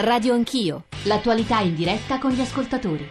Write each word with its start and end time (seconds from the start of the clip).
Radio 0.00 0.32
Anch'io, 0.32 0.84
l'attualità 1.06 1.58
in 1.58 1.74
diretta 1.74 2.20
con 2.20 2.30
gli 2.30 2.40
ascoltatori. 2.40 3.04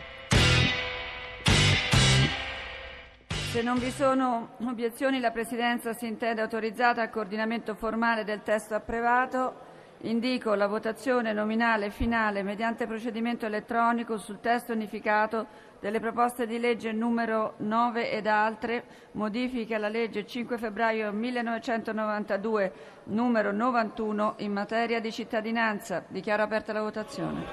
Se 3.28 3.62
non 3.62 3.78
vi 3.78 3.92
sono 3.92 4.56
obiezioni, 4.66 5.20
la 5.20 5.32
Presidenza 5.32 5.92
si 5.92 6.08
intende 6.08 6.40
autorizzata 6.40 7.02
al 7.02 7.10
coordinamento 7.10 7.76
formale 7.76 8.24
del 8.24 8.42
testo 8.42 8.74
approvato. 8.74 9.67
Indico 10.02 10.54
la 10.54 10.68
votazione 10.68 11.34
nominale 11.34 11.90
finale 11.90 12.44
mediante 12.44 12.86
procedimento 12.86 13.48
elettronico 13.48 14.18
sul 14.18 14.40
testo 14.40 14.74
unificato 14.74 15.48
delle 15.80 16.00
proposte 16.00 16.46
di 16.46 16.60
legge 16.60 16.92
numero 16.92 17.56
9 17.58 18.12
ed 18.12 18.28
altre, 18.28 18.84
modifiche 19.14 19.74
alla 19.74 19.90
legge 19.90 20.26
5 20.26 20.58
febbraio 20.60 21.12
1992 21.12 22.74
numero 23.06 23.52
91 23.52 24.36
in 24.38 24.52
materia 24.52 25.00
di 25.00 25.12
cittadinanza. 25.12 26.04
Dichiaro 26.08 26.44
aperta 26.44 26.74
la 26.74 26.82
votazione. 26.82 27.46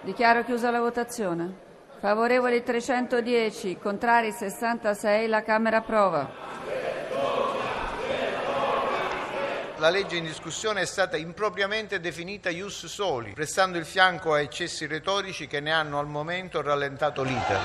Dichiaro 0.00 0.42
chiusa 0.42 0.72
la 0.72 0.80
votazione. 0.80 1.70
Favorevoli 2.00 2.64
310, 2.64 3.78
contrari 3.78 4.32
66, 4.32 5.28
la 5.28 5.42
Camera 5.44 5.76
approva. 5.76 6.61
La 9.82 9.90
legge 9.90 10.14
in 10.14 10.24
discussione 10.24 10.82
è 10.82 10.84
stata 10.84 11.16
impropriamente 11.16 11.98
definita 11.98 12.48
ius 12.50 12.86
soli, 12.86 13.32
prestando 13.32 13.78
il 13.78 13.84
fianco 13.84 14.32
a 14.32 14.40
eccessi 14.40 14.86
retorici 14.86 15.48
che 15.48 15.58
ne 15.58 15.72
hanno 15.72 15.98
al 15.98 16.06
momento 16.06 16.62
rallentato 16.62 17.24
l'iter. 17.24 17.60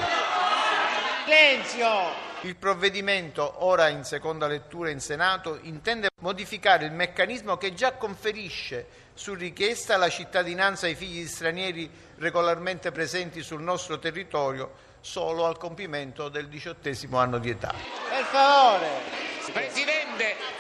Silenzio! 1.26 2.26
Il 2.42 2.56
provvedimento, 2.56 3.64
ora 3.64 3.90
in 3.90 4.04
seconda 4.04 4.48
lettura 4.48 4.90
in 4.90 5.00
Senato, 5.00 5.60
intende 5.62 6.10
modificare 6.22 6.86
il 6.86 6.92
meccanismo 6.92 7.56
che 7.56 7.76
già 7.76 7.92
conferisce 7.92 8.88
su 9.14 9.36
richiesta 9.36 9.96
la 9.98 10.10
cittadinanza 10.10 10.88
ai 10.88 10.96
figli 10.96 11.22
di 11.22 11.28
stranieri 11.28 11.88
regolarmente 12.18 12.92
presenti 12.92 13.44
sul 13.44 13.62
nostro 13.62 14.00
territorio 14.00 14.74
solo 15.02 15.46
al 15.46 15.60
compimento 15.60 16.30
del 16.30 16.48
diciottesimo 16.48 17.20
anno 17.20 17.38
di 17.38 17.52
età. 17.52 17.76
Per 18.10 18.24
favore! 18.24 19.26
Presidente, 19.54 20.07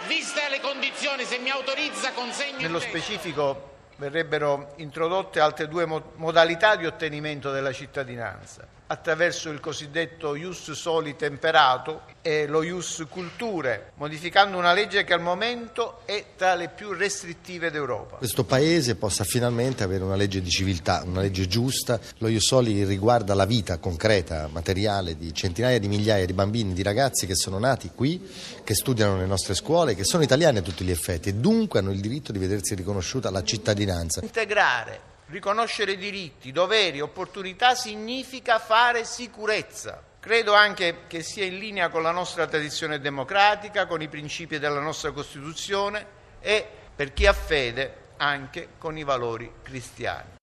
viste 0.07 0.41
le 0.49 0.59
condizioni, 0.59 1.23
se 1.23 1.37
mi 1.39 1.49
autorizza 1.49 2.11
consegno... 2.11 2.59
Nello 2.59 2.79
specifico 2.79 3.75
verrebbero 3.97 4.73
introdotte 4.77 5.39
altre 5.39 5.67
due 5.67 5.85
modalità 5.85 6.75
di 6.75 6.85
ottenimento 6.85 7.51
della 7.51 7.71
cittadinanza 7.71 8.76
attraverso 8.87 9.49
il 9.49 9.59
cosiddetto 9.59 10.35
ius 10.35 10.71
soli 10.71 11.15
temperato 11.15 12.01
e 12.21 12.47
lo 12.47 12.63
ius 12.63 13.05
culture, 13.09 13.91
modificando 13.95 14.57
una 14.57 14.73
legge 14.73 15.03
che 15.03 15.13
al 15.13 15.21
momento 15.21 16.01
è 16.05 16.25
tra 16.35 16.55
le 16.55 16.69
più 16.69 16.91
restrittive 16.93 17.69
d'Europa. 17.71 18.17
Questo 18.17 18.43
Paese 18.43 18.95
possa 18.95 19.23
finalmente 19.23 19.83
avere 19.83 20.03
una 20.03 20.15
legge 20.15 20.41
di 20.41 20.49
civiltà, 20.49 21.03
una 21.05 21.21
legge 21.21 21.47
giusta. 21.47 21.99
Lo 22.17 22.27
ius 22.27 22.45
soli 22.45 22.83
riguarda 22.83 23.33
la 23.33 23.45
vita 23.45 23.77
concreta, 23.77 24.49
materiale 24.51 25.17
di 25.17 25.33
centinaia 25.33 25.79
di 25.79 25.87
migliaia 25.87 26.25
di 26.25 26.33
bambini, 26.33 26.73
di 26.73 26.83
ragazzi 26.83 27.25
che 27.25 27.35
sono 27.35 27.59
nati 27.59 27.91
qui, 27.93 28.29
che 28.63 28.73
studiano 28.73 29.15
nelle 29.15 29.27
nostre 29.27 29.53
scuole, 29.53 29.95
che 29.95 30.03
sono 30.03 30.23
italiani 30.23 30.59
a 30.59 30.61
tutti 30.61 30.83
gli 30.83 30.91
effetti 30.91 31.29
e 31.29 31.33
dunque 31.33 31.79
hanno 31.79 31.91
il 31.91 31.99
diritto 31.99 32.31
di 32.31 32.39
vedersi 32.39 32.75
riconosciuta 32.75 33.29
la 33.29 33.43
cittadinanza. 33.43 34.21
Integrare 34.21 35.15
Riconoscere 35.29 35.97
diritti, 35.97 36.53
doveri, 36.53 37.01
opportunità 37.01 37.75
significa 37.75 38.59
fare 38.59 39.03
sicurezza. 39.03 40.01
Credo 40.21 40.53
anche 40.53 41.03
che 41.07 41.21
sia 41.21 41.43
in 41.43 41.57
linea 41.57 41.89
con 41.89 42.01
la 42.01 42.11
nostra 42.11 42.47
tradizione 42.47 42.99
democratica, 42.99 43.87
con 43.87 44.01
i 44.01 44.07
principi 44.07 44.57
della 44.57 44.79
nostra 44.79 45.11
Costituzione 45.11 46.05
e, 46.39 46.65
per 46.95 47.11
chi 47.11 47.25
ha 47.25 47.33
fede, 47.33 48.13
anche 48.17 48.69
con 48.77 48.97
i 48.97 49.03
valori 49.03 49.51
cristiani. 49.61 50.36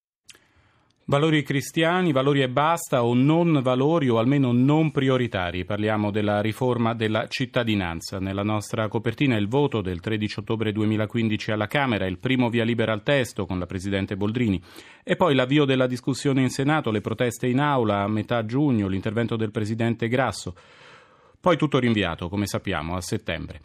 Valori 1.07 1.43
cristiani, 1.43 2.13
valori 2.13 2.41
e 2.41 2.49
basta 2.49 3.05
o 3.05 3.13
non 3.13 3.61
valori 3.63 4.09
o 4.09 4.17
almeno 4.17 4.53
non 4.53 4.91
prioritari. 4.91 5.67
Parliamo 5.67 6.11
della 6.11 6.41
riforma 6.41 6.95
della 6.95 7.27
cittadinanza. 7.29 8.19
Nella 8.19 8.43
nostra 8.43 8.89
copertina 8.89 9.37
il 9.37 9.47
voto 9.47 9.83
del 9.83 10.01
13 10.01 10.41
ottobre 10.41 10.73
2015 10.73 11.51
alla 11.51 11.67
Camera, 11.67 12.07
il 12.07 12.19
primo 12.19 12.49
via 12.49 12.65
libera 12.65 12.95
al 12.95 13.03
testo 13.03 13.45
con 13.45 13.59
la 13.59 13.67
Presidente 13.67 14.17
Boldrini 14.17 14.59
e 15.03 15.15
poi 15.15 15.35
l'avvio 15.35 15.67
della 15.67 15.87
discussione 15.87 16.41
in 16.41 16.49
Senato, 16.49 16.91
le 16.91 17.03
proteste 17.03 17.49
in 17.49 17.61
aula 17.61 18.01
a 18.01 18.09
metà 18.09 18.47
giugno, 18.47 18.89
l'intervento 18.89 19.37
del 19.37 19.51
Presidente 19.51 20.09
Grasso. 20.09 20.55
Poi 21.39 21.59
tutto 21.59 21.79
rinviato, 21.79 22.31
come 22.31 22.47
sappiamo, 22.47 22.97
a 22.97 23.03
settembre. 23.03 23.61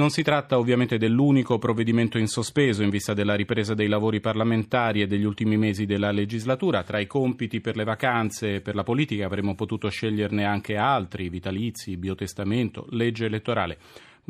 Non 0.00 0.08
si 0.08 0.22
tratta 0.22 0.56
ovviamente 0.56 0.96
dell'unico 0.96 1.58
provvedimento 1.58 2.16
in 2.16 2.26
sospeso 2.26 2.82
in 2.82 2.88
vista 2.88 3.12
della 3.12 3.34
ripresa 3.34 3.74
dei 3.74 3.86
lavori 3.86 4.18
parlamentari 4.18 5.02
e 5.02 5.06
degli 5.06 5.24
ultimi 5.24 5.58
mesi 5.58 5.84
della 5.84 6.10
legislatura. 6.10 6.82
Tra 6.82 7.00
i 7.00 7.06
compiti 7.06 7.60
per 7.60 7.76
le 7.76 7.84
vacanze 7.84 8.54
e 8.54 8.60
per 8.62 8.74
la 8.74 8.82
politica 8.82 9.26
avremmo 9.26 9.54
potuto 9.54 9.90
sceglierne 9.90 10.46
anche 10.46 10.76
altri, 10.76 11.28
vitalizi, 11.28 11.98
biotestamento, 11.98 12.86
legge 12.92 13.26
elettorale. 13.26 13.76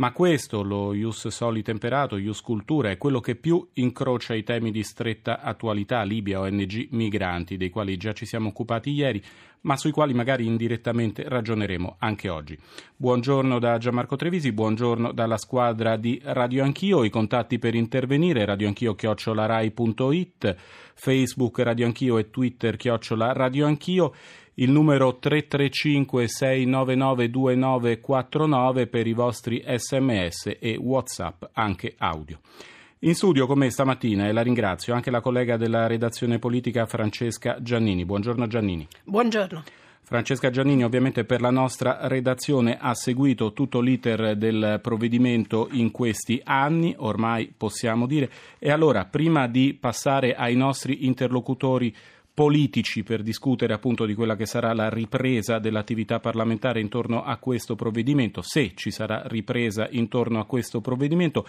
Ma 0.00 0.12
questo, 0.12 0.62
lo 0.62 0.94
ius 0.94 1.28
soli 1.28 1.60
temperato, 1.62 2.16
ius 2.16 2.40
cultura, 2.40 2.88
è 2.88 2.96
quello 2.96 3.20
che 3.20 3.34
più 3.34 3.68
incrocia 3.74 4.32
i 4.32 4.42
temi 4.42 4.70
di 4.70 4.82
stretta 4.82 5.42
attualità, 5.42 6.04
Libia, 6.04 6.40
ONG, 6.40 6.88
migranti, 6.92 7.58
dei 7.58 7.68
quali 7.68 7.98
già 7.98 8.14
ci 8.14 8.24
siamo 8.24 8.48
occupati 8.48 8.92
ieri, 8.92 9.22
ma 9.62 9.76
sui 9.76 9.90
quali 9.90 10.14
magari 10.14 10.46
indirettamente 10.46 11.28
ragioneremo 11.28 11.96
anche 11.98 12.30
oggi. 12.30 12.58
Buongiorno 12.96 13.58
da 13.58 13.76
Gianmarco 13.76 14.16
Trevisi, 14.16 14.52
buongiorno 14.52 15.12
dalla 15.12 15.36
squadra 15.36 15.98
di 15.98 16.18
Radio 16.24 16.64
Anch'io, 16.64 17.04
i 17.04 17.10
contatti 17.10 17.58
per 17.58 17.74
intervenire, 17.74 18.46
radioanchio 18.46 18.94
chiocciolarai.it, 18.94 20.56
Facebook 20.94 21.58
Radio 21.58 21.84
Anch'io 21.84 22.16
e 22.16 22.30
Twitter 22.30 22.76
chiocciola 22.76 23.32
Radio 23.32 23.66
Anch'io 23.66 24.14
il 24.60 24.70
numero 24.70 25.18
335 25.18 26.28
699 26.28 27.30
2949 27.30 28.86
per 28.88 29.06
i 29.06 29.14
vostri 29.14 29.64
sms 29.66 30.56
e 30.58 30.76
whatsapp 30.78 31.44
anche 31.52 31.94
audio. 31.96 32.38
In 33.00 33.14
studio 33.14 33.46
con 33.46 33.56
me 33.56 33.70
stamattina 33.70 34.28
e 34.28 34.32
la 34.32 34.42
ringrazio 34.42 34.92
anche 34.92 35.10
la 35.10 35.22
collega 35.22 35.56
della 35.56 35.86
redazione 35.86 36.38
politica 36.38 36.84
Francesca 36.84 37.56
Giannini. 37.62 38.04
Buongiorno 38.04 38.46
Giannini. 38.46 38.86
Buongiorno. 39.04 39.62
Francesca 40.02 40.50
Giannini 40.50 40.84
ovviamente 40.84 41.24
per 41.24 41.40
la 41.40 41.50
nostra 41.50 42.08
redazione 42.08 42.76
ha 42.78 42.94
seguito 42.94 43.52
tutto 43.52 43.80
l'iter 43.80 44.36
del 44.36 44.80
provvedimento 44.82 45.68
in 45.70 45.90
questi 45.90 46.40
anni, 46.44 46.94
ormai 46.98 47.50
possiamo 47.56 48.06
dire. 48.06 48.28
E 48.58 48.70
allora, 48.70 49.06
prima 49.06 49.46
di 49.46 49.72
passare 49.72 50.34
ai 50.34 50.56
nostri 50.56 51.06
interlocutori 51.06 51.94
politici 52.32 53.02
per 53.02 53.22
discutere 53.22 53.72
appunto 53.72 54.06
di 54.06 54.14
quella 54.14 54.36
che 54.36 54.46
sarà 54.46 54.72
la 54.72 54.88
ripresa 54.88 55.58
dell'attività 55.58 56.20
parlamentare 56.20 56.80
intorno 56.80 57.22
a 57.22 57.36
questo 57.36 57.74
provvedimento, 57.74 58.42
se 58.42 58.72
ci 58.74 58.90
sarà 58.90 59.22
ripresa 59.26 59.88
intorno 59.90 60.40
a 60.40 60.46
questo 60.46 60.80
provvedimento. 60.80 61.46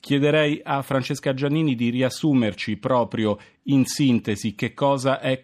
Chiederei 0.00 0.60
a 0.64 0.82
Francesca 0.82 1.32
Giannini 1.32 1.76
di 1.76 1.90
riassumerci 1.90 2.76
proprio 2.76 3.38
in 3.66 3.84
sintesi 3.84 4.54
che 4.54 4.74
cosa 4.74 5.20
è, 5.20 5.42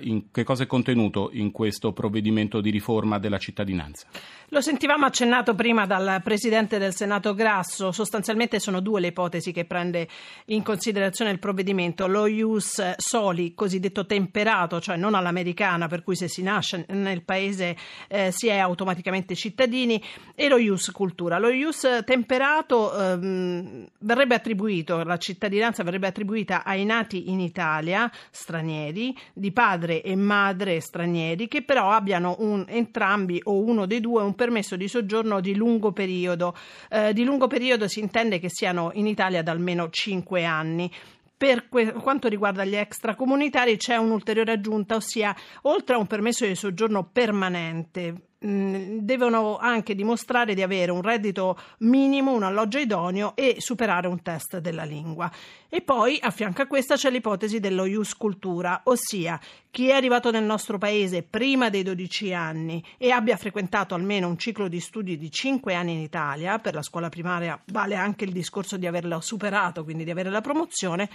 in, 0.00 0.30
che 0.30 0.44
cosa 0.44 0.62
è 0.62 0.66
contenuto 0.66 1.30
in 1.32 1.50
questo 1.52 1.92
provvedimento 1.92 2.60
di 2.60 2.70
riforma 2.70 3.18
della 3.18 3.38
cittadinanza. 3.38 4.06
Lo 4.50 4.60
sentivamo 4.60 5.04
accennato 5.04 5.56
prima 5.56 5.86
dal 5.86 6.20
Presidente 6.22 6.78
del 6.78 6.94
Senato 6.94 7.34
Grasso, 7.34 7.90
sostanzialmente 7.90 8.60
sono 8.60 8.78
due 8.78 9.00
le 9.00 9.08
ipotesi 9.08 9.50
che 9.50 9.64
prende 9.64 10.06
in 10.46 10.62
considerazione 10.62 11.32
il 11.32 11.40
provvedimento, 11.40 12.06
lo 12.06 12.26
ius 12.26 12.94
soli, 12.96 13.54
cosiddetto 13.54 14.06
temperato, 14.06 14.80
cioè 14.80 14.96
non 14.96 15.14
all'americana, 15.14 15.88
per 15.88 16.04
cui 16.04 16.14
se 16.14 16.28
si 16.28 16.42
nasce 16.42 16.86
nel 16.90 17.22
paese 17.22 17.76
eh, 18.06 18.30
si 18.30 18.46
è 18.46 18.58
automaticamente 18.58 19.34
cittadini, 19.34 20.00
e 20.36 20.48
lo 20.48 20.58
ius 20.58 20.92
cultura. 20.92 21.38
Lo 21.38 21.48
ius 21.48 21.84
temperato 22.04 22.96
ehm, 22.96 23.84
verrebbe 23.98 24.36
attribuito, 24.36 25.02
la 25.02 25.16
cittadinanza 25.16 25.82
verrebbe 25.82 26.06
attribuita 26.06 26.62
ai 26.62 26.84
nati 26.84 27.25
in 27.30 27.40
Italia, 27.40 28.10
stranieri, 28.30 29.16
di 29.32 29.52
padre 29.52 30.02
e 30.02 30.14
madre 30.16 30.80
stranieri, 30.80 31.48
che 31.48 31.62
però 31.62 31.90
abbiano 31.90 32.36
un, 32.38 32.64
entrambi 32.68 33.40
o 33.44 33.58
uno 33.58 33.86
dei 33.86 34.00
due 34.00 34.22
un 34.22 34.34
permesso 34.34 34.76
di 34.76 34.88
soggiorno 34.88 35.40
di 35.40 35.54
lungo 35.54 35.92
periodo. 35.92 36.54
Eh, 36.88 37.12
di 37.12 37.24
lungo 37.24 37.46
periodo 37.46 37.88
si 37.88 38.00
intende 38.00 38.38
che 38.38 38.48
siano 38.48 38.90
in 38.94 39.06
Italia 39.06 39.42
da 39.42 39.52
almeno 39.52 39.88
5 39.90 40.44
anni. 40.44 40.90
Per 41.36 41.68
que- 41.68 41.92
quanto 41.92 42.28
riguarda 42.28 42.64
gli 42.64 42.76
extracomunitari 42.76 43.76
c'è 43.76 43.96
un'ulteriore 43.96 44.52
aggiunta, 44.52 44.96
ossia 44.96 45.36
oltre 45.62 45.94
a 45.94 45.98
un 45.98 46.06
permesso 46.06 46.46
di 46.46 46.54
soggiorno 46.54 47.08
permanente 47.12 48.26
devono 48.38 49.56
anche 49.56 49.94
dimostrare 49.94 50.54
di 50.54 50.62
avere 50.62 50.90
un 50.92 51.00
reddito 51.00 51.58
minimo, 51.78 52.32
un 52.32 52.42
alloggio 52.42 52.78
idoneo 52.78 53.34
e 53.34 53.56
superare 53.58 54.08
un 54.08 54.20
test 54.20 54.58
della 54.58 54.84
lingua. 54.84 55.30
E 55.68 55.80
poi 55.80 56.18
a 56.20 56.30
fianco 56.30 56.62
a 56.62 56.66
questa 56.66 56.96
c'è 56.96 57.10
l'ipotesi 57.10 57.60
dello 57.60 57.86
Ius 57.86 58.14
Cultura, 58.14 58.82
ossia 58.84 59.40
chi 59.70 59.88
è 59.88 59.92
arrivato 59.92 60.30
nel 60.30 60.44
nostro 60.44 60.78
paese 60.78 61.22
prima 61.22 61.70
dei 61.70 61.82
12 61.82 62.32
anni 62.34 62.84
e 62.98 63.10
abbia 63.10 63.36
frequentato 63.36 63.94
almeno 63.94 64.28
un 64.28 64.38
ciclo 64.38 64.68
di 64.68 64.80
studi 64.80 65.16
di 65.16 65.30
5 65.30 65.74
anni 65.74 65.92
in 65.92 66.00
Italia, 66.00 66.58
per 66.58 66.74
la 66.74 66.82
scuola 66.82 67.08
primaria 67.08 67.60
vale 67.72 67.94
anche 67.94 68.24
il 68.24 68.32
discorso 68.32 68.76
di 68.76 68.86
averlo 68.86 69.20
superato, 69.20 69.82
quindi 69.82 70.04
di 70.04 70.10
avere 70.10 70.30
la 70.30 70.40
promozione, 70.40 71.08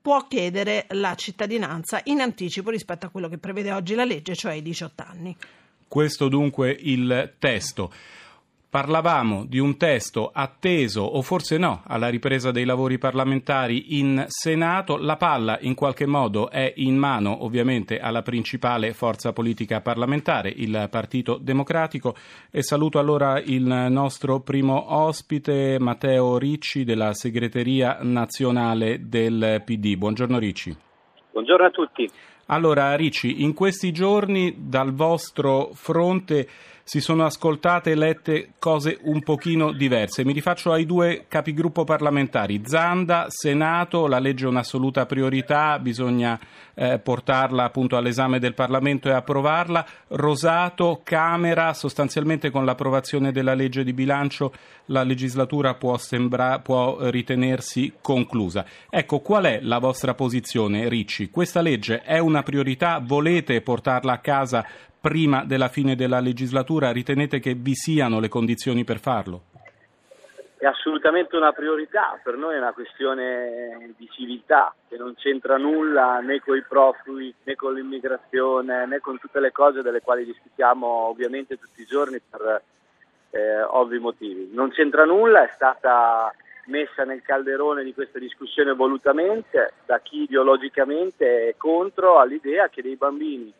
può 0.00 0.26
chiedere 0.26 0.86
la 0.90 1.14
cittadinanza 1.14 2.00
in 2.04 2.20
anticipo 2.20 2.70
rispetto 2.70 3.06
a 3.06 3.08
quello 3.10 3.28
che 3.28 3.38
prevede 3.38 3.72
oggi 3.72 3.94
la 3.94 4.04
legge, 4.04 4.34
cioè 4.34 4.54
i 4.54 4.62
18 4.62 5.04
anni. 5.06 5.36
Questo 5.86 6.28
dunque 6.28 6.76
il 6.78 7.34
testo. 7.38 7.90
Parlavamo 8.74 9.44
di 9.44 9.60
un 9.60 9.76
testo 9.76 10.32
atteso 10.34 11.02
o 11.02 11.22
forse 11.22 11.58
no 11.58 11.84
alla 11.86 12.08
ripresa 12.08 12.50
dei 12.50 12.64
lavori 12.64 12.98
parlamentari 12.98 14.00
in 14.00 14.24
Senato. 14.26 14.96
La 14.96 15.16
palla 15.16 15.58
in 15.60 15.76
qualche 15.76 16.06
modo 16.06 16.50
è 16.50 16.72
in 16.78 16.96
mano 16.96 17.44
ovviamente 17.44 18.00
alla 18.00 18.22
principale 18.22 18.92
forza 18.92 19.32
politica 19.32 19.80
parlamentare, 19.80 20.52
il 20.56 20.88
Partito 20.90 21.36
Democratico. 21.36 22.16
E 22.50 22.64
saluto 22.64 22.98
allora 22.98 23.38
il 23.38 23.62
nostro 23.62 24.40
primo 24.40 24.92
ospite, 24.92 25.76
Matteo 25.78 26.36
Ricci 26.36 26.82
della 26.82 27.14
segreteria 27.14 27.98
nazionale 28.00 29.08
del 29.08 29.62
PD. 29.64 29.94
Buongiorno 29.94 30.36
Ricci. 30.36 30.76
Buongiorno 31.30 31.66
a 31.66 31.70
tutti. 31.70 32.10
Allora 32.46 32.94
Ricci, 32.94 33.42
in 33.42 33.54
questi 33.54 33.90
giorni 33.90 34.54
dal 34.58 34.92
vostro 34.92 35.70
fronte 35.72 36.48
si 36.86 37.00
sono 37.00 37.24
ascoltate 37.24 37.92
e 37.92 37.94
lette 37.94 38.50
cose 38.58 38.98
un 39.04 39.22
pochino 39.22 39.72
diverse. 39.72 40.22
Mi 40.22 40.34
rifaccio 40.34 40.70
ai 40.70 40.84
due 40.84 41.24
capigruppo 41.28 41.82
parlamentari. 41.84 42.60
Zanda, 42.66 43.24
Senato, 43.28 44.06
la 44.06 44.18
legge 44.18 44.44
è 44.44 44.48
un'assoluta 44.48 45.06
priorità, 45.06 45.78
bisogna 45.78 46.38
eh, 46.74 46.98
portarla 46.98 47.64
appunto 47.64 47.96
all'esame 47.96 48.38
del 48.38 48.52
Parlamento 48.52 49.08
e 49.08 49.12
approvarla. 49.12 49.84
Rosato, 50.08 51.00
Camera, 51.02 51.72
sostanzialmente 51.72 52.50
con 52.50 52.66
l'approvazione 52.66 53.32
della 53.32 53.54
legge 53.54 53.82
di 53.82 53.94
bilancio 53.94 54.52
la 54.88 55.02
legislatura 55.02 55.74
può, 55.74 55.96
sembra, 55.96 56.58
può 56.58 56.98
ritenersi 57.08 57.94
conclusa. 58.02 58.66
Ecco, 58.90 59.20
qual 59.20 59.44
è 59.44 59.60
la 59.62 59.78
vostra 59.78 60.12
posizione, 60.12 60.88
Ricci? 60.90 61.30
Questa 61.30 61.62
legge 61.62 62.02
è 62.02 62.18
una 62.18 62.42
priorità? 62.42 63.00
Volete 63.02 63.62
portarla 63.62 64.12
a 64.12 64.18
casa 64.18 64.66
prima 65.04 65.44
della 65.44 65.68
fine 65.68 65.96
della 65.96 66.18
legislatura? 66.18 66.90
Ritenete 66.90 67.38
che 67.38 67.52
vi 67.52 67.74
siano 67.74 68.20
le 68.20 68.30
condizioni 68.30 68.84
per 68.84 69.00
farlo? 69.00 69.42
È 70.56 70.64
assolutamente 70.64 71.36
una 71.36 71.52
priorità, 71.52 72.18
per 72.24 72.38
noi 72.38 72.54
è 72.54 72.58
una 72.58 72.72
questione 72.72 73.92
di 73.98 74.08
civiltà 74.10 74.74
che 74.88 74.96
non 74.96 75.12
c'entra 75.14 75.58
nulla 75.58 76.20
né 76.20 76.40
con 76.40 76.56
i 76.56 76.64
profughi 76.66 77.34
né 77.42 77.54
con 77.54 77.74
l'immigrazione 77.74 78.86
né 78.86 78.98
con 79.00 79.18
tutte 79.18 79.40
le 79.40 79.52
cose 79.52 79.82
delle 79.82 80.00
quali 80.00 80.24
discutiamo 80.24 80.86
ovviamente 80.86 81.58
tutti 81.58 81.82
i 81.82 81.86
giorni 81.86 82.18
per 82.18 82.62
eh, 83.32 83.60
ovvi 83.60 83.98
motivi. 83.98 84.48
Non 84.54 84.70
c'entra 84.70 85.04
nulla, 85.04 85.44
è 85.44 85.50
stata 85.54 86.32
messa 86.68 87.04
nel 87.04 87.20
calderone 87.20 87.84
di 87.84 87.92
questa 87.92 88.18
discussione 88.18 88.72
volutamente 88.72 89.74
da 89.84 89.98
chi 89.98 90.22
ideologicamente 90.22 91.50
è 91.50 91.56
contro 91.58 92.18
all'idea 92.18 92.70
che 92.70 92.80
dei 92.80 92.96
bambini 92.96 93.52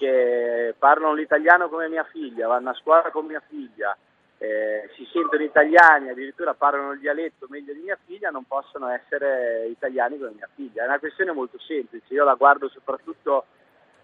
che 0.00 0.74
parlano 0.78 1.12
l'italiano 1.12 1.68
come 1.68 1.86
mia 1.86 2.04
figlia, 2.04 2.48
vanno 2.48 2.70
a 2.70 2.74
scuola 2.74 3.10
con 3.10 3.26
mia 3.26 3.42
figlia, 3.46 3.94
eh, 4.38 4.88
si 4.94 5.06
sentono 5.12 5.42
italiani, 5.42 6.08
addirittura 6.08 6.54
parlano 6.54 6.92
il 6.92 7.00
dialetto 7.00 7.44
meglio 7.50 7.74
di 7.74 7.80
mia 7.80 7.98
figlia, 8.06 8.30
non 8.30 8.44
possono 8.44 8.88
essere 8.88 9.66
italiani 9.66 10.16
come 10.18 10.32
mia 10.34 10.48
figlia. 10.54 10.84
È 10.84 10.86
una 10.86 10.98
questione 10.98 11.32
molto 11.32 11.58
semplice, 11.58 12.14
io 12.14 12.24
la 12.24 12.32
guardo 12.32 12.70
soprattutto 12.70 13.44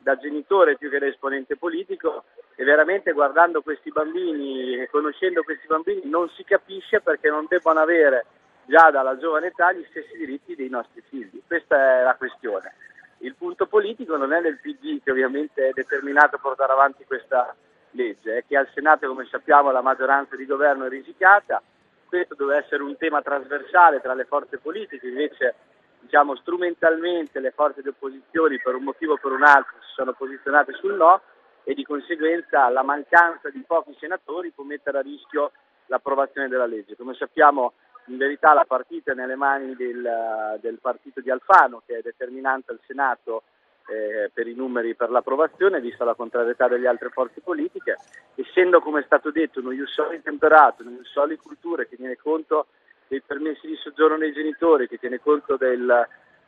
da 0.01 0.19
genitore 0.19 0.77
più 0.77 0.91
che 0.91 0.99
da 0.99 1.07
esponente 1.07 1.57
politico 1.57 2.25
e 2.55 2.63
veramente 2.63 3.13
guardando 3.13 3.63
questi 3.63 3.91
bambini 3.91 4.77
e 4.77 4.91
conoscendo 4.91 5.43
questi 5.45 5.67
bambini 5.67 6.03
non 6.05 6.29
si 6.37 6.45
capisce 6.45 7.01
perché 7.01 7.31
non 7.31 7.47
debbano 7.49 7.81
avere 7.81 8.27
già 8.67 8.91
dalla 8.91 9.17
giovane 9.17 9.47
età 9.47 9.73
gli 9.73 9.85
stessi 9.89 10.15
diritti 10.19 10.55
dei 10.55 10.69
nostri 10.69 11.03
figli. 11.09 11.41
Questa 11.47 12.01
è 12.01 12.03
la 12.03 12.15
questione. 12.17 12.75
Il 13.19 13.35
punto 13.35 13.67
politico 13.67 14.17
non 14.17 14.33
è 14.33 14.41
nel 14.41 14.61
PD 14.61 15.03
che 15.03 15.11
ovviamente 15.11 15.69
è 15.69 15.73
determinato 15.73 16.37
a 16.37 16.39
portare 16.39 16.73
avanti 16.73 17.05
questa 17.05 17.55
legge, 17.93 18.39
è 18.39 18.45
che 18.47 18.57
al 18.57 18.69
Senato 18.75 19.09
come 19.09 19.27
sappiamo 19.27 19.71
la 19.71 19.81
maggioranza 19.81 20.37
di 20.37 20.45
governo 20.45 20.85
è 20.85 20.89
risicata, 20.89 21.63
questo 22.07 22.35
deve 22.35 22.59
essere 22.59 22.83
un 22.83 22.97
tema 22.97 23.23
trasversale 23.23 24.01
tra 24.01 24.15
le 24.15 24.25
forze 24.25 24.59
politiche, 24.59 25.09
invece 25.09 25.55
diciamo, 26.01 26.37
strumentalmente 26.37 27.41
le 27.41 27.51
forze 27.51 27.83
di 27.83 27.89
opposizione 27.89 28.61
per 28.63 28.75
un 28.75 28.85
motivo 28.85 29.15
o 29.15 29.19
per 29.19 29.33
un 29.33 29.43
altro 29.43 29.75
si 29.81 29.93
sono 29.95 30.13
posizionate 30.13 30.73
sul 30.75 30.95
no 30.95 31.21
e 31.65 31.75
di 31.75 31.83
conseguenza 31.83 32.69
la 32.69 32.83
mancanza 32.83 33.51
di 33.51 33.63
pochi 33.67 33.97
senatori 33.99 34.53
può 34.53 34.63
mettere 34.63 34.99
a 34.99 35.03
rischio 35.03 35.51
l'approvazione 35.87 36.49
della 36.49 36.67
legge. 36.67 36.97
Come 36.97 37.15
sappiamo 37.15 37.73
in 38.07 38.17
verità 38.17 38.53
la 38.53 38.65
partita 38.67 39.13
è 39.13 39.15
nelle 39.15 39.37
mani 39.37 39.75
del, 39.75 40.59
del 40.61 40.79
partito 40.81 41.21
di 41.21 41.31
Alfano 41.31 41.83
che 41.87 41.99
è 41.99 42.03
determinante 42.03 42.73
al 42.73 42.81
Senato 42.87 43.43
eh, 43.89 44.31
per 44.33 44.47
i 44.47 44.55
numeri 44.55 44.95
per 44.95 45.11
l'approvazione, 45.11 45.81
vista 45.81 46.05
la 46.05 46.15
contrarietà 46.15 46.69
delle 46.69 46.89
altre 46.89 47.11
forze 47.11 47.41
politiche, 47.41 47.97
essendo 48.35 48.81
come 48.81 49.01
è 49.01 49.05
stato 49.05 49.31
detto 49.31 49.61
uno 49.61 49.71
ius 49.71 49.93
soli 49.93 50.21
temperato, 50.23 50.83
uno 50.83 50.97
ius 50.97 51.11
soli 51.11 51.37
culture 51.37 51.89
che 51.89 51.97
tiene 51.97 52.17
conto 52.17 52.67
dei 53.07 53.21
permessi 53.21 53.67
di 53.67 53.77
soggiorno 53.77 54.19
dei 54.19 54.33
genitori, 54.33 54.89
che 54.89 54.99
tiene 54.99 55.21
conto 55.21 55.57
dei 55.57 55.79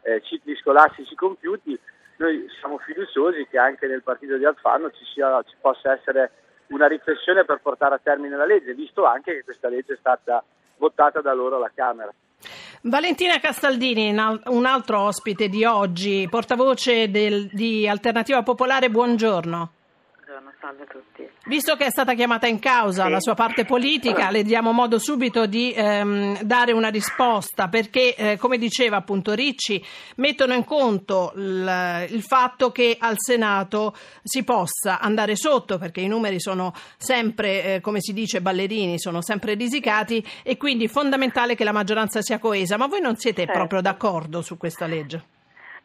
eh, 0.02 0.20
cicli 0.22 0.56
scolastici 0.56 1.14
compiuti, 1.14 1.78
noi 2.16 2.48
siamo 2.58 2.78
fiduciosi 2.78 3.46
che 3.46 3.58
anche 3.58 3.86
nel 3.86 4.02
partito 4.02 4.36
di 4.36 4.44
Alfano 4.44 4.90
ci, 4.90 5.04
sia, 5.04 5.40
ci 5.44 5.54
possa 5.60 5.92
essere 5.92 6.32
una 6.68 6.88
riflessione 6.88 7.44
per 7.44 7.60
portare 7.60 7.94
a 7.94 8.00
termine 8.02 8.36
la 8.36 8.44
legge, 8.44 8.74
visto 8.74 9.04
anche 9.04 9.34
che 9.34 9.44
questa 9.44 9.68
legge 9.68 9.94
è 9.94 9.98
stata 9.98 10.42
votata 10.78 11.20
da 11.20 11.32
loro 11.34 11.56
alla 11.56 11.70
Camera. 11.74 12.12
Valentina 12.82 13.38
Castaldini, 13.40 14.10
un 14.10 14.64
altro 14.64 15.00
ospite 15.00 15.48
di 15.48 15.64
oggi, 15.64 16.26
portavoce 16.30 17.10
del, 17.10 17.48
di 17.52 17.88
Alternativa 17.88 18.42
Popolare, 18.42 18.88
buongiorno 18.88 19.72
salve 20.60 20.82
a 20.82 20.86
tutti. 20.86 21.28
Visto 21.46 21.76
che 21.76 21.86
è 21.86 21.90
stata 21.90 22.14
chiamata 22.14 22.46
in 22.46 22.58
causa 22.58 23.04
sì. 23.04 23.10
la 23.10 23.20
sua 23.20 23.34
parte 23.34 23.64
politica, 23.64 24.30
le 24.30 24.42
diamo 24.42 24.72
modo 24.72 24.98
subito 24.98 25.46
di 25.46 25.72
ehm, 25.72 26.42
dare 26.42 26.72
una 26.72 26.88
risposta 26.88 27.68
perché, 27.68 28.14
eh, 28.14 28.36
come 28.36 28.58
diceva 28.58 28.98
appunto 28.98 29.32
Ricci, 29.32 29.82
mettono 30.16 30.54
in 30.54 30.64
conto 30.64 31.32
il, 31.36 32.06
il, 32.10 32.22
fatto 32.22 32.70
che 32.70 32.96
al 32.98 33.14
Senato 33.16 33.96
si 34.22 34.44
possa 34.44 35.00
andare 35.00 35.36
sotto 35.36 35.78
perché 35.78 36.00
i 36.00 36.08
numeri 36.08 36.40
sono 36.40 36.74
sempre, 36.98 37.76
eh, 37.76 37.80
come 37.80 38.00
si 38.00 38.12
dice, 38.12 38.42
ballerini, 38.42 38.98
sono 38.98 39.22
sempre 39.22 39.54
risicati 39.54 40.24
e 40.42 40.56
quindi 40.56 40.84
è 40.84 40.88
fondamentale 40.88 41.54
che 41.54 41.64
la 41.64 41.72
maggioranza 41.72 42.20
sia 42.20 42.38
coesa. 42.38 42.76
Ma 42.76 42.86
voi 42.86 43.00
non 43.00 43.16
siete 43.16 43.44
certo. 43.44 43.58
proprio 43.58 43.80
d'accordo 43.80 44.42
su 44.42 44.56
questa 44.58 44.86
legge? 44.86 45.36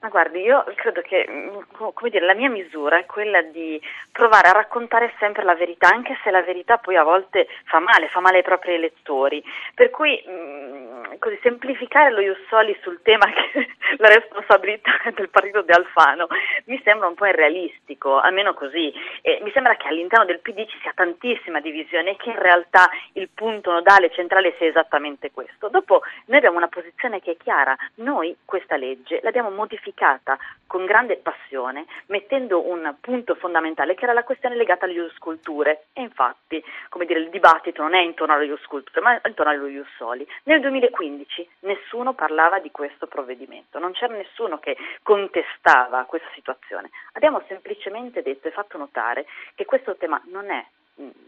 Ma 0.03 0.09
guardi, 0.09 0.41
io 0.41 0.65
credo 0.75 0.99
che 0.99 1.25
mm, 1.29 2.09
dire, 2.09 2.25
la 2.25 2.33
mia 2.33 2.49
misura 2.49 2.97
è 2.97 3.05
quella 3.05 3.41
di 3.41 3.81
provare 4.11 4.49
a 4.49 4.51
raccontare 4.51 5.13
sempre 5.17 5.45
la 5.45 5.55
verità, 5.55 5.87
anche 5.87 6.19
se 6.21 6.29
la 6.29 6.41
verità 6.41 6.77
poi 6.77 6.97
a 6.97 7.03
volte 7.03 7.47
fa 7.63 7.79
male, 7.79 8.09
fa 8.09 8.19
male 8.19 8.37
ai 8.37 8.43
propri 8.43 8.73
elettori. 8.73 9.41
Per 9.73 9.89
cui 9.91 10.21
mh, 10.25 10.31
mm, 10.31 11.03
così, 11.19 11.39
semplificare 11.41 12.11
lo 12.11 12.19
Jussoli 12.19 12.77
sul 12.81 12.99
tema 13.01 13.27
che 13.31 13.65
la 13.95 14.09
responsabilità 14.09 14.91
del 15.15 15.29
partito 15.29 15.61
di 15.61 15.71
Alfano 15.71 16.27
mi 16.65 16.81
sembra 16.83 17.07
un 17.07 17.15
po' 17.15 17.25
irrealistico, 17.25 18.19
almeno 18.19 18.53
così. 18.53 18.93
E 19.21 19.39
mi 19.41 19.51
sembra 19.53 19.77
che 19.77 19.87
all'interno 19.87 20.25
del 20.25 20.41
PD 20.41 20.65
ci 20.67 20.79
sia 20.81 20.91
tantissima 20.93 21.61
divisione 21.61 22.11
e 22.11 22.15
che 22.17 22.29
in 22.29 22.39
realtà 22.39 22.89
il 23.13 23.29
punto 23.33 23.71
nodale 23.71 24.11
centrale 24.11 24.53
sia 24.57 24.67
esattamente 24.67 25.31
questo. 25.31 25.69
Dopo 25.69 26.01
noi 26.25 26.37
abbiamo 26.39 26.57
una 26.57 26.67
posizione 26.67 27.21
che 27.21 27.31
è 27.31 27.37
chiara, 27.37 27.73
noi 27.95 28.35
questa 28.43 28.75
legge 28.75 29.21
l'abbiamo 29.23 29.49
modificata 29.49 29.91
applicata 29.93 30.37
con 30.65 30.85
grande 30.85 31.17
passione, 31.17 31.85
mettendo 32.07 32.67
un 32.67 32.95
punto 32.99 33.35
fondamentale 33.35 33.93
che 33.93 34.05
era 34.05 34.13
la 34.13 34.23
questione 34.23 34.55
legata 34.55 34.85
alle 34.85 34.95
ius 34.95 35.17
culture. 35.19 35.85
E 35.93 36.01
infatti, 36.01 36.63
come 36.89 37.05
dire, 37.05 37.19
il 37.19 37.29
dibattito 37.29 37.83
non 37.83 37.93
è 37.93 38.01
intorno 38.01 38.33
alle 38.33 38.45
ius 38.45 38.65
culture, 38.65 39.01
ma 39.01 39.21
intorno 39.23 39.51
allo 39.51 39.67
ius 39.67 39.87
soli. 39.95 40.27
Nel 40.43 40.59
2015 40.61 41.47
nessuno 41.59 42.13
parlava 42.13 42.59
di 42.59 42.71
questo 42.71 43.05
provvedimento, 43.05 43.77
non 43.77 43.91
c'era 43.91 44.15
nessuno 44.15 44.57
che 44.57 44.75
contestava 45.03 46.05
questa 46.05 46.29
situazione. 46.33 46.89
Abbiamo 47.13 47.43
semplicemente 47.47 48.23
detto 48.23 48.47
e 48.47 48.51
fatto 48.51 48.77
notare 48.77 49.25
che 49.53 49.65
questo 49.65 49.95
tema 49.95 50.19
non 50.25 50.49
è 50.49 50.65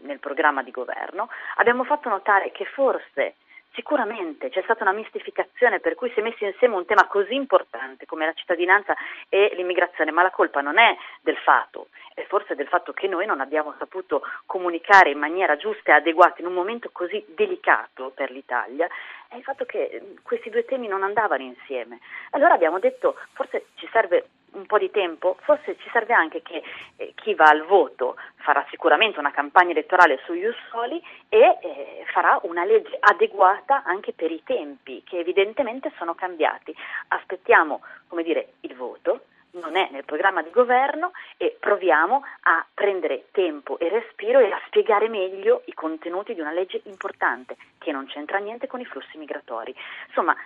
nel 0.02 0.18
programma 0.18 0.62
di 0.62 0.70
governo, 0.70 1.28
abbiamo 1.56 1.84
fatto 1.84 2.08
notare 2.08 2.50
che 2.52 2.64
forse 2.64 3.34
Sicuramente 3.76 4.48
c'è 4.48 4.62
stata 4.62 4.84
una 4.84 4.94
mistificazione 4.94 5.80
per 5.80 5.94
cui 5.96 6.10
si 6.12 6.20
è 6.20 6.22
messo 6.22 6.46
insieme 6.46 6.76
un 6.76 6.86
tema 6.86 7.06
così 7.06 7.34
importante 7.34 8.06
come 8.06 8.24
la 8.24 8.32
cittadinanza 8.32 8.96
e 9.28 9.52
l'immigrazione, 9.54 10.10
ma 10.12 10.22
la 10.22 10.30
colpa 10.30 10.62
non 10.62 10.78
è 10.78 10.96
del 11.20 11.36
fato, 11.36 11.88
è 12.14 12.24
forse 12.24 12.54
del 12.54 12.68
fatto 12.68 12.94
che 12.94 13.06
noi 13.06 13.26
non 13.26 13.40
abbiamo 13.40 13.74
saputo 13.78 14.22
comunicare 14.46 15.10
in 15.10 15.18
maniera 15.18 15.56
giusta 15.56 15.90
e 15.90 15.96
adeguata 15.96 16.40
in 16.40 16.46
un 16.46 16.54
momento 16.54 16.88
così 16.90 17.22
delicato 17.28 18.12
per 18.14 18.30
l'Italia, 18.30 18.88
è 19.28 19.36
il 19.36 19.42
fatto 19.42 19.66
che 19.66 20.14
questi 20.22 20.48
due 20.48 20.64
temi 20.64 20.88
non 20.88 21.02
andavano 21.02 21.42
insieme. 21.42 22.00
Allora 22.30 22.54
abbiamo 22.54 22.78
detto 22.78 23.16
forse 23.34 23.66
ci 23.74 23.86
serve 23.92 24.28
un 24.56 24.66
po' 24.66 24.78
di 24.78 24.90
tempo, 24.90 25.36
forse 25.42 25.76
ci 25.78 25.88
serve 25.92 26.14
anche 26.14 26.42
che 26.42 26.62
eh, 26.96 27.12
chi 27.14 27.34
va 27.34 27.44
al 27.44 27.64
voto 27.64 28.16
farà 28.36 28.64
sicuramente 28.70 29.18
una 29.18 29.30
campagna 29.30 29.70
elettorale 29.70 30.20
su 30.24 30.32
Ius 30.32 30.56
Soli 30.70 31.00
e 31.28 31.58
eh, 31.60 32.04
farà 32.12 32.38
una 32.42 32.64
legge 32.64 32.96
adeguata 32.98 33.82
anche 33.84 34.12
per 34.12 34.30
i 34.30 34.42
tempi 34.44 35.02
che 35.04 35.18
evidentemente 35.18 35.92
sono 35.96 36.14
cambiati. 36.14 36.74
Aspettiamo, 37.08 37.82
come 38.08 38.22
dire, 38.22 38.54
il 38.60 38.74
voto, 38.74 39.20
non 39.52 39.76
è 39.76 39.88
nel 39.90 40.04
programma 40.04 40.42
di 40.42 40.50
governo 40.50 41.12
e 41.36 41.56
proviamo 41.58 42.22
a 42.42 42.66
prendere 42.72 43.26
tempo 43.32 43.78
e 43.78 43.88
respiro 43.88 44.38
e 44.38 44.50
a 44.50 44.60
spiegare 44.66 45.08
meglio 45.08 45.62
i 45.66 45.74
contenuti 45.74 46.34
di 46.34 46.40
una 46.40 46.52
legge 46.52 46.80
importante 46.84 47.56
che 47.78 47.92
non 47.92 48.06
c'entra 48.06 48.38
niente 48.38 48.66
con 48.66 48.80
i 48.80 48.84
flussi 48.84 49.16
migratori. 49.16 49.74
Insomma, 50.08 50.36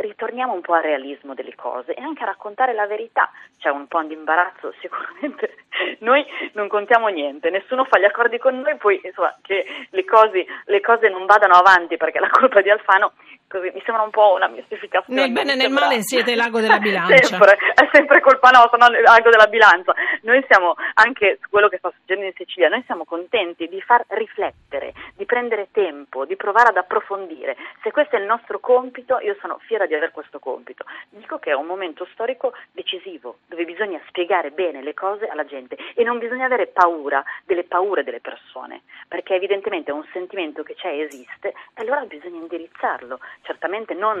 ritorniamo 0.00 0.52
un 0.52 0.60
po' 0.60 0.74
al 0.74 0.82
realismo 0.82 1.34
delle 1.34 1.54
cose 1.54 1.94
e 1.94 2.02
anche 2.02 2.22
a 2.22 2.26
raccontare 2.26 2.72
la 2.72 2.86
verità. 2.86 3.30
C'è 3.58 3.68
un 3.68 3.86
po' 3.86 4.02
di 4.02 4.14
imbarazzo, 4.14 4.72
sicuramente 4.80 5.64
noi 6.00 6.24
non 6.52 6.68
contiamo 6.68 7.08
niente, 7.08 7.50
nessuno 7.50 7.84
fa 7.84 7.98
gli 7.98 8.04
accordi 8.04 8.38
con 8.38 8.58
noi, 8.58 8.76
poi 8.76 9.00
insomma, 9.02 9.36
che 9.42 9.64
le 9.90 10.04
cose, 10.04 10.46
le 10.64 10.80
cose 10.80 11.08
non 11.08 11.26
vadano 11.26 11.54
avanti 11.54 11.96
perché 11.96 12.18
la 12.20 12.30
colpa 12.30 12.60
di 12.60 12.70
Alfano 12.70 13.12
così, 13.50 13.70
mi 13.74 13.82
sembra 13.84 14.04
un 14.04 14.10
po' 14.10 14.34
una 14.34 14.46
mistificazione. 14.46 15.20
Nel 15.20 15.32
bene 15.32 15.52
e 15.52 15.56
nel 15.56 15.72
male 15.72 16.02
siete 16.02 16.36
l'ago 16.36 16.60
della 16.60 16.78
bilancia. 16.80 17.24
sempre, 17.24 17.58
è 17.74 17.88
sempre 17.90 18.20
colpa 18.20 18.50
nostra, 18.50 18.78
non 18.78 18.92
l'ago 18.92 19.28
della 19.28 19.48
bilancia. 19.48 19.92
Noi 20.22 20.44
siamo, 20.48 20.76
anche 20.94 21.38
su 21.42 21.48
quello 21.50 21.68
che 21.68 21.78
sta 21.78 21.90
succedendo 21.90 22.26
in 22.26 22.34
Sicilia, 22.36 22.68
noi 22.68 22.82
siamo 22.86 23.04
contenti 23.04 23.66
di 23.66 23.80
far 23.82 24.04
riflettere, 24.08 24.92
di 25.16 25.24
prendere 25.26 25.68
tempo, 25.72 26.24
di 26.24 26.36
provare 26.36 26.68
ad 26.68 26.76
approfondire. 26.76 27.56
Se 27.82 27.90
questo 27.90 28.14
è 28.14 28.20
il 28.20 28.26
nostro 28.26 28.60
compito, 28.60 29.18
io 29.18 29.36
sono 29.40 29.58
fiera 29.66 29.86
di 29.86 29.94
aver 29.94 30.12
questo 30.12 30.38
compito. 30.38 30.84
Dico 31.08 31.38
che 31.38 31.50
è 31.50 31.54
un 31.54 31.66
momento 31.66 32.06
storico 32.12 32.52
decisivo, 32.70 33.38
dove 33.46 33.64
bisogna 33.64 34.00
spiegare 34.06 34.50
bene 34.52 34.80
le 34.80 34.94
cose 34.94 35.26
alla 35.26 35.44
gente 35.44 35.76
e 35.94 36.04
non 36.04 36.18
bisogna 36.18 36.44
avere 36.44 36.68
paura 36.68 37.24
delle 37.44 37.64
paure 37.64 38.04
delle 38.04 38.20
persone, 38.20 38.82
perché 39.08 39.34
evidentemente 39.34 39.90
è 39.90 39.94
un 39.94 40.06
sentimento 40.12 40.62
che 40.62 40.74
c'è 40.74 40.88
e 40.90 41.00
esiste 41.00 41.48
e 41.48 41.82
allora 41.82 42.04
bisogna 42.04 42.38
indirizzarlo 42.38 43.18
certamente 43.42 43.94
non 43.94 44.20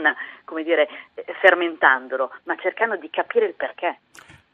dire, 0.64 0.88
fermentandolo, 1.40 2.30
ma 2.44 2.56
cercando 2.56 2.96
di 2.96 3.08
capire 3.10 3.46
il 3.46 3.54
perché. 3.54 3.98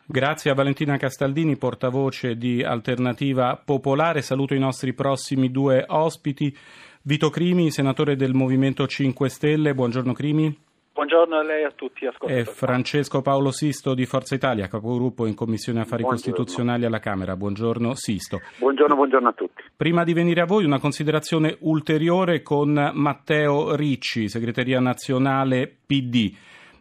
Grazie 0.09 0.53
a 0.53 0.55
Valentina 0.55 0.97
Castaldini, 0.97 1.57
portavoce 1.57 2.37
di 2.37 2.63
Alternativa 2.63 3.61
Popolare. 3.63 4.23
Saluto 4.23 4.55
i 4.55 4.59
nostri 4.61 4.95
prossimi 4.95 5.51
due 5.51 5.85
ospiti. 5.89 6.57
Vito 7.03 7.29
Crimi, 7.31 7.71
senatore 7.71 8.15
del 8.15 8.33
Movimento 8.33 8.87
5 8.87 9.29
Stelle. 9.29 9.75
Buongiorno 9.75 10.13
Crimi. 10.13 10.66
Buongiorno 10.97 11.37
a 11.37 11.43
lei 11.43 11.61
e 11.61 11.67
a 11.67 11.73
tutti 11.73 12.07
ascoltatori. 12.07 12.57
Francesco 12.57 13.21
Paolo 13.21 13.50
Sisto 13.50 13.93
di 13.93 14.07
Forza 14.07 14.35
Italia, 14.35 14.67
capogruppo 14.67 15.26
in 15.26 15.35
Commissione 15.35 15.81
Affari 15.81 16.00
buongiorno. 16.00 16.33
Costituzionali 16.33 16.87
alla 16.87 17.00
Camera. 17.00 17.37
Buongiorno 17.37 17.95
Sisto. 17.95 18.41
Buongiorno, 18.57 18.95
buongiorno 18.95 19.29
a 19.29 19.33
tutti. 19.35 19.62
Prima 19.76 20.05
di 20.05 20.15
venire 20.15 20.41
a 20.41 20.47
voi 20.47 20.65
una 20.65 20.81
considerazione 20.81 21.59
ulteriore 21.61 22.41
con 22.41 22.93
Matteo 22.95 23.76
Ricci, 23.76 24.31
segreteria 24.31 24.81
nazionale 24.81 25.71
PD. 25.87 26.33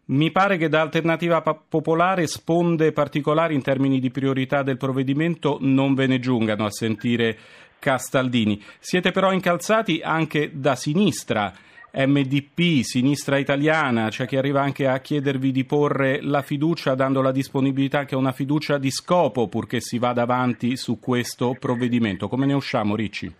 Mi 0.05 0.31
pare 0.31 0.55
che 0.55 0.69
da 0.69 0.79
Alternativa 0.79 1.41
Popolare 1.41 2.25
sponde 2.27 2.93
particolari 2.93 3.53
in 3.53 3.63
termini 3.63 3.99
di 3.99 4.11
priorità 4.11 4.63
del 4.63 4.77
provvedimento 4.77 5.57
non 5.59 5.93
ve 5.93 6.07
ne 6.07 6.19
giungano 6.19 6.63
a 6.63 6.71
sentire 6.71 7.37
Castaldini. 7.79 8.63
Siete 8.79 9.11
però 9.11 9.33
incalzati 9.33 9.99
anche 10.01 10.51
da 10.53 10.75
sinistra 10.75 11.51
MDP, 11.97 12.83
Sinistra 12.83 13.37
Italiana, 13.37 14.09
c'è 14.09 14.25
chi 14.25 14.35
arriva 14.35 14.61
anche 14.61 14.85
a 14.85 14.99
chiedervi 14.99 15.51
di 15.51 15.63
porre 15.63 16.19
la 16.21 16.41
fiducia 16.41 16.93
dando 16.93 17.21
la 17.21 17.31
disponibilità 17.31 18.03
che 18.03 18.15
è 18.15 18.17
una 18.17 18.33
fiducia 18.33 18.77
di 18.77 18.91
scopo 18.91 19.47
purché 19.47 19.79
si 19.79 19.97
vada 19.97 20.23
avanti 20.23 20.75
su 20.75 20.99
questo 20.99 21.55
provvedimento. 21.57 22.27
Come 22.27 22.45
ne 22.45 22.53
usciamo, 22.53 22.97
Ricci? 22.97 23.33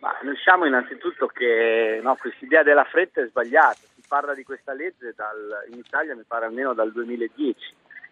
Ma 0.00 0.18
ne 0.22 0.30
usciamo 0.32 0.66
innanzitutto 0.66 1.28
che 1.28 2.00
no, 2.02 2.16
questa 2.16 2.44
idea 2.44 2.64
della 2.64 2.82
fretta 2.82 3.22
è 3.22 3.28
sbagliata. 3.28 3.78
Si 3.94 4.02
parla 4.08 4.34
di 4.34 4.42
questa 4.42 4.72
legge 4.72 5.12
dal, 5.14 5.64
in 5.70 5.78
Italia, 5.78 6.16
mi 6.16 6.24
pare 6.26 6.46
almeno 6.46 6.74
dal 6.74 6.90
2010, 6.90 7.56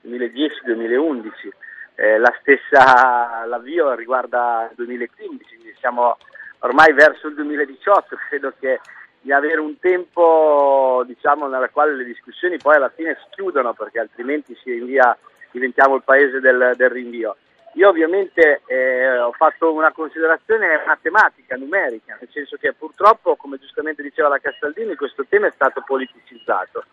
2010-2011. 0.06 1.48
Eh, 1.96 2.16
la 2.16 2.32
stessa 2.38 3.44
l'avvio 3.44 3.92
riguarda 3.94 4.68
il 4.70 4.76
2015, 4.76 5.56
quindi 5.56 5.74
siamo 5.80 6.16
ormai 6.60 6.92
verso 6.92 7.26
il 7.26 7.34
2018. 7.34 8.16
Credo 8.30 8.52
che 8.60 8.78
di 9.20 9.32
avere 9.32 9.60
un 9.60 9.78
tempo 9.78 11.02
diciamo, 11.06 11.46
nella 11.46 11.68
quale 11.68 11.94
le 11.94 12.04
discussioni 12.04 12.56
poi 12.56 12.76
alla 12.76 12.88
fine 12.88 13.16
si 13.20 13.26
chiudono 13.30 13.74
perché 13.74 14.00
altrimenti 14.00 14.56
si 14.62 14.70
rinvia, 14.72 15.16
diventiamo 15.50 15.96
il 15.96 16.02
paese 16.02 16.40
del, 16.40 16.72
del 16.76 16.90
rinvio. 16.90 17.36
Io 17.74 17.88
ovviamente 17.88 18.62
eh, 18.66 19.18
ho 19.18 19.32
fatto 19.32 19.72
una 19.72 19.92
considerazione 19.92 20.82
matematica, 20.84 21.56
numerica, 21.56 22.16
nel 22.18 22.28
senso 22.32 22.56
che 22.56 22.72
purtroppo, 22.72 23.36
come 23.36 23.58
giustamente 23.58 24.02
diceva 24.02 24.28
la 24.28 24.38
Castaldini, 24.38 24.96
questo 24.96 25.24
tema 25.28 25.46
è 25.46 25.52
stato 25.54 25.82
politicizzato. 25.86 26.84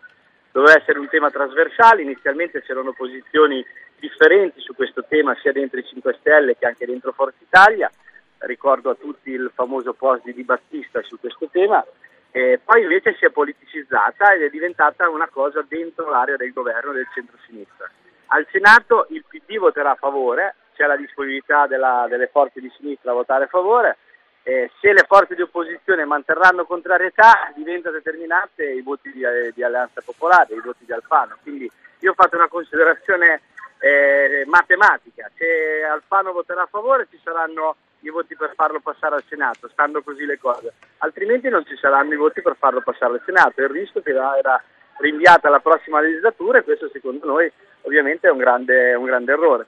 Doveva 0.52 0.78
essere 0.78 1.00
un 1.00 1.08
tema 1.08 1.30
trasversale, 1.30 2.02
inizialmente 2.02 2.62
c'erano 2.62 2.92
posizioni 2.92 3.64
differenti 3.98 4.60
su 4.60 4.74
questo 4.74 5.04
tema 5.08 5.34
sia 5.40 5.50
dentro 5.50 5.80
i 5.80 5.84
5 5.84 6.16
Stelle 6.20 6.56
che 6.56 6.66
anche 6.66 6.86
dentro 6.86 7.10
Forza 7.12 7.38
Italia, 7.40 7.90
ricordo 8.38 8.90
a 8.90 8.94
tutti 8.94 9.30
il 9.30 9.50
famoso 9.52 9.94
post 9.94 10.22
di 10.24 10.32
Di 10.32 10.44
Battista 10.44 11.02
su 11.02 11.18
questo 11.18 11.48
tema, 11.50 11.84
eh, 12.30 12.60
poi 12.62 12.82
invece 12.82 13.14
si 13.18 13.24
è 13.24 13.30
politicizzata 13.30 14.34
ed 14.34 14.42
è 14.42 14.50
diventata 14.50 15.08
una 15.08 15.28
cosa 15.28 15.64
dentro 15.66 16.10
l'area 16.10 16.36
del 16.36 16.52
governo 16.52 16.92
del 16.92 17.08
centro-sinistra. 17.12 17.90
Al 18.26 18.46
Senato 18.50 19.06
il 19.10 19.24
PD 19.26 19.56
voterà 19.56 19.92
a 19.92 19.96
favore, 19.96 20.54
c'è 20.74 20.86
la 20.86 20.96
disponibilità 20.96 21.66
della, 21.66 22.06
delle 22.08 22.28
forze 22.28 22.60
di 22.60 22.70
sinistra 22.76 23.12
a 23.12 23.14
votare 23.14 23.44
a 23.44 23.48
favore, 23.48 23.96
eh, 24.42 24.70
se 24.80 24.92
le 24.92 25.04
forze 25.06 25.34
di 25.34 25.42
opposizione 25.42 26.04
manterranno 26.04 26.64
contrarietà 26.64 27.52
diventano 27.54 27.96
determinate 27.96 28.64
i 28.64 28.82
voti 28.82 29.10
di, 29.12 29.22
di, 29.54 29.62
Alleanza 29.62 30.00
Popolare, 30.02 30.54
i 30.54 30.60
voti 30.60 30.84
di 30.84 30.92
Alfano. 30.92 31.36
Quindi 31.42 31.70
io 32.00 32.10
ho 32.10 32.14
fatto 32.14 32.36
una 32.36 32.48
considerazione 32.48 33.42
eh, 33.78 34.44
matematica, 34.46 35.30
se 35.36 35.84
Alfano 35.84 36.32
voterà 36.32 36.62
a 36.62 36.68
favore 36.70 37.06
ci 37.10 37.18
saranno 37.22 37.76
i 38.00 38.10
voti 38.10 38.36
per 38.36 38.52
farlo 38.54 38.80
passare 38.80 39.16
al 39.16 39.24
Senato, 39.28 39.68
stando 39.68 40.02
così 40.02 40.24
le 40.24 40.38
cose, 40.38 40.72
altrimenti 40.98 41.48
non 41.48 41.64
ci 41.64 41.76
saranno 41.76 42.12
i 42.12 42.16
voti 42.16 42.42
per 42.42 42.56
farlo 42.58 42.80
passare 42.80 43.14
al 43.14 43.22
Senato, 43.24 43.60
il 43.62 43.68
rischio 43.68 44.02
che 44.02 44.10
era 44.10 44.62
rinviata 44.98 45.48
alla 45.48 45.60
prossima 45.60 46.00
legislatura 46.00 46.58
e 46.58 46.64
questo 46.64 46.88
secondo 46.92 47.26
noi 47.26 47.50
ovviamente 47.82 48.28
è 48.28 48.30
un 48.30 48.38
grande, 48.38 48.94
un 48.94 49.04
grande 49.04 49.32
errore. 49.32 49.66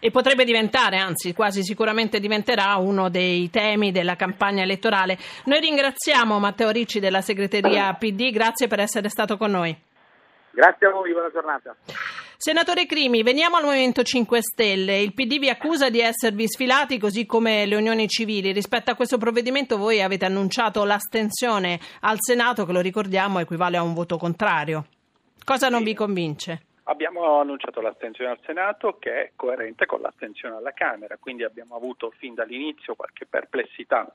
E 0.00 0.10
potrebbe 0.10 0.44
diventare, 0.44 0.98
anzi 0.98 1.32
quasi 1.32 1.62
sicuramente 1.62 2.20
diventerà 2.20 2.76
uno 2.76 3.08
dei 3.08 3.48
temi 3.50 3.90
della 3.90 4.16
campagna 4.16 4.62
elettorale. 4.62 5.16
Noi 5.46 5.60
ringraziamo 5.60 6.38
Matteo 6.38 6.70
Ricci 6.70 7.00
della 7.00 7.22
segreteria 7.22 7.92
PD, 7.94 8.30
grazie 8.30 8.68
per 8.68 8.80
essere 8.80 9.08
stato 9.08 9.36
con 9.36 9.50
noi. 9.50 9.74
Grazie 10.50 10.86
a 10.86 10.90
voi, 10.90 11.12
buona 11.12 11.30
giornata. 11.30 11.74
Senatore 12.44 12.86
Crimi, 12.86 13.22
veniamo 13.22 13.54
al 13.54 13.62
Movimento 13.62 14.02
5 14.02 14.42
Stelle. 14.42 14.98
Il 14.98 15.14
PD 15.14 15.38
vi 15.38 15.48
accusa 15.48 15.90
di 15.90 16.00
esservi 16.00 16.48
sfilati 16.48 16.98
così 16.98 17.24
come 17.24 17.66
le 17.66 17.76
unioni 17.76 18.08
civili. 18.08 18.50
Rispetto 18.50 18.90
a 18.90 18.96
questo 18.96 19.16
provvedimento 19.16 19.78
voi 19.78 20.02
avete 20.02 20.24
annunciato 20.24 20.82
l'astensione 20.82 21.78
al 22.00 22.16
Senato 22.18 22.64
che 22.66 22.72
lo 22.72 22.80
ricordiamo 22.80 23.38
equivale 23.38 23.76
a 23.76 23.84
un 23.84 23.94
voto 23.94 24.16
contrario. 24.16 24.86
Cosa 25.44 25.68
non 25.68 25.84
vi 25.84 25.94
convince? 25.94 26.62
Abbiamo 26.82 27.38
annunciato 27.38 27.80
l'astensione 27.80 28.32
al 28.32 28.40
Senato 28.44 28.96
che 28.98 29.12
è 29.12 29.32
coerente 29.36 29.86
con 29.86 30.00
l'astensione 30.00 30.56
alla 30.56 30.72
Camera, 30.72 31.18
quindi 31.20 31.44
abbiamo 31.44 31.76
avuto 31.76 32.10
fin 32.18 32.34
dall'inizio 32.34 32.96
qualche 32.96 33.24
perplessità 33.24 34.12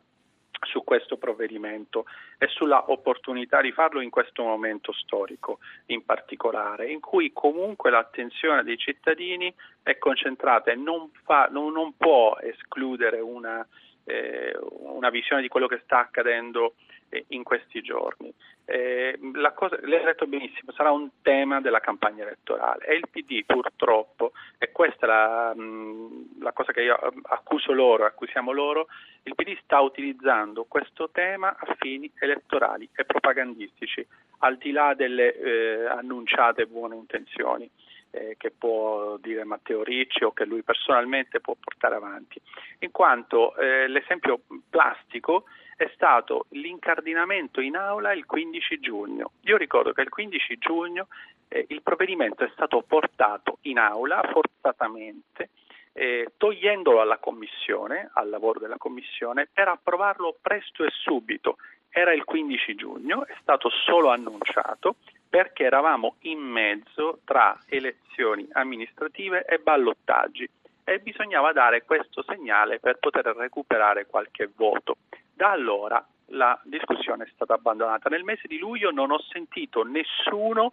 su 0.61 0.83
questo 0.83 1.17
provvedimento 1.17 2.05
e 2.37 2.47
sulla 2.47 2.89
opportunità 2.91 3.61
di 3.61 3.71
farlo 3.71 4.01
in 4.01 4.09
questo 4.09 4.43
momento 4.43 4.91
storico 4.93 5.59
in 5.87 6.03
particolare, 6.03 6.89
in 6.89 6.99
cui 6.99 7.31
comunque 7.33 7.91
l'attenzione 7.91 8.63
dei 8.63 8.77
cittadini 8.77 9.53
è 9.83 9.97
concentrata 9.97 10.71
e 10.71 10.75
non, 10.75 11.11
fa, 11.23 11.47
non, 11.51 11.71
non 11.71 11.95
può 11.95 12.37
escludere 12.41 13.19
una, 13.19 13.65
eh, 14.05 14.57
una 14.59 15.09
visione 15.09 15.41
di 15.41 15.47
quello 15.47 15.67
che 15.67 15.81
sta 15.83 15.99
accadendo 15.99 16.75
eh, 17.09 17.25
in 17.29 17.43
questi 17.43 17.81
giorni. 17.81 18.33
Eh, 18.69 19.17
cosa, 19.55 19.79
lei 19.83 20.01
ha 20.01 20.05
detto 20.07 20.27
benissimo, 20.27 20.73
sarà 20.73 20.91
un 20.91 21.09
tema 21.21 21.61
della 21.61 21.79
campagna 21.79 22.23
elettorale. 22.23 22.85
E 22.85 22.95
il 22.95 23.07
PD 23.09 23.45
purtroppo, 23.45 24.33
e 24.57 24.73
questa 24.73 25.05
è 25.05 25.07
la, 25.07 25.53
mh, 25.55 26.41
la 26.41 26.51
cosa 26.51 26.73
che 26.73 26.81
io 26.81 26.99
accuso 27.23 27.71
loro, 27.71 28.03
accusiamo 28.03 28.51
loro, 28.51 28.87
il 29.23 29.35
PD 29.35 29.57
sta 29.63 29.79
utilizzando 29.79 30.65
questo 30.65 31.09
tema 31.11 31.55
a 31.57 31.75
fini 31.79 32.11
elettorali 32.19 32.89
e 32.93 33.05
propagandistici, 33.05 34.05
al 34.39 34.57
di 34.57 34.71
là 34.71 34.93
delle 34.93 35.33
eh, 35.33 35.85
annunciate 35.85 36.65
buone 36.65 36.95
intenzioni 36.95 37.69
eh, 38.11 38.35
che 38.37 38.51
può 38.51 39.17
dire 39.17 39.45
Matteo 39.45 39.81
Ricci 39.81 40.25
o 40.25 40.33
che 40.33 40.45
lui 40.45 40.61
personalmente 40.61 41.39
può 41.39 41.55
portare 41.57 41.95
avanti, 41.95 42.41
in 42.79 42.91
quanto 42.91 43.55
eh, 43.55 43.87
l'esempio 43.87 44.41
plastico 44.69 45.45
è 45.77 45.89
stato 45.93 46.47
l'incardinamento 46.49 47.61
in 47.61 47.77
aula 47.77 48.11
il 48.11 48.25
15 48.25 48.79
giugno. 48.79 49.31
Io 49.41 49.57
ricordo 49.57 49.93
che 49.93 50.01
il 50.01 50.09
15 50.09 50.57
giugno 50.57 51.07
eh, 51.47 51.65
il 51.69 51.83
provvedimento 51.83 52.43
è 52.43 52.49
stato 52.53 52.81
portato 52.81 53.59
in 53.61 53.77
aula 53.77 54.21
forzatamente, 54.23 55.51
eh, 55.93 56.33
togliendolo 56.35 56.99
alla 56.99 57.19
Commissione, 57.19 58.09
al 58.13 58.27
lavoro 58.29 58.59
della 58.59 58.77
Commissione, 58.77 59.47
per 59.53 59.67
approvarlo 59.67 60.35
presto 60.41 60.83
e 60.83 60.89
subito. 60.89 61.57
Era 61.89 62.11
il 62.11 62.23
15 62.23 62.73
giugno, 62.73 63.25
è 63.27 63.35
stato 63.39 63.69
solo 63.69 64.09
annunciato 64.09 64.95
perché 65.29 65.63
eravamo 65.63 66.15
in 66.21 66.39
mezzo 66.39 67.19
tra 67.23 67.55
elezioni 67.67 68.47
amministrative 68.53 69.45
e 69.45 69.59
ballottaggi 69.59 70.49
e 70.83 70.99
bisognava 70.99 71.51
dare 71.51 71.83
questo 71.83 72.23
segnale 72.23 72.79
per 72.79 72.97
poter 72.97 73.25
recuperare 73.35 74.07
qualche 74.07 74.49
voto. 74.55 74.97
Da 75.37 75.51
allora 75.51 76.03
la 76.29 76.59
discussione 76.63 77.25
è 77.25 77.29
stata 77.31 77.53
abbandonata. 77.53 78.09
Nel 78.09 78.23
mese 78.23 78.47
di 78.47 78.57
luglio 78.57 78.89
non 78.89 79.11
ho 79.11 79.21
sentito 79.31 79.83
nessuno 79.83 80.71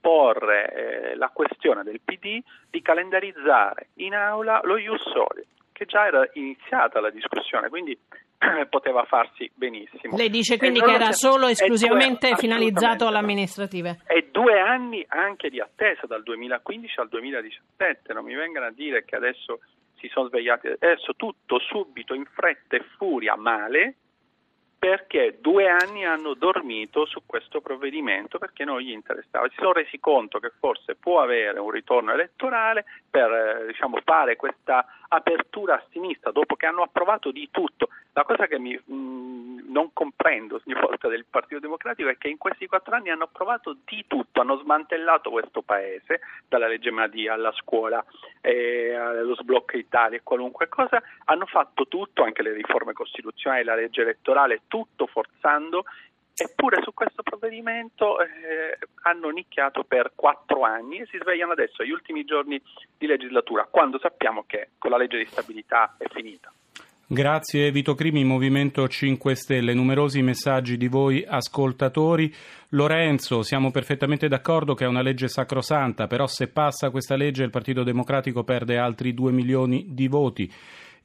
porre 0.00 0.72
eh, 0.72 1.16
la 1.16 1.28
questione 1.28 1.82
del 1.82 2.00
PD 2.02 2.40
di 2.70 2.80
calendarizzare 2.80 3.88
in 3.96 4.14
aula 4.14 4.62
lo 4.64 4.78
Ius 4.78 5.02
Soli, 5.02 5.44
che 5.70 5.84
già 5.84 6.06
era 6.06 6.26
iniziata 6.32 6.98
la 7.00 7.10
discussione, 7.10 7.68
quindi 7.68 7.98
poteva 8.70 9.04
farsi 9.04 9.50
benissimo. 9.54 10.16
Lei 10.16 10.30
dice 10.30 10.56
quindi 10.56 10.80
che 10.80 10.94
era 10.94 11.12
solo 11.12 11.48
esclusivamente 11.48 12.28
due, 12.28 12.38
finalizzato 12.38 13.06
alle 13.06 13.18
amministrative? 13.18 13.98
E 14.06 14.30
due 14.32 14.58
anni 14.58 15.04
anche 15.08 15.50
di 15.50 15.60
attesa 15.60 16.06
dal 16.06 16.22
2015 16.22 17.00
al 17.00 17.08
2017, 17.10 18.14
non 18.14 18.24
mi 18.24 18.34
vengano 18.34 18.64
a 18.64 18.72
dire 18.72 19.04
che 19.04 19.14
adesso 19.14 19.60
si 19.98 20.08
sono 20.08 20.28
svegliati, 20.28 20.68
adesso 20.68 21.14
tutto 21.16 21.58
subito 21.58 22.14
in 22.14 22.24
fretta 22.24 22.76
e 22.76 22.84
furia 22.96 23.36
male, 23.36 23.96
perché 24.86 25.38
due 25.40 25.68
anni 25.68 26.04
hanno 26.04 26.34
dormito 26.34 27.06
su 27.06 27.22
questo 27.26 27.60
provvedimento 27.60 28.38
perché 28.38 28.64
non 28.64 28.78
gli 28.78 28.92
interessava. 28.92 29.48
Si 29.48 29.56
sono 29.58 29.72
resi 29.72 29.98
conto 29.98 30.38
che 30.38 30.52
forse 30.60 30.94
può 30.94 31.20
avere 31.20 31.58
un 31.58 31.70
ritorno 31.70 32.12
elettorale 32.12 32.84
per 33.10 33.28
eh, 33.28 33.66
diciamo, 33.66 33.98
fare 34.04 34.36
questa 34.36 34.86
apertura 35.08 35.74
a 35.74 35.84
sinistra 35.90 36.30
dopo 36.30 36.56
che 36.56 36.66
hanno 36.66 36.82
approvato 36.82 37.30
di 37.30 37.48
tutto. 37.50 37.88
La 38.12 38.24
cosa 38.24 38.46
che 38.46 38.58
mi, 38.58 38.72
mh, 38.82 38.94
mm, 38.94 39.58
non 39.68 39.92
comprendo 39.92 40.60
ogni 40.64 40.78
volta 40.80 41.08
del 41.08 41.26
Partito 41.28 41.60
Democratico 41.60 42.08
è 42.08 42.16
che 42.16 42.28
in 42.28 42.38
questi 42.38 42.66
quattro 42.66 42.94
anni 42.94 43.10
hanno 43.10 43.24
approvato 43.24 43.76
di 43.84 44.04
tutto, 44.06 44.40
hanno 44.40 44.58
smantellato 44.58 45.30
questo 45.30 45.62
paese, 45.62 46.20
dalla 46.48 46.66
legge 46.66 46.90
Madia 46.90 47.34
alla 47.34 47.52
scuola, 47.52 48.02
eh, 48.40 48.94
allo 48.94 49.34
sblocco 49.34 49.76
Italia 49.76 50.16
e 50.16 50.22
qualunque 50.22 50.68
cosa, 50.68 51.02
hanno 51.26 51.46
fatto 51.46 51.86
tutto, 51.88 52.22
anche 52.22 52.42
le 52.42 52.52
riforme 52.52 52.94
costituzionali, 52.94 53.64
la 53.64 53.74
legge 53.74 54.00
elettorale, 54.00 54.62
tutto 54.66 55.06
forzando 55.06 55.84
Eppure 56.38 56.82
su 56.82 56.92
questo 56.92 57.22
provvedimento 57.22 58.20
eh, 58.20 58.78
hanno 59.04 59.30
nicchiato 59.30 59.84
per 59.84 60.12
quattro 60.14 60.64
anni 60.64 60.98
e 60.98 61.06
si 61.06 61.16
svegliano 61.18 61.52
adesso 61.52 61.80
agli 61.80 61.90
ultimi 61.90 62.24
giorni 62.24 62.60
di 62.98 63.06
legislatura, 63.06 63.66
quando 63.70 63.98
sappiamo 63.98 64.44
che 64.46 64.68
con 64.76 64.90
la 64.90 64.98
legge 64.98 65.16
di 65.16 65.24
stabilità 65.24 65.94
è 65.96 66.04
finita. 66.12 66.52
Grazie 67.08 67.70
Vito 67.70 67.94
Crimi, 67.94 68.24
Movimento 68.24 68.86
5 68.86 69.34
Stelle. 69.36 69.72
Numerosi 69.72 70.20
messaggi 70.22 70.76
di 70.76 70.88
voi 70.88 71.24
ascoltatori. 71.26 72.34
Lorenzo, 72.70 73.42
siamo 73.42 73.70
perfettamente 73.70 74.26
d'accordo 74.26 74.74
che 74.74 74.84
è 74.84 74.88
una 74.88 75.02
legge 75.02 75.28
sacrosanta, 75.28 76.08
però 76.08 76.26
se 76.26 76.48
passa 76.48 76.90
questa 76.90 77.14
legge 77.14 77.44
il 77.44 77.50
Partito 77.50 77.84
Democratico 77.84 78.42
perde 78.42 78.76
altri 78.76 79.14
2 79.14 79.30
milioni 79.30 79.86
di 79.88 80.08
voti. 80.08 80.52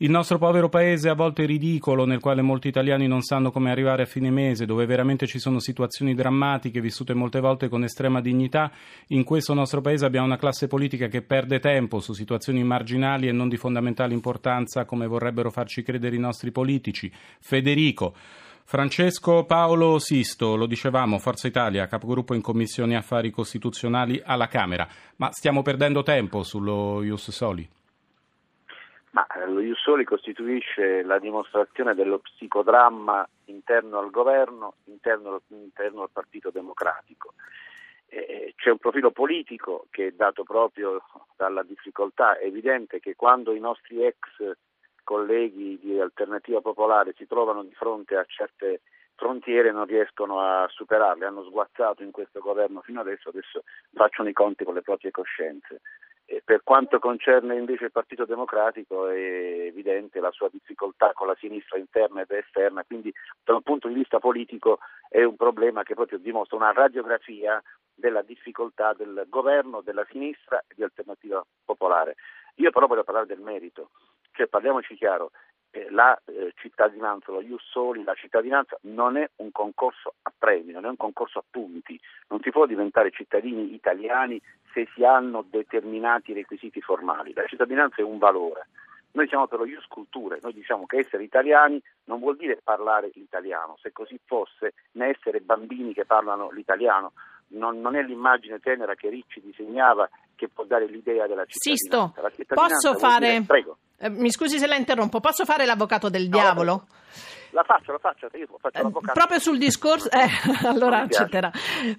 Il 0.02 0.10
nostro 0.10 0.40
povero 0.40 0.68
paese 0.68 1.10
a 1.10 1.14
volte 1.14 1.46
ridicolo, 1.46 2.06
nel 2.06 2.20
quale 2.20 2.42
molti 2.42 2.68
italiani 2.68 3.06
non 3.06 3.22
sanno 3.22 3.52
come 3.52 3.70
arrivare 3.70 4.02
a 4.02 4.08
fine 4.08 4.32
mese, 4.32 4.66
dove 4.66 4.88
veramente 4.88 5.28
ci 5.28 5.38
sono 5.38 5.60
situazioni 5.60 6.16
drammatiche 6.16 6.82
vissute 6.82 7.14
molte 7.14 7.40
volte 7.40 7.70
con 7.70 7.84
estrema 7.84 8.20
dignità, 8.20 8.72
in 9.10 9.24
questo 9.24 9.54
nostro 9.54 9.80
paese 9.80 10.04
abbiamo 10.04 10.26
una 10.26 10.40
classe 10.40 10.66
politica 10.66 11.06
che 11.06 11.22
perde 11.22 11.60
tempo 11.60 12.00
su 12.00 12.14
situazioni 12.14 12.64
marginali 12.64 13.28
e 13.28 13.32
non 13.32 13.48
di 13.48 13.58
fondamentale 13.58 14.16
importanza 14.16 14.86
come 14.86 15.06
vorrebbero 15.06 15.52
farci 15.52 15.84
credere 15.84 16.16
i 16.16 16.20
nostri 16.20 16.50
politici. 16.50 17.12
Federico. 17.40 18.16
Francesco 18.64 19.44
Paolo 19.46 20.00
Sisto, 20.00 20.56
lo 20.56 20.66
dicevamo, 20.66 21.20
Forza 21.20 21.46
Italia, 21.46 21.86
capogruppo 21.86 22.34
in 22.34 22.42
Commissione 22.42 22.96
Affari 22.96 23.30
Costituzionali 23.30 24.20
alla 24.26 24.48
Camera, 24.48 24.88
ma 25.18 25.32
stiamo 25.32 25.62
perdendo 25.62 26.02
tempo 26.02 26.42
sullo 26.42 27.04
Ius 27.04 27.30
Soli? 27.30 27.70
Ma 29.12 29.28
eh, 29.28 29.48
lo 29.48 29.60
Ius 29.60 29.80
Soli 29.80 30.04
costituisce 30.04 31.04
la 31.04 31.20
dimostrazione 31.20 31.94
dello 31.96 32.20
psicodramma 32.20 33.28
interno 33.46 34.00
al 34.00 34.10
governo, 34.10 34.76
interno, 34.86 35.42
interno 35.50 36.04
al 36.04 36.10
Partito 36.12 36.50
Democratico. 36.50 37.34
Eh, 38.08 38.54
c'è 38.56 38.70
un 38.70 38.78
profilo 38.78 39.12
politico 39.12 39.88
che 39.90 40.08
è 40.08 40.12
dato 40.12 40.44
proprio 40.44 41.02
dalla 41.36 41.64
difficoltà 41.64 42.38
è 42.38 42.46
evidente 42.46 43.00
che 43.00 43.16
quando 43.16 43.54
i 43.54 43.60
nostri 43.60 44.04
ex 44.06 44.18
colleghi 45.04 45.80
di 45.82 46.00
Alternativa 46.00 46.62
Popolare 46.62 47.14
si 47.18 47.26
trovano 47.26 47.64
di 47.64 47.74
fronte 47.74 48.16
a 48.16 48.26
certe 48.26 48.82
frontiere 49.16 49.72
non 49.72 49.86
riescono 49.86 50.40
a 50.42 50.68
superarle, 50.68 51.26
hanno 51.26 51.44
sguazzato 51.44 52.02
in 52.02 52.12
questo 52.12 52.40
governo 52.40 52.82
fino 52.82 53.02
adesso, 53.02 53.30
adesso 53.30 53.64
facciano 53.94 54.30
i 54.30 54.34
conti 54.34 54.64
con 54.64 54.74
le 54.74 54.82
proprie 54.82 55.12
coscienze. 55.12 55.82
Per 56.46 56.64
quanto 56.64 56.98
concerne 57.00 57.58
invece 57.58 57.86
il 57.86 57.92
Partito 57.92 58.24
Democratico 58.24 59.08
è 59.08 59.66
evidente 59.66 60.22
la 60.22 60.32
sua 60.32 60.48
difficoltà 60.50 61.12
con 61.12 61.28
la 61.28 61.36
sinistra 61.38 61.78
interna 61.78 62.22
ed 62.22 62.32
esterna, 62.32 62.86
quindi 62.86 63.14
da 63.44 63.56
un 63.56 63.62
punto 63.62 63.90
di 63.90 63.96
vista 63.96 64.20
politico 64.20 64.80
è 65.10 65.24
un 65.24 65.36
problema 65.36 65.84
che 65.84 65.94
proprio 65.94 66.20
dimostra 66.20 66.56
una 66.56 66.72
radiografia 66.72 67.62
della 67.94 68.22
difficoltà 68.22 68.94
del 68.94 69.26
governo, 69.28 69.82
della 69.82 70.06
sinistra 70.10 70.60
e 70.60 70.74
di 70.74 70.84
alternativa 70.84 71.46
popolare. 71.66 72.16
Io 72.56 72.72
però 72.72 72.88
voglio 72.88 73.04
parlare 73.04 73.26
del 73.26 73.42
merito, 73.42 73.90
cioè 74.32 74.48
parliamoci 74.48 74.96
chiaro, 74.96 75.32
la 75.90 76.20
eh, 76.26 76.54
cittadinanza, 76.56 77.32
lo 77.32 77.42
Ius 77.42 77.64
Soli, 77.70 78.04
la 78.04 78.14
cittadinanza 78.14 78.78
non 78.82 79.18
è 79.18 79.30
un 79.38 79.52
concorso 79.52 80.14
a 80.22 80.32
premi, 80.38 80.72
non 80.72 80.86
è 80.86 80.90
un 80.90 80.98
concorso 80.98 81.40
a 81.40 81.44
punti, 81.50 82.00
non 82.28 82.42
si 82.42 82.52
può 82.52 82.66
diventare 82.66 83.12
cittadini 83.12 83.74
italiani 83.74 84.42
se 84.74 84.88
si 84.94 85.04
hanno 85.04 85.46
determinati 85.50 86.34
requisiti 86.34 86.82
formali, 86.82 87.34
la 87.34 87.46
cittadinanza 87.46 87.98
è 87.98 88.04
un 88.04 88.18
valore. 88.18 88.68
Noi 89.14 89.28
siamo 89.28 89.46
per 89.48 89.60
lo 89.60 89.66
Ius 89.66 89.86
Culture, 89.88 90.40
noi 90.42 90.54
diciamo 90.54 90.86
che 90.86 91.00
essere 91.00 91.24
italiani 91.24 91.82
non 92.06 92.20
vuol 92.20 92.38
dire 92.38 92.60
parlare 92.64 93.12
l'italiano, 93.14 93.78
se 93.82 93.92
così 93.92 94.18
fosse 94.26 94.74
né 94.94 95.10
essere 95.10 95.42
bambini 95.42 95.94
che 95.94 96.06
parlano 96.06 96.50
l'italiano, 96.52 97.12
non, 97.50 97.82
non, 97.82 97.98
è 97.98 98.04
l'immagine 98.04 98.60
tenera 98.60 98.96
che 98.96 99.10
Ricci 99.10 99.42
disegnava 99.42 100.10
che 100.36 100.48
può 100.48 100.64
dare 100.64 100.86
l'idea 100.86 101.28
della 101.28 101.44
cittadinanza. 101.46 102.30
Sisto, 102.30 102.56
posso 102.56 102.98
fare... 102.98 103.32
Dire, 103.32 103.44
prego. 103.46 103.78
Eh, 104.02 104.10
mi 104.10 104.32
scusi 104.32 104.58
se 104.58 104.66
la 104.66 104.76
interrompo, 104.76 105.20
posso 105.20 105.46
fare 105.46 105.66
l'avvocato 105.66 106.10
del 106.10 106.28
no, 106.28 106.38
diavolo? 106.38 106.86
Vabbè. 106.88 107.00
La 107.54 107.64
faccio, 107.64 107.92
la 107.92 107.98
faccio, 107.98 108.30
io 108.34 108.48
faccio 108.60 108.78
eh, 108.78 108.82
l'avvocato. 108.82 109.14
Proprio 109.14 109.40
sul 109.40 109.58
discorso, 109.58 110.10
eh, 110.10 110.30
allora 110.66 111.02
accetterà. 111.02 111.52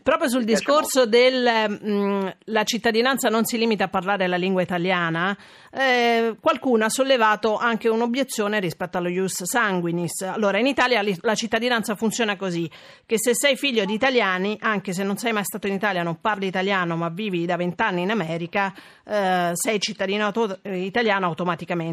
Proprio 0.02 0.28
sul 0.28 0.44
discorso 0.44 1.04
della 1.04 1.68
mm, 1.68 2.28
cittadinanza 2.64 3.28
non 3.28 3.44
si 3.44 3.58
limita 3.58 3.84
a 3.84 3.88
parlare 3.88 4.26
la 4.26 4.36
lingua 4.36 4.62
italiana, 4.62 5.36
eh, 5.70 6.36
qualcuno 6.40 6.86
ha 6.86 6.88
sollevato 6.88 7.58
anche 7.58 7.88
un'obiezione 7.90 8.60
rispetto 8.60 8.96
allo 8.96 9.08
ius 9.08 9.42
sanguinis. 9.42 10.22
Allora, 10.22 10.58
in 10.58 10.66
Italia 10.66 11.02
la 11.20 11.34
cittadinanza 11.34 11.96
funziona 11.96 12.36
così, 12.36 12.70
che 13.04 13.18
se 13.18 13.34
sei 13.34 13.56
figlio 13.56 13.84
di 13.84 13.92
italiani, 13.92 14.56
anche 14.58 14.94
se 14.94 15.02
non 15.04 15.18
sei 15.18 15.32
mai 15.32 15.44
stato 15.44 15.66
in 15.66 15.74
Italia, 15.74 16.02
non 16.02 16.18
parli 16.20 16.46
italiano, 16.46 16.96
ma 16.96 17.10
vivi 17.10 17.44
da 17.44 17.56
vent'anni 17.56 18.02
in 18.02 18.10
America, 18.10 18.72
eh, 19.04 19.50
sei 19.52 19.78
cittadino 19.80 20.32
italiano 20.62 21.26
automaticamente. 21.26 21.91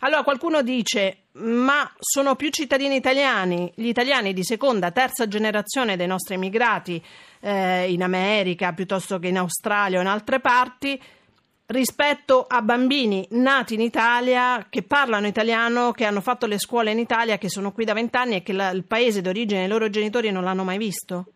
Allora 0.00 0.22
qualcuno 0.22 0.62
dice, 0.62 1.26
ma 1.32 1.90
sono 1.98 2.34
più 2.34 2.50
cittadini 2.50 2.96
italiani, 2.96 3.72
gli 3.74 3.86
italiani 3.86 4.32
di 4.32 4.44
seconda, 4.44 4.90
terza 4.90 5.28
generazione 5.28 5.96
dei 5.96 6.06
nostri 6.06 6.34
emigrati 6.34 7.02
eh, 7.40 7.90
in 7.90 8.02
America 8.02 8.72
piuttosto 8.72 9.18
che 9.18 9.28
in 9.28 9.38
Australia 9.38 9.98
o 9.98 10.02
in 10.02 10.08
altre 10.08 10.40
parti, 10.40 11.00
rispetto 11.66 12.46
a 12.46 12.60
bambini 12.62 13.26
nati 13.30 13.74
in 13.74 13.80
Italia 13.80 14.66
che 14.68 14.82
parlano 14.82 15.26
italiano, 15.26 15.92
che 15.92 16.04
hanno 16.04 16.20
fatto 16.20 16.46
le 16.46 16.58
scuole 16.58 16.90
in 16.90 16.98
Italia, 16.98 17.38
che 17.38 17.48
sono 17.48 17.72
qui 17.72 17.84
da 17.84 17.94
vent'anni 17.94 18.36
e 18.36 18.42
che 18.42 18.52
la, 18.52 18.70
il 18.70 18.84
paese 18.84 19.20
d'origine 19.20 19.60
dei 19.60 19.68
loro 19.68 19.88
genitori 19.88 20.30
non 20.30 20.44
l'hanno 20.44 20.64
mai 20.64 20.78
visto? 20.78 21.26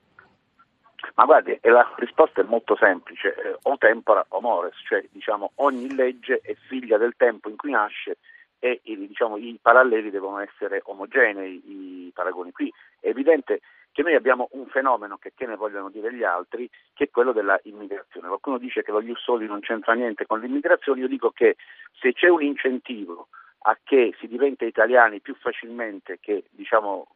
Ma 1.16 1.24
guardi, 1.24 1.58
la 1.62 1.94
risposta 1.96 2.42
è 2.42 2.44
molto 2.44 2.76
semplice, 2.76 3.34
eh, 3.34 3.56
o 3.62 3.78
tempora 3.78 4.24
o 4.28 4.40
mores, 4.40 4.74
cioè 4.86 5.02
diciamo 5.10 5.52
ogni 5.56 5.94
legge 5.94 6.40
è 6.42 6.54
figlia 6.68 6.98
del 6.98 7.14
tempo 7.16 7.48
in 7.48 7.56
cui 7.56 7.70
nasce 7.70 8.18
e 8.58 8.80
diciamo, 8.84 9.36
i 9.36 9.58
paralleli 9.60 10.10
devono 10.10 10.38
essere 10.40 10.80
omogenei, 10.84 11.62
i 12.06 12.10
paragoni. 12.12 12.52
Qui 12.52 12.72
è 13.00 13.08
evidente 13.08 13.60
che 13.92 14.02
noi 14.02 14.14
abbiamo 14.14 14.48
un 14.52 14.66
fenomeno 14.66 15.16
che, 15.16 15.32
che 15.34 15.46
ne 15.46 15.56
vogliono 15.56 15.88
dire 15.88 16.12
gli 16.12 16.22
altri, 16.22 16.68
che 16.92 17.04
è 17.04 17.10
quello 17.10 17.32
della 17.32 17.58
immigrazione. 17.62 18.26
Qualcuno 18.26 18.58
dice 18.58 18.82
che 18.82 18.90
lo 18.90 19.00
Ius 19.00 19.22
Soli 19.22 19.46
non 19.46 19.60
c'entra 19.60 19.94
niente 19.94 20.26
con 20.26 20.40
l'immigrazione, 20.40 21.00
io 21.00 21.08
dico 21.08 21.30
che 21.30 21.56
se 21.98 22.12
c'è 22.12 22.28
un 22.28 22.42
incentivo 22.42 23.28
a 23.60 23.78
che 23.82 24.14
si 24.18 24.26
diventa 24.26 24.64
italiani 24.64 25.20
più 25.20 25.34
facilmente 25.34 26.18
che 26.20 26.44
diciamo, 26.50 27.06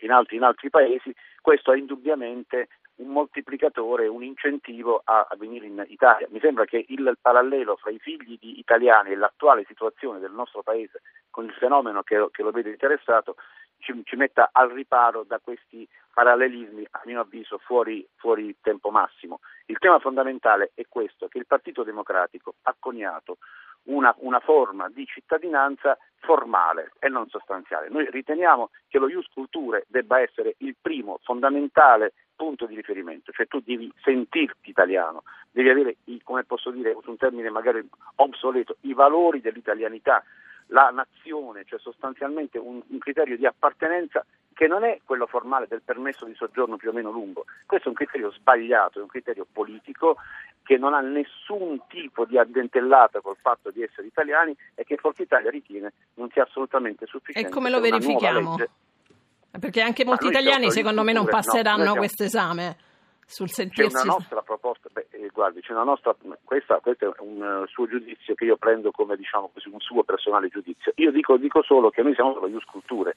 in, 0.00 0.12
altri, 0.12 0.36
in 0.36 0.42
altri 0.42 0.70
paesi, 0.70 1.12
questo 1.40 1.72
è 1.72 1.78
indubbiamente 1.78 2.68
un 2.96 3.08
moltiplicatore, 3.08 4.06
un 4.06 4.22
incentivo 4.22 5.02
a, 5.04 5.26
a, 5.28 5.36
venire 5.36 5.66
in 5.66 5.84
Italia. 5.88 6.28
Mi 6.30 6.40
sembra 6.40 6.64
che 6.64 6.84
il 6.88 7.16
parallelo 7.20 7.76
fra 7.76 7.90
i 7.90 7.98
figli 7.98 8.38
di 8.38 8.58
italiani 8.58 9.10
e 9.10 9.16
l'attuale 9.16 9.64
situazione 9.66 10.20
del 10.20 10.32
nostro 10.32 10.62
paese 10.62 11.02
con 11.30 11.44
il 11.44 11.52
fenomeno 11.52 12.02
che, 12.02 12.28
che 12.30 12.42
lo 12.42 12.50
vede 12.50 12.70
interessato 12.70 13.36
ci, 13.78 13.92
ci, 14.04 14.16
metta 14.16 14.50
al 14.52 14.70
riparo 14.70 15.24
da 15.24 15.38
questi 15.38 15.86
parallelismi, 16.12 16.86
a 16.90 17.02
mio 17.04 17.20
avviso, 17.20 17.58
fuori, 17.58 18.06
fuori 18.16 18.56
tempo 18.60 18.90
massimo. 18.90 19.40
Il 19.66 19.78
tema 19.78 19.98
fondamentale 19.98 20.70
è 20.74 20.86
questo, 20.88 21.28
che 21.28 21.38
il 21.38 21.46
Partito 21.46 21.82
Democratico 21.82 22.54
ha 22.62 22.74
coniato 22.78 23.38
una, 23.84 24.14
una, 24.18 24.40
forma 24.40 24.88
di 24.88 25.04
cittadinanza 25.06 25.96
formale 26.20 26.92
e 26.98 27.08
non 27.08 27.28
sostanziale. 27.28 27.88
Noi 27.88 28.08
riteniamo 28.10 28.70
che 28.88 28.98
lo 28.98 29.08
Ius 29.08 29.26
Culture 29.32 29.84
debba 29.88 30.20
essere 30.20 30.54
il 30.58 30.74
primo 30.80 31.18
fondamentale 31.22 32.14
punto 32.34 32.66
di 32.66 32.74
riferimento, 32.74 33.32
cioè 33.32 33.46
tu 33.46 33.60
devi 33.60 33.92
sentirti 34.02 34.70
italiano, 34.70 35.22
devi 35.50 35.68
avere, 35.68 35.96
come 36.22 36.44
posso 36.44 36.70
dire, 36.70 36.96
un 37.04 37.16
termine 37.16 37.50
magari 37.50 37.86
obsoleto, 38.16 38.76
i 38.82 38.94
valori 38.94 39.40
dell'italianità, 39.40 40.24
la 40.68 40.90
nazione, 40.90 41.64
cioè 41.64 41.78
sostanzialmente 41.78 42.58
un, 42.58 42.80
un 42.86 42.98
criterio 42.98 43.36
di 43.36 43.46
appartenenza 43.46 44.24
che 44.52 44.66
non 44.68 44.84
è 44.84 45.00
quello 45.04 45.26
formale 45.26 45.66
del 45.68 45.82
permesso 45.84 46.24
di 46.24 46.34
soggiorno 46.34 46.76
più 46.76 46.90
o 46.90 46.92
meno 46.92 47.10
lungo, 47.10 47.44
questo 47.66 47.88
è 47.88 47.90
un 47.90 47.96
criterio 47.96 48.30
sbagliato, 48.30 49.00
è 49.00 49.02
un 49.02 49.08
criterio 49.08 49.46
politico 49.50 50.16
che 50.62 50.78
non 50.78 50.94
ha 50.94 51.00
nessun 51.00 51.80
tipo 51.88 52.24
di 52.24 52.38
addentellata 52.38 53.20
col 53.20 53.36
fatto 53.40 53.70
di 53.70 53.82
essere 53.82 54.06
italiani 54.06 54.56
e 54.74 54.84
che 54.84 54.96
Forza 54.96 55.22
Italia 55.22 55.50
ritiene 55.50 55.92
non 56.14 56.30
sia 56.30 56.44
assolutamente 56.44 57.04
sufficiente. 57.06 57.48
E 57.48 57.52
come 57.52 57.68
lo 57.68 57.80
verifichiamo? 57.80 58.56
Perché 59.58 59.82
anche 59.82 60.04
molti 60.04 60.28
italiani 60.28 60.70
secondo 60.70 61.02
me 61.02 61.12
non 61.12 61.26
passeranno 61.26 61.84
no, 61.84 61.94
questo 61.94 62.24
esame 62.24 62.76
sul 63.34 63.50
sentirsi... 63.50 63.96
C'è 63.96 64.02
una 64.02 64.12
nostra 64.12 64.42
proposta, 64.42 64.88
beh, 64.92 65.08
eh, 65.10 65.28
guardi, 65.32 65.60
c'è 65.60 65.72
una 65.72 65.82
nostra, 65.82 66.14
questa, 66.44 66.78
questo 66.78 67.12
è 67.12 67.20
un 67.20 67.62
uh, 67.62 67.66
suo 67.66 67.88
giudizio 67.88 68.34
che 68.36 68.44
io 68.44 68.56
prendo 68.56 68.92
come 68.92 69.16
diciamo 69.16 69.50
così, 69.52 69.68
un 69.68 69.80
suo 69.80 70.04
personale 70.04 70.48
giudizio. 70.48 70.92
Io 70.96 71.10
dico, 71.10 71.36
dico 71.36 71.60
solo 71.62 71.90
che 71.90 72.02
noi 72.02 72.14
siamo 72.14 72.32
per 72.32 72.48
la 72.48 72.58
Culture, 72.64 73.14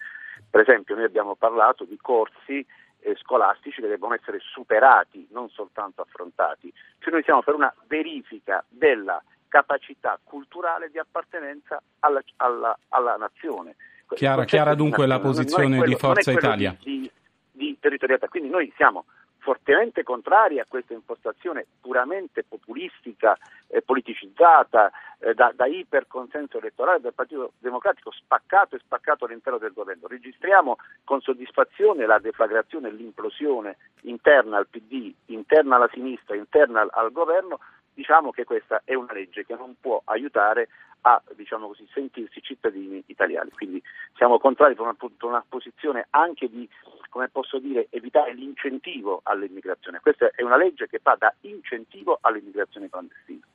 per 0.50 0.62
esempio 0.62 0.96
noi 0.96 1.04
abbiamo 1.04 1.36
parlato 1.36 1.84
di 1.84 1.98
corsi 2.02 2.66
eh, 3.00 3.16
scolastici 3.18 3.80
che 3.80 3.88
devono 3.88 4.16
essere 4.16 4.40
superati, 4.40 5.28
non 5.32 5.50
soltanto 5.50 6.02
affrontati. 6.02 6.74
Cioè 6.98 7.14
noi 7.14 7.22
siamo 7.22 7.44
per 7.44 7.54
una 7.54 7.72
verifica 7.86 8.66
della 8.68 9.22
capacità 9.48 10.20
culturale 10.24 10.90
di 10.90 10.98
appartenenza 10.98 11.80
alla, 12.00 12.24
alla, 12.38 12.76
alla 12.90 13.18
nazione. 13.18 13.76
Chiara, 14.16 14.46
chiara 14.46 14.74
dunque 14.74 15.06
la 15.06 15.20
posizione 15.20 15.78
quello, 15.78 15.94
di 15.94 15.96
Forza 15.96 16.32
Italia. 16.32 16.76
Di, 16.80 17.02
di, 17.02 17.12
di 17.52 17.78
territorialità. 17.80 18.28
Quindi 18.30 18.50
noi 18.50 18.74
siamo 18.76 19.06
fortemente 19.48 20.04
contrari 20.04 20.60
a 20.60 20.66
questa 20.68 20.92
impostazione 20.92 21.66
puramente 21.80 22.44
populistica, 22.44 23.38
eh, 23.68 23.82
politicizzata, 23.82 24.92
eh, 25.20 25.34
da, 25.34 25.54
da 25.56 25.66
iperconsenso 25.66 26.58
elettorale 26.58 27.00
del 27.00 27.14
Partito 27.14 27.54
Democratico 27.60 28.12
spaccato 28.12 28.76
e 28.76 28.80
spaccato 28.80 29.24
all'interno 29.24 29.58
del 29.58 29.72
governo. 29.72 30.08
Registriamo 30.08 30.76
con 31.06 31.22
soddisfazione 31.22 32.06
la 32.06 32.20
deflagrazione 32.20 32.90
e 32.90 32.92
l'implosione 32.92 33.78
interna 34.02 34.58
al 34.58 34.68
PD, 34.68 35.14
interna 35.28 35.78
alla 35.78 35.90
sinistra, 35.94 36.36
interna 36.36 36.82
al, 36.82 36.90
al 36.92 37.14
governo, 37.14 37.60
diciamo 37.98 38.30
che 38.30 38.44
questa 38.44 38.82
è 38.86 38.94
una 38.94 39.12
legge 39.12 39.44
che 39.44 39.56
non 39.56 39.74
può 39.82 40.00
aiutare 40.06 40.70
a 41.02 41.20
diciamo 41.36 41.68
così, 41.68 41.88
sentirsi 41.92 42.42
cittadini 42.44 43.04
italiani. 43.08 43.50
Quindi 43.50 43.82
siamo 44.16 44.38
contrari 44.38 44.76
per 44.76 44.86
una, 44.86 44.96
una 45.22 45.44
posizione 45.50 46.06
anche 46.12 46.48
di, 46.48 46.70
come 47.10 47.28
posso 47.30 47.58
dire, 47.58 47.88
evitare 47.90 48.36
l'incentivo 48.36 49.22
all'immigrazione. 49.24 50.00
Questa 50.00 50.30
è 50.36 50.44
una 50.44 50.58
legge 50.58 50.88
che 50.88 51.00
fa 51.00 51.16
da 51.18 51.34
incentivo 51.42 52.20
all'immigrazione 52.22 52.88
clandestina. 52.88 53.46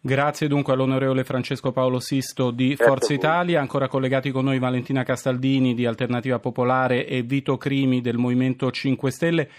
Grazie 0.00 0.48
dunque 0.48 0.74
all'onorevole 0.74 1.24
Francesco 1.24 1.72
Paolo 1.72 1.98
Sisto 1.98 2.50
di 2.50 2.76
Forza 2.76 3.12
Italia, 3.12 3.60
ancora 3.60 3.88
collegati 3.88 4.30
con 4.30 4.44
noi 4.44 4.58
Valentina 4.58 5.02
Castaldini 5.02 5.74
di 5.74 5.86
Alternativa 5.86 6.38
Popolare 6.38 7.06
e 7.06 7.22
Vito 7.22 7.56
Crimi 7.56 8.00
del 8.00 8.16
Movimento 8.16 8.70
5 8.70 9.10
Stelle. 9.10 9.50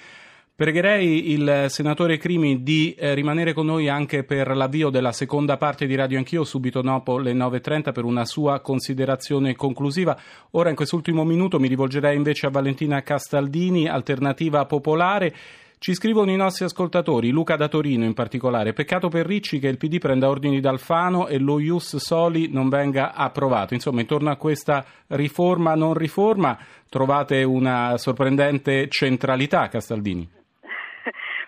Pregherei 0.59 1.31
il 1.31 1.67
senatore 1.69 2.17
Crimi 2.17 2.63
di 2.63 2.93
eh, 2.93 3.13
rimanere 3.13 3.53
con 3.53 3.67
noi 3.67 3.87
anche 3.87 4.25
per 4.25 4.53
l'avvio 4.57 4.89
della 4.89 5.13
seconda 5.13 5.55
parte 5.55 5.85
di 5.85 5.95
Radio 5.95 6.17
Anch'io, 6.17 6.43
subito 6.43 6.81
dopo 6.81 7.17
le 7.17 7.31
9.30, 7.31 7.93
per 7.93 8.03
una 8.03 8.25
sua 8.25 8.59
considerazione 8.59 9.55
conclusiva. 9.55 10.19
Ora, 10.51 10.67
in 10.67 10.75
quest'ultimo 10.75 11.23
minuto, 11.23 11.61
mi 11.61 11.69
rivolgerei 11.69 12.17
invece 12.17 12.47
a 12.47 12.49
Valentina 12.49 13.01
Castaldini, 13.03 13.87
Alternativa 13.87 14.65
Popolare. 14.65 15.33
Ci 15.77 15.93
scrivono 15.93 16.29
i 16.29 16.35
nostri 16.35 16.65
ascoltatori, 16.65 17.29
Luca 17.29 17.55
da 17.55 17.69
Torino 17.69 18.03
in 18.03 18.13
particolare. 18.13 18.73
Peccato 18.73 19.07
per 19.07 19.25
Ricci 19.25 19.59
che 19.59 19.69
il 19.69 19.77
PD 19.77 19.97
prenda 19.97 20.27
ordini 20.27 20.59
da 20.59 20.71
Alfano 20.71 21.27
e 21.27 21.37
lo 21.37 21.61
Ius 21.61 21.95
Soli 21.95 22.49
non 22.51 22.67
venga 22.67 23.13
approvato. 23.13 23.75
Insomma, 23.75 24.01
intorno 24.01 24.29
a 24.29 24.35
questa 24.35 24.83
riforma 25.07 25.73
non 25.75 25.93
riforma 25.93 26.59
trovate 26.89 27.43
una 27.43 27.97
sorprendente 27.97 28.89
centralità, 28.89 29.69
Castaldini. 29.69 30.38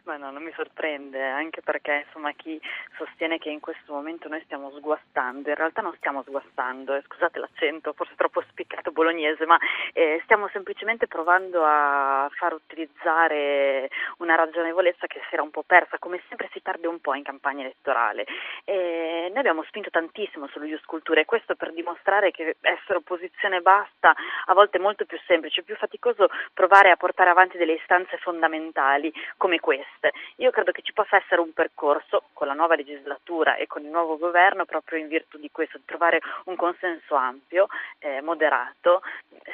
Ma 0.03 0.17
no, 0.17 0.31
non 0.31 0.41
mi 0.41 0.51
sorprende, 0.55 1.21
anche 1.23 1.61
perché 1.61 2.05
insomma 2.07 2.31
chi 2.31 2.59
sostiene 2.97 3.37
che 3.37 3.51
in 3.51 3.59
questo 3.59 3.93
momento 3.93 4.27
noi 4.27 4.41
stiamo 4.45 4.71
sguastando, 4.71 5.49
in 5.49 5.55
realtà 5.55 5.81
non 5.81 5.93
stiamo 5.97 6.23
sguastando, 6.23 6.95
eh, 6.95 7.03
scusate 7.03 7.37
l'accento, 7.37 7.93
forse 7.93 8.15
troppo 8.15 8.41
spiccato 8.49 8.91
bolognese, 8.91 9.45
ma 9.45 9.59
eh, 9.93 10.19
stiamo 10.23 10.47
semplicemente 10.47 11.05
provando 11.05 11.63
a 11.63 12.27
far 12.33 12.53
utilizzare 12.53 13.89
una 14.17 14.33
ragionevolezza 14.33 15.05
che 15.05 15.21
si 15.29 15.35
era 15.35 15.43
un 15.43 15.51
po' 15.51 15.61
persa, 15.61 15.99
come 15.99 16.19
sempre 16.29 16.49
si 16.51 16.63
tarda 16.63 16.89
un 16.89 16.99
po' 16.99 17.13
in 17.13 17.23
campagna 17.23 17.61
elettorale. 17.61 18.25
E 18.65 19.27
noi 19.29 19.37
abbiamo 19.37 19.61
spinto 19.65 19.91
tantissimo 19.91 20.47
sullo 20.47 20.65
Ius 20.65 20.83
Cultura 20.85 21.21
e 21.21 21.25
questo 21.25 21.53
per 21.55 21.73
dimostrare 21.73 22.31
che 22.31 22.55
essere 22.61 22.97
opposizione 22.97 23.61
basta 23.61 24.15
a 24.45 24.53
volte 24.55 24.77
è 24.77 24.81
molto 24.81 25.05
più 25.05 25.19
semplice, 25.27 25.61
più 25.61 25.75
faticoso 25.75 26.27
provare 26.55 26.89
a 26.89 26.97
portare 26.97 27.29
avanti 27.29 27.57
delle 27.57 27.73
istanze 27.73 28.17
fondamentali 28.17 29.13
come 29.37 29.59
queste 29.59 29.89
queste. 29.91 30.11
Io 30.37 30.49
credo 30.51 30.71
che 30.71 30.81
ci 30.81 30.93
possa 30.93 31.17
essere 31.17 31.41
un 31.41 31.53
percorso 31.53 32.23
con 32.33 32.47
la 32.47 32.53
nuova 32.53 32.75
legislatura 32.75 33.55
e 33.55 33.67
con 33.67 33.83
il 33.83 33.89
nuovo 33.89 34.17
governo 34.17 34.65
proprio 34.65 34.99
in 34.99 35.07
virtù 35.07 35.37
di 35.37 35.49
questo, 35.51 35.77
di 35.77 35.85
trovare 35.85 36.19
un 36.45 36.55
consenso 36.55 37.15
ampio, 37.15 37.67
eh, 37.99 38.21
moderato. 38.21 39.01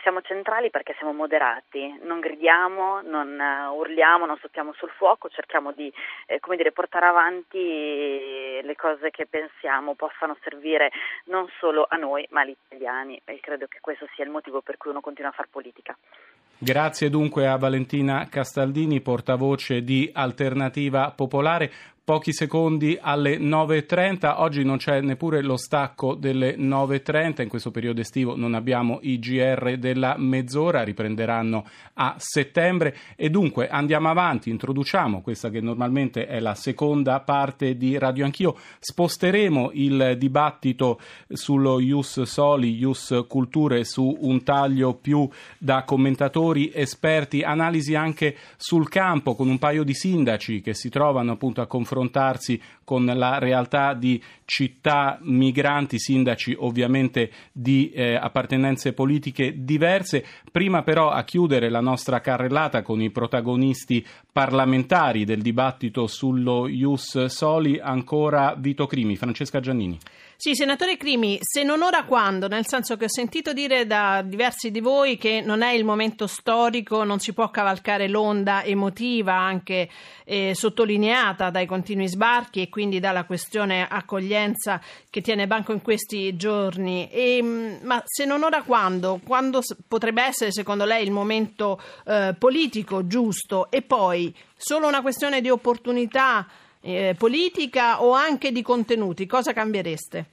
Siamo 0.01 0.21
centrali 0.21 0.69
perché 0.69 0.95
siamo 0.97 1.13
moderati, 1.13 1.99
non 2.03 2.19
gridiamo, 2.19 3.01
non 3.01 3.37
uh, 3.39 3.73
urliamo, 3.73 4.25
non 4.25 4.37
sottiamo 4.37 4.73
sul 4.73 4.89
fuoco, 4.89 5.29
cerchiamo 5.29 5.71
di 5.71 5.91
eh, 6.27 6.39
dire, 6.55 6.71
portare 6.71 7.05
avanti 7.05 8.61
le 8.61 8.75
cose 8.75 9.09
che 9.11 9.27
pensiamo 9.27 9.95
possano 9.95 10.37
servire 10.43 10.91
non 11.25 11.47
solo 11.59 11.85
a 11.89 11.95
noi 11.97 12.25
ma 12.31 12.41
agli 12.41 12.55
italiani 12.65 13.19
e 13.25 13.39
credo 13.39 13.67
che 13.67 13.79
questo 13.81 14.07
sia 14.15 14.23
il 14.23 14.29
motivo 14.29 14.61
per 14.61 14.77
cui 14.77 14.91
uno 14.91 15.01
continua 15.01 15.29
a 15.31 15.33
fare 15.33 15.49
politica. 15.51 15.95
Grazie 16.59 17.11
dunque 17.11 17.45
a 17.45 17.55
Valentina 17.55 18.27
Castaldini, 18.27 18.99
portavoce 18.99 19.83
di 19.83 20.09
Alternativa 20.27 21.11
Popolare 21.15 21.71
pochi 22.07 22.31
secondi 22.31 22.97
alle 23.01 23.37
9.30. 23.37 24.35
Oggi 24.37 24.63
non 24.63 24.77
c'è 24.77 25.01
neppure 25.01 25.41
lo 25.41 25.57
stacco 25.57 26.15
delle 26.15 26.55
9.30, 26.55 27.41
in 27.41 27.49
questo 27.49 27.69
periodo 27.69 27.99
estivo 27.99 28.37
non 28.37 28.53
abbiamo 28.53 28.99
i 29.01 29.19
GR 29.19 29.75
della 29.77 30.15
mezz'ora, 30.17 30.83
riprenderanno 30.83 31.65
a 31.95 32.15
settembre. 32.17 32.95
E 33.17 33.29
dunque 33.29 33.67
andiamo 33.67 34.07
avanti, 34.07 34.49
introduciamo 34.49 35.19
questa 35.21 35.49
che 35.49 35.59
normalmente 35.59 36.27
è 36.27 36.39
la 36.39 36.55
seconda 36.55 37.19
parte 37.19 37.75
di 37.75 37.97
Radio 37.97 38.23
Anch'io, 38.23 38.55
sposteremo 38.79 39.71
il 39.73 40.15
dibattito 40.17 41.01
sullo 41.27 41.81
Ius 41.81 42.21
Soli, 42.21 42.77
Ius 42.77 43.25
Culture 43.27 43.83
su 43.83 44.17
un 44.21 44.43
taglio 44.43 44.93
più 44.93 45.27
da 45.57 45.83
commentatori 45.83 46.71
esperti, 46.73 47.41
analisi 47.41 47.95
anche 47.95 48.37
sul 48.55 48.87
campo 48.87 49.35
con 49.35 49.49
un 49.49 49.59
paio 49.59 49.83
di 49.83 49.93
sindaci 49.93 50.61
che 50.61 50.73
si 50.73 50.87
trovano 50.87 51.33
appunto 51.33 51.59
a 51.59 51.67
confrontare 51.67 51.95
confrontarsi 51.97 52.61
con 52.83 53.05
la 53.05 53.39
realtà 53.39 53.93
di 53.93 54.21
città 54.45 55.17
migranti, 55.21 55.99
sindaci 55.99 56.55
ovviamente 56.57 57.31
di 57.51 57.89
eh, 57.89 58.15
appartenenze 58.15 58.93
politiche 58.93 59.53
diverse. 59.57 60.23
Prima 60.51 60.83
però 60.83 61.09
a 61.09 61.23
chiudere 61.23 61.69
la 61.69 61.81
nostra 61.81 62.21
carrellata 62.21 62.83
con 62.83 63.01
i 63.01 63.09
protagonisti 63.09 64.05
parlamentari 64.31 65.25
del 65.25 65.41
dibattito 65.41 66.07
sullo 66.07 66.67
Ius 66.67 67.25
Soli, 67.25 67.79
ancora 67.79 68.55
Vito 68.57 68.85
Crimi, 68.85 69.17
Francesca 69.17 69.59
Giannini. 69.59 69.97
Sì, 70.39 70.53
senatore 70.53 70.97
Crimi, 70.97 71.39
se 71.41 71.63
non 71.63 71.81
ora 71.81 72.03
quando? 72.03 72.47
Nel 72.47 72.67
senso 72.67 72.95
che 72.95 73.05
ho 73.05 73.09
sentito 73.09 73.53
dire 73.53 73.87
da 73.87 74.21
diversi 74.23 74.69
di 74.69 74.81
voi 74.81 75.17
che 75.17 75.41
non 75.41 75.63
è 75.63 75.71
il 75.71 75.83
momento 75.83 76.27
storico, 76.27 77.03
non 77.03 77.17
si 77.17 77.33
può 77.33 77.49
cavalcare 77.49 78.07
l'onda 78.07 78.63
emotiva 78.63 79.33
anche 79.33 79.89
eh, 80.25 80.53
sottolineata 80.53 81.49
dai 81.49 81.65
continui 81.65 82.07
sbarchi 82.07 82.61
e 82.61 82.69
quindi 82.69 82.99
dalla 82.99 83.23
questione 83.23 83.87
accoglienza 83.89 84.79
che 85.09 85.21
tiene 85.21 85.47
banco 85.47 85.71
in 85.71 85.81
questi 85.81 86.35
giorni. 86.35 87.09
E, 87.09 87.39
mm, 87.41 87.75
ma 87.81 87.99
se 88.05 88.25
non 88.25 88.43
ora 88.43 88.61
quando? 88.61 89.19
Quando 89.25 89.63
potrebbe 89.87 90.21
essere 90.21 90.51
secondo 90.51 90.85
lei 90.85 91.03
il 91.03 91.11
momento 91.11 91.81
eh, 92.05 92.35
politico 92.37 93.07
giusto? 93.07 93.71
E 93.71 93.81
poi 93.81 94.31
solo 94.55 94.87
una 94.87 95.01
questione 95.01 95.41
di 95.41 95.49
opportunità? 95.49 96.45
Eh, 96.87 97.15
politica 97.17 98.01
o 98.01 98.13
anche 98.13 98.51
di 98.51 98.61
contenuti? 98.61 99.25
Cosa 99.25 99.51
cambiereste? 99.51 100.25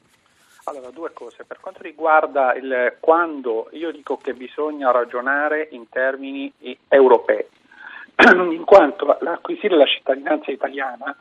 Allora, 0.64 0.90
due 0.90 1.12
cose. 1.12 1.44
Per 1.44 1.58
quanto 1.60 1.82
riguarda 1.82 2.54
il 2.54 2.96
quando, 3.00 3.68
io 3.72 3.90
dico 3.90 4.16
che 4.16 4.34
bisogna 4.34 4.90
ragionare 4.92 5.68
in 5.72 5.88
termini 5.88 6.50
europei, 6.88 7.44
in 8.24 8.62
quanto 8.64 9.18
l'acquisire 9.20 9.76
la 9.76 9.84
cittadinanza 9.86 10.50
italiana 10.52 11.14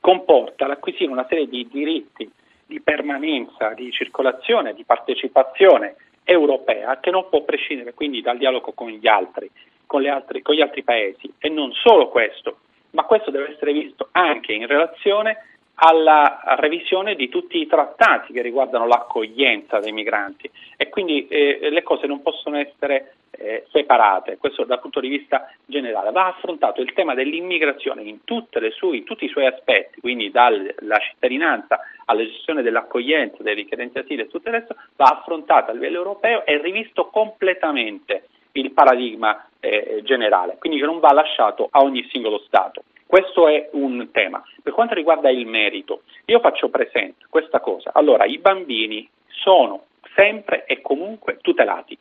comporta 0.00 0.66
l'acquisire 0.66 1.10
una 1.10 1.26
serie 1.28 1.48
di 1.48 1.66
diritti 1.70 2.30
di 2.66 2.80
permanenza, 2.80 3.72
di 3.74 3.90
circolazione, 3.90 4.74
di 4.74 4.84
partecipazione 4.84 5.96
europea 6.24 7.00
che 7.00 7.10
non 7.10 7.28
può 7.28 7.42
prescindere 7.42 7.94
quindi 7.94 8.20
dal 8.20 8.38
dialogo 8.38 8.72
con 8.72 8.88
gli 8.88 9.06
altri, 9.08 9.50
con, 9.86 10.06
altri, 10.06 10.40
con 10.40 10.54
gli 10.54 10.60
altri 10.60 10.82
paesi. 10.82 11.32
E 11.38 11.48
non 11.48 11.72
solo 11.72 12.08
questo, 12.08 12.58
ma 12.92 13.04
questo 13.04 13.30
deve 13.30 13.52
essere 13.52 13.72
visto 13.72 14.08
anche 14.12 14.52
in 14.52 14.66
relazione 14.66 15.46
alla 15.74 16.40
revisione 16.58 17.14
di 17.14 17.28
tutti 17.28 17.58
i 17.58 17.66
trattati 17.66 18.32
che 18.32 18.42
riguardano 18.42 18.86
l'accoglienza 18.86 19.80
dei 19.80 19.92
migranti. 19.92 20.48
E 20.76 20.88
quindi 20.88 21.26
eh, 21.28 21.70
le 21.70 21.82
cose 21.82 22.06
non 22.06 22.22
possono 22.22 22.56
essere 22.56 23.14
eh, 23.30 23.66
separate, 23.72 24.36
questo 24.36 24.64
dal 24.64 24.80
punto 24.80 25.00
di 25.00 25.08
vista 25.08 25.50
generale. 25.64 26.12
Va 26.12 26.26
affrontato 26.26 26.80
il 26.80 26.92
tema 26.92 27.14
dell'immigrazione 27.14 28.02
in, 28.02 28.18
sue, 28.24 28.96
in 28.96 29.04
tutti 29.04 29.24
i 29.24 29.28
suoi 29.28 29.46
aspetti, 29.46 30.00
quindi 30.00 30.30
dalla 30.30 30.98
cittadinanza 31.00 31.80
alla 32.04 32.24
gestione 32.24 32.62
dell'accoglienza, 32.62 33.42
dei 33.42 33.54
richiedenti 33.54 33.98
asilo 33.98 34.22
e 34.22 34.28
tutto 34.28 34.48
il 34.48 34.54
resto, 34.54 34.76
va 34.96 35.06
affrontato 35.06 35.70
a 35.70 35.74
livello 35.74 35.96
europeo 35.96 36.44
e 36.44 36.60
rivisto 36.60 37.06
completamente 37.06 38.28
il 38.52 38.72
paradigma 38.72 39.48
eh, 39.60 40.00
generale, 40.04 40.56
quindi 40.58 40.78
che 40.78 40.86
non 40.86 41.00
va 41.00 41.12
lasciato 41.12 41.68
a 41.70 41.80
ogni 41.80 42.06
singolo 42.10 42.38
Stato. 42.46 42.84
Questo 43.06 43.46
è 43.46 43.68
un 43.72 44.08
tema. 44.10 44.42
Per 44.62 44.72
quanto 44.72 44.94
riguarda 44.94 45.30
il 45.30 45.46
merito, 45.46 46.02
io 46.24 46.40
faccio 46.40 46.70
presente 46.70 47.26
questa 47.28 47.60
cosa. 47.60 47.90
Allora, 47.92 48.24
i 48.24 48.38
bambini 48.38 49.06
sono 49.28 49.84
sempre 50.14 50.64
e 50.64 50.80
comunque 50.80 51.38
tutelati. 51.42 51.96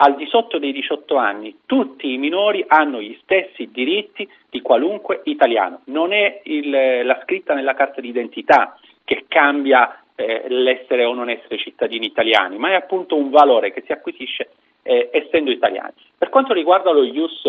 Al 0.00 0.14
di 0.14 0.26
sotto 0.26 0.58
dei 0.58 0.72
18 0.72 1.16
anni 1.16 1.60
tutti 1.66 2.12
i 2.12 2.18
minori 2.18 2.64
hanno 2.68 3.00
gli 3.00 3.18
stessi 3.22 3.70
diritti 3.70 4.28
di 4.48 4.60
qualunque 4.60 5.22
italiano. 5.24 5.80
Non 5.86 6.12
è 6.12 6.40
il, 6.44 7.04
la 7.04 7.20
scritta 7.22 7.54
nella 7.54 7.74
carta 7.74 8.00
d'identità 8.00 8.78
che 9.04 9.24
cambia 9.26 10.02
eh, 10.14 10.44
l'essere 10.48 11.04
o 11.04 11.14
non 11.14 11.30
essere 11.30 11.58
cittadini 11.58 12.06
italiani, 12.06 12.58
ma 12.58 12.70
è 12.70 12.74
appunto 12.74 13.16
un 13.16 13.30
valore 13.30 13.72
che 13.72 13.82
si 13.86 13.92
acquisisce 13.92 14.50
eh, 14.88 15.10
essendo 15.12 15.50
italiani. 15.50 15.92
Per 16.16 16.30
quanto 16.30 16.54
riguarda 16.54 16.90
lo 16.90 17.04
Ius 17.04 17.42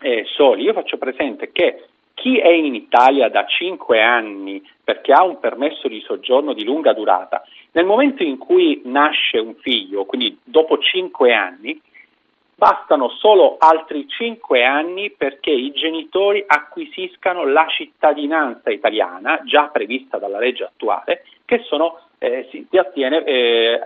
eh, 0.00 0.24
Soli, 0.36 0.62
io 0.62 0.72
faccio 0.72 0.98
presente 0.98 1.50
che 1.50 1.86
chi 2.14 2.38
è 2.38 2.48
in 2.48 2.74
Italia 2.74 3.28
da 3.28 3.44
5 3.44 4.00
anni 4.00 4.62
perché 4.84 5.12
ha 5.12 5.24
un 5.24 5.40
permesso 5.40 5.88
di 5.88 6.00
soggiorno 6.00 6.52
di 6.52 6.64
lunga 6.64 6.92
durata, 6.92 7.42
nel 7.72 7.86
momento 7.86 8.22
in 8.22 8.38
cui 8.38 8.82
nasce 8.84 9.38
un 9.38 9.54
figlio, 9.56 10.04
quindi 10.04 10.38
dopo 10.44 10.78
5 10.78 11.34
anni, 11.34 11.80
bastano 12.54 13.08
solo 13.08 13.56
altri 13.58 14.06
5 14.06 14.64
anni 14.64 15.10
perché 15.10 15.50
i 15.50 15.72
genitori 15.72 16.44
acquisiscano 16.46 17.46
la 17.46 17.66
cittadinanza 17.68 18.70
italiana, 18.70 19.40
già 19.44 19.68
prevista 19.68 20.18
dalla 20.18 20.38
legge 20.38 20.64
attuale, 20.64 21.24
che 21.46 21.62
sono, 21.64 22.00
eh, 22.22 22.46
si, 22.50 22.66
si, 22.68 22.76
ottiene 22.76 23.24
eh, 23.24 23.80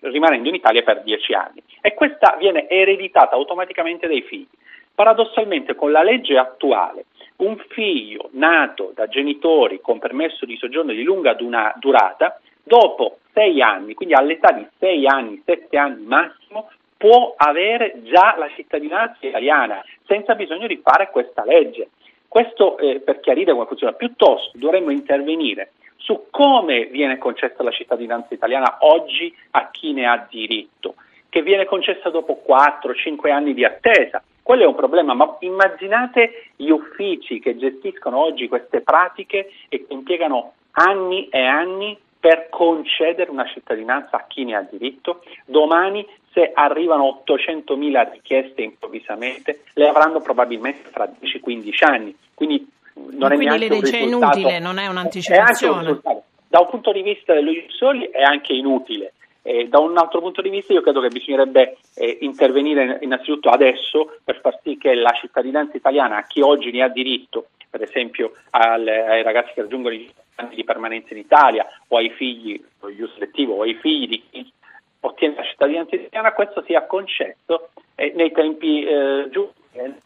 rimanendo 0.00 0.48
in 0.48 0.54
Italia 0.54 0.82
per 0.82 1.02
10 1.02 1.32
anni. 1.32 1.62
E 1.80 1.94
questa 1.94 2.36
viene 2.38 2.68
ereditata 2.68 3.34
automaticamente 3.34 4.06
dai 4.06 4.20
figli. 4.20 4.46
Paradossalmente 4.94 5.74
con 5.74 5.90
la 5.90 6.02
legge 6.02 6.36
attuale 6.36 7.06
un 7.36 7.56
figlio 7.68 8.28
nato 8.32 8.92
da 8.94 9.06
genitori 9.08 9.80
con 9.80 9.98
permesso 9.98 10.44
di 10.44 10.56
soggiorno 10.56 10.92
di 10.92 11.02
lunga 11.02 11.34
durata, 11.78 12.38
dopo 12.62 13.20
sei 13.32 13.62
anni, 13.62 13.94
quindi 13.94 14.14
all'età 14.14 14.52
di 14.52 14.66
sei 14.78 15.06
anni, 15.06 15.42
sette 15.46 15.78
anni 15.78 16.04
massimo, 16.04 16.70
può 16.98 17.32
avere 17.34 18.02
già 18.02 18.36
la 18.36 18.50
cittadinanza 18.54 19.26
italiana 19.26 19.82
senza 20.06 20.34
bisogno 20.34 20.66
di 20.66 20.80
fare 20.84 21.08
questa 21.10 21.44
legge. 21.46 21.88
Questo 22.28 22.76
eh, 22.76 23.00
per 23.00 23.20
chiarire 23.20 23.52
come 23.52 23.64
funziona, 23.64 23.94
piuttosto 23.94 24.50
dovremmo 24.58 24.90
intervenire 24.90 25.72
su 26.00 26.26
come 26.30 26.86
viene 26.86 27.18
concessa 27.18 27.62
la 27.62 27.70
cittadinanza 27.70 28.34
italiana 28.34 28.78
oggi 28.80 29.34
a 29.50 29.70
chi 29.70 29.92
ne 29.92 30.06
ha 30.06 30.26
diritto, 30.28 30.94
che 31.28 31.42
viene 31.42 31.64
concessa 31.64 32.10
dopo 32.10 32.42
4-5 32.46 33.30
anni 33.30 33.54
di 33.54 33.64
attesa. 33.64 34.22
Quello 34.42 34.64
è 34.64 34.66
un 34.66 34.74
problema, 34.74 35.14
ma 35.14 35.36
immaginate 35.40 36.48
gli 36.56 36.70
uffici 36.70 37.38
che 37.38 37.56
gestiscono 37.56 38.18
oggi 38.18 38.48
queste 38.48 38.80
pratiche 38.80 39.52
e 39.68 39.86
che 39.86 39.92
impiegano 39.92 40.54
anni 40.72 41.28
e 41.28 41.44
anni 41.44 41.96
per 42.18 42.48
concedere 42.50 43.30
una 43.30 43.46
cittadinanza 43.46 44.16
a 44.16 44.24
chi 44.26 44.44
ne 44.44 44.56
ha 44.56 44.66
diritto. 44.68 45.22
Domani, 45.46 46.06
se 46.32 46.50
arrivano 46.52 47.22
800.000 47.26 48.10
richieste 48.12 48.62
improvvisamente, 48.62 49.62
le 49.74 49.88
avranno 49.88 50.20
probabilmente 50.20 50.90
fra 50.90 51.04
10-15 51.06 51.84
anni. 51.84 52.16
Quindi 52.34 52.66
non 52.94 53.28
Quindi 53.28 53.46
è 53.46 53.58
le 53.58 53.68
dice 53.68 53.98
inutile, 53.98 54.58
non 54.58 54.78
è 54.78 54.86
un'anticipazione. 54.86 55.88
È 55.88 55.90
un 55.90 56.22
da 56.50 56.58
un 56.58 56.68
punto 56.68 56.90
di 56.90 57.02
vista 57.02 57.32
dello 57.32 57.52
Soli 57.68 58.10
è 58.10 58.22
anche 58.22 58.52
inutile. 58.52 59.12
Eh, 59.42 59.68
da 59.68 59.78
un 59.78 59.96
altro 59.96 60.20
punto 60.20 60.42
di 60.42 60.50
vista 60.50 60.72
io 60.72 60.82
credo 60.82 61.00
che 61.00 61.08
bisognerebbe 61.08 61.78
eh, 61.94 62.18
intervenire 62.22 62.98
innanzitutto 63.02 63.48
adesso 63.48 64.18
per 64.24 64.40
far 64.40 64.58
sì 64.62 64.76
che 64.76 64.94
la 64.94 65.12
cittadinanza 65.12 65.76
italiana 65.76 66.16
a 66.16 66.26
chi 66.26 66.40
oggi 66.40 66.72
ne 66.72 66.82
ha 66.82 66.88
diritto, 66.88 67.50
per 67.70 67.82
esempio 67.82 68.32
al, 68.50 68.86
ai 68.86 69.22
ragazzi 69.22 69.52
che 69.54 69.62
raggiungono 69.62 69.94
i 69.94 70.10
anni 70.40 70.56
di 70.56 70.64
permanenza 70.64 71.14
in 71.14 71.20
Italia 71.20 71.66
o 71.88 71.96
ai 71.96 72.10
figli, 72.10 72.60
o 72.80 72.88
io 72.88 73.08
selettivo, 73.08 73.54
o 73.54 73.62
ai 73.62 73.74
figli 73.74 74.08
di 74.08 74.24
chi 74.28 74.52
ottiene 75.00 75.36
la 75.36 75.44
cittadinanza 75.44 75.94
italiana, 75.94 76.32
questo 76.32 76.62
sia 76.66 76.84
concesso 76.86 77.70
eh, 77.94 78.12
nei 78.14 78.32
tempi 78.32 78.82
eh, 78.82 79.28
giusti 79.30 79.60
venga 79.72 79.98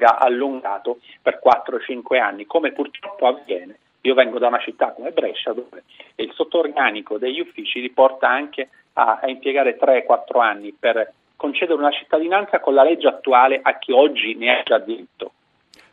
allungato 0.00 0.98
per 1.20 1.40
4-5 1.44 2.20
anni, 2.20 2.46
come 2.46 2.72
purtroppo 2.72 3.26
avviene. 3.26 3.78
Io 4.02 4.14
vengo 4.14 4.38
da 4.38 4.46
una 4.46 4.60
città 4.60 4.92
come 4.92 5.10
Brescia 5.10 5.52
dove 5.52 5.84
il 6.16 6.32
sottoorganico 6.32 7.18
degli 7.18 7.40
uffici 7.40 7.80
li 7.80 7.90
porta 7.90 8.28
anche 8.28 8.68
a, 8.94 9.18
a 9.20 9.28
impiegare 9.28 9.76
3-4 9.78 10.40
anni 10.40 10.72
per 10.72 11.12
concedere 11.36 11.78
una 11.78 11.90
cittadinanza 11.90 12.60
con 12.60 12.74
la 12.74 12.82
legge 12.82 13.08
attuale 13.08 13.60
a 13.62 13.78
chi 13.78 13.92
oggi 13.92 14.34
ne 14.34 14.58
ha 14.58 14.62
già 14.62 14.78
diritto. 14.78 15.32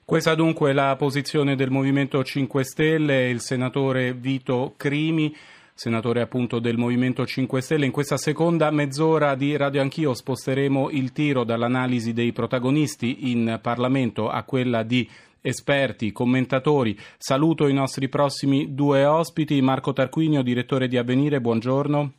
Questa 0.06 0.36
dunque 0.36 0.70
è 0.70 0.74
la 0.74 0.96
posizione 0.98 1.56
del 1.56 1.72
Movimento 1.72 2.24
5 2.24 2.64
Stelle, 2.64 3.28
il 3.28 3.42
senatore 3.42 4.14
Vito 4.14 4.74
Crimi 4.78 5.36
senatore 5.76 6.22
appunto 6.22 6.60
del 6.60 6.78
Movimento 6.78 7.26
5 7.26 7.60
Stelle. 7.60 7.86
In 7.86 7.92
questa 7.92 8.16
seconda 8.16 8.72
mezz'ora 8.72 9.36
di 9.36 9.58
Radio 9.58 9.82
Anch'io 9.82 10.14
sposteremo 10.14 10.90
il 10.90 11.12
tiro 11.12 11.44
dall'analisi 11.44 12.14
dei 12.14 12.32
protagonisti 12.32 13.30
in 13.30 13.60
Parlamento 13.62 14.30
a 14.30 14.44
quella 14.44 14.84
di 14.84 15.08
esperti, 15.42 16.14
commentatori. 16.14 16.98
Saluto 17.18 17.68
i 17.68 17.74
nostri 17.74 18.08
prossimi 18.08 18.74
due 18.74 19.04
ospiti, 19.04 19.62
Marco 19.62 19.92
Tarquinio, 19.92 20.42
direttore 20.44 20.88
di 20.88 20.98
Avvenire, 20.98 21.42
buongiorno. 21.42 22.12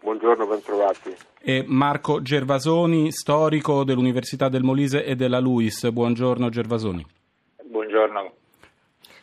Buongiorno, 0.00 0.46
bentrovati. 0.46 1.14
E 1.40 1.64
Marco 1.66 2.20
Gervasoni, 2.20 3.12
storico 3.12 3.84
dell'Università 3.84 4.48
del 4.48 4.64
Molise 4.64 5.04
e 5.04 5.14
della 5.14 5.38
LUIS. 5.38 5.88
Buongiorno 5.90 6.48
Gervasoni. 6.48 7.06
Buongiorno. 7.62 8.32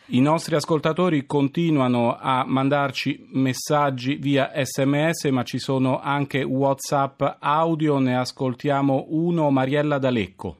I 0.08 0.22
nostri 0.22 0.54
ascoltatori 0.54 1.26
continuano 1.26 2.16
a 2.16 2.44
mandarci 2.46 3.26
messaggi 3.34 4.18
via 4.18 4.52
sms, 4.54 5.32
ma 5.32 5.42
ci 5.42 5.58
sono 5.58 6.00
anche 6.00 6.44
WhatsApp 6.44 7.24
audio. 7.40 7.98
Ne 7.98 8.16
ascoltiamo 8.16 9.06
uno, 9.08 9.50
Mariella 9.50 9.98
D'Alecco. 9.98 10.58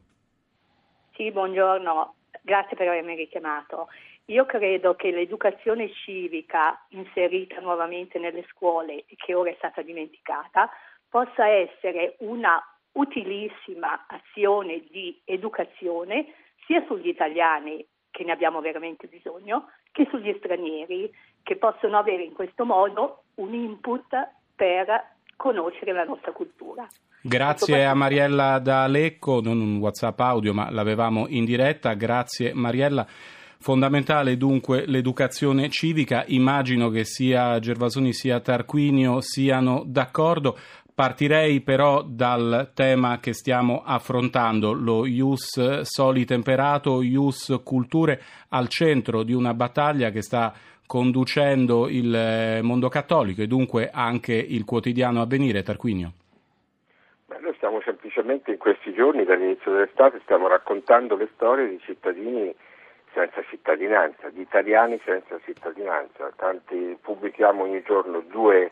Sì, 1.14 1.30
buongiorno, 1.30 2.16
grazie 2.42 2.76
per 2.76 2.88
avermi 2.88 3.14
richiamato. 3.14 3.90
io 4.26 4.48
credo 4.48 4.96
che 4.96 5.12
l'educazione 5.12 5.92
civica 5.94 6.84
inserita 6.90 7.60
nuovamente 7.62 8.18
nelle 8.18 8.44
scuole 8.50 9.06
e 9.06 9.16
che 9.16 9.36
ora 9.36 9.52
è 9.52 9.56
stata 9.60 9.84
dimenticata 9.84 10.72
possa 11.08 11.48
essere 11.48 12.16
una 12.22 12.60
utilissima 12.94 14.08
azione 14.08 14.84
di 14.90 15.22
educazione 15.24 16.34
sia 16.66 16.84
sugli 16.88 17.10
italiani 17.10 17.86
che 18.16 18.24
ne 18.24 18.32
abbiamo 18.32 18.62
veramente 18.62 19.08
bisogno 19.08 19.72
che 19.92 20.08
sugli 20.10 20.34
stranieri 20.38 21.12
che 21.44 21.58
possono 21.58 21.98
avere 21.98 22.24
in 22.24 22.32
questo 22.32 22.64
modo 22.64 23.24
un 23.36 23.54
input 23.54 24.08
per 24.56 24.88
conoscere 25.36 25.92
la 25.92 26.06
nostra 26.06 26.32
cultura. 26.32 26.88
Grazie 27.22 27.84
a 27.84 27.94
Mariella 27.94 28.60
da 28.60 28.88
Lecco, 28.88 29.42
non 29.42 29.60
un 29.60 29.80
WhatsApp 29.80 30.18
audio 30.22 30.54
ma 30.54 30.72
l'avevamo 30.72 31.26
in 31.28 31.44
diretta, 31.44 31.94
grazie 31.94 32.54
Mariella. 32.54 33.06
Fondamentale 33.60 34.38
dunque 34.38 34.86
l'educazione 34.86 35.70
civica, 35.70 36.24
immagino 36.28 36.90
che 36.90 37.04
sia 37.04 37.60
Gervasoni 37.60 38.14
sia 38.14 38.40
Tarquinio 38.40 39.20
siano 39.20 39.84
d'accordo. 39.86 40.58
Partirei 40.96 41.60
però 41.60 42.04
dal 42.04 42.72
tema 42.74 43.20
che 43.20 43.34
stiamo 43.34 43.84
affrontando, 43.86 44.72
lo 44.72 45.06
Ius 45.06 45.82
Soli 45.82 46.24
Temperato, 46.24 47.02
Ius 47.02 47.60
Culture, 47.66 48.18
al 48.52 48.70
centro 48.70 49.24
di 49.24 49.34
una 49.34 49.54
battaglia 49.54 50.10
che 50.10 50.22
sta 50.22 50.54
conducendo 50.88 51.90
il 51.90 52.62
mondo 52.62 52.88
cattolico 52.88 53.42
e 53.42 53.48
dunque 53.48 53.90
anche 53.92 54.36
il 54.36 54.64
quotidiano 54.64 55.20
avvenire, 55.20 55.64
Tarquinio. 55.64 56.14
Beh, 57.26 57.40
noi 57.42 57.54
stiamo 57.56 57.82
semplicemente 57.84 58.52
in 58.52 58.58
questi 58.58 58.94
giorni, 58.94 59.26
dall'inizio 59.26 59.74
dell'estate, 59.74 60.22
stiamo 60.24 60.48
raccontando 60.48 61.18
le 61.18 61.28
storie 61.34 61.68
di 61.68 61.80
cittadini 61.82 62.56
senza 63.14 63.44
cittadinanza, 63.50 64.30
di 64.30 64.40
italiani 64.40 64.98
senza 65.04 65.38
cittadinanza. 65.44 66.32
Tanti 66.38 66.98
pubblichiamo 67.02 67.64
ogni 67.64 67.82
giorno 67.86 68.24
due, 68.32 68.72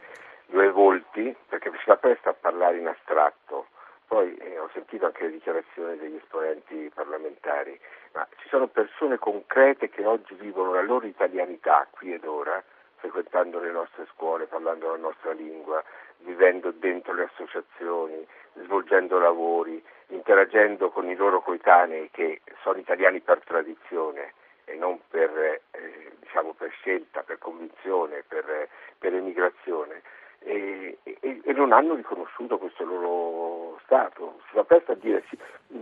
due 0.53 0.69
volti 0.69 1.35
perché 1.49 1.71
si 1.71 1.85
fa 1.85 1.97
presto 1.97 2.29
a 2.29 2.35
parlare 2.39 2.77
in 2.77 2.87
astratto. 2.87 3.65
Poi 4.05 4.35
eh, 4.37 4.59
ho 4.59 4.69
sentito 4.71 5.07
anche 5.07 5.23
le 5.23 5.31
dichiarazioni 5.31 5.97
degli 5.97 6.17
esponenti 6.17 6.91
parlamentari, 6.93 7.79
ma 8.11 8.27
ci 8.37 8.47
sono 8.49 8.67
persone 8.67 9.17
concrete 9.17 9.89
che 9.89 10.05
oggi 10.05 10.35
vivono 10.35 10.73
la 10.73 10.83
loro 10.83 11.07
italianità 11.07 11.87
qui 11.89 12.13
ed 12.13 12.23
ora, 12.25 12.63
frequentando 12.97 13.59
le 13.59 13.71
nostre 13.71 14.05
scuole, 14.13 14.45
parlando 14.45 14.91
la 14.91 14.97
nostra 14.97 15.31
lingua, 15.31 15.83
vivendo 16.19 16.69
dentro 16.69 17.13
le 17.13 17.23
associazioni, 17.23 18.23
svolgendo 18.53 19.17
lavori, 19.17 19.83
interagendo 20.09 20.91
con 20.91 21.09
i 21.09 21.15
loro 21.15 21.41
coetanei 21.41 22.11
che 22.11 22.41
sono 22.61 22.77
italiani 22.77 23.21
per 23.21 23.41
tradizione 23.43 24.33
e 24.65 24.75
non 24.75 24.99
per, 25.09 25.35
eh, 25.71 26.11
diciamo 26.19 26.53
per 26.53 26.69
scelta, 26.69 27.23
per 27.23 27.39
convinzione, 27.39 28.23
per, 28.27 28.69
per 28.99 29.15
emigrazione. 29.15 30.03
E, 30.45 30.97
e, 31.03 31.41
e, 31.43 31.53
non 31.53 31.71
hanno 31.71 31.95
riconosciuto 31.95 32.57
questo 32.57 32.83
loro 32.83 33.79
Stato. 33.85 34.41
Si 34.49 34.55
va 34.55 34.63
presto 34.63 34.91
a 34.91 34.95
dire 34.95 35.23
sì, 35.29 35.37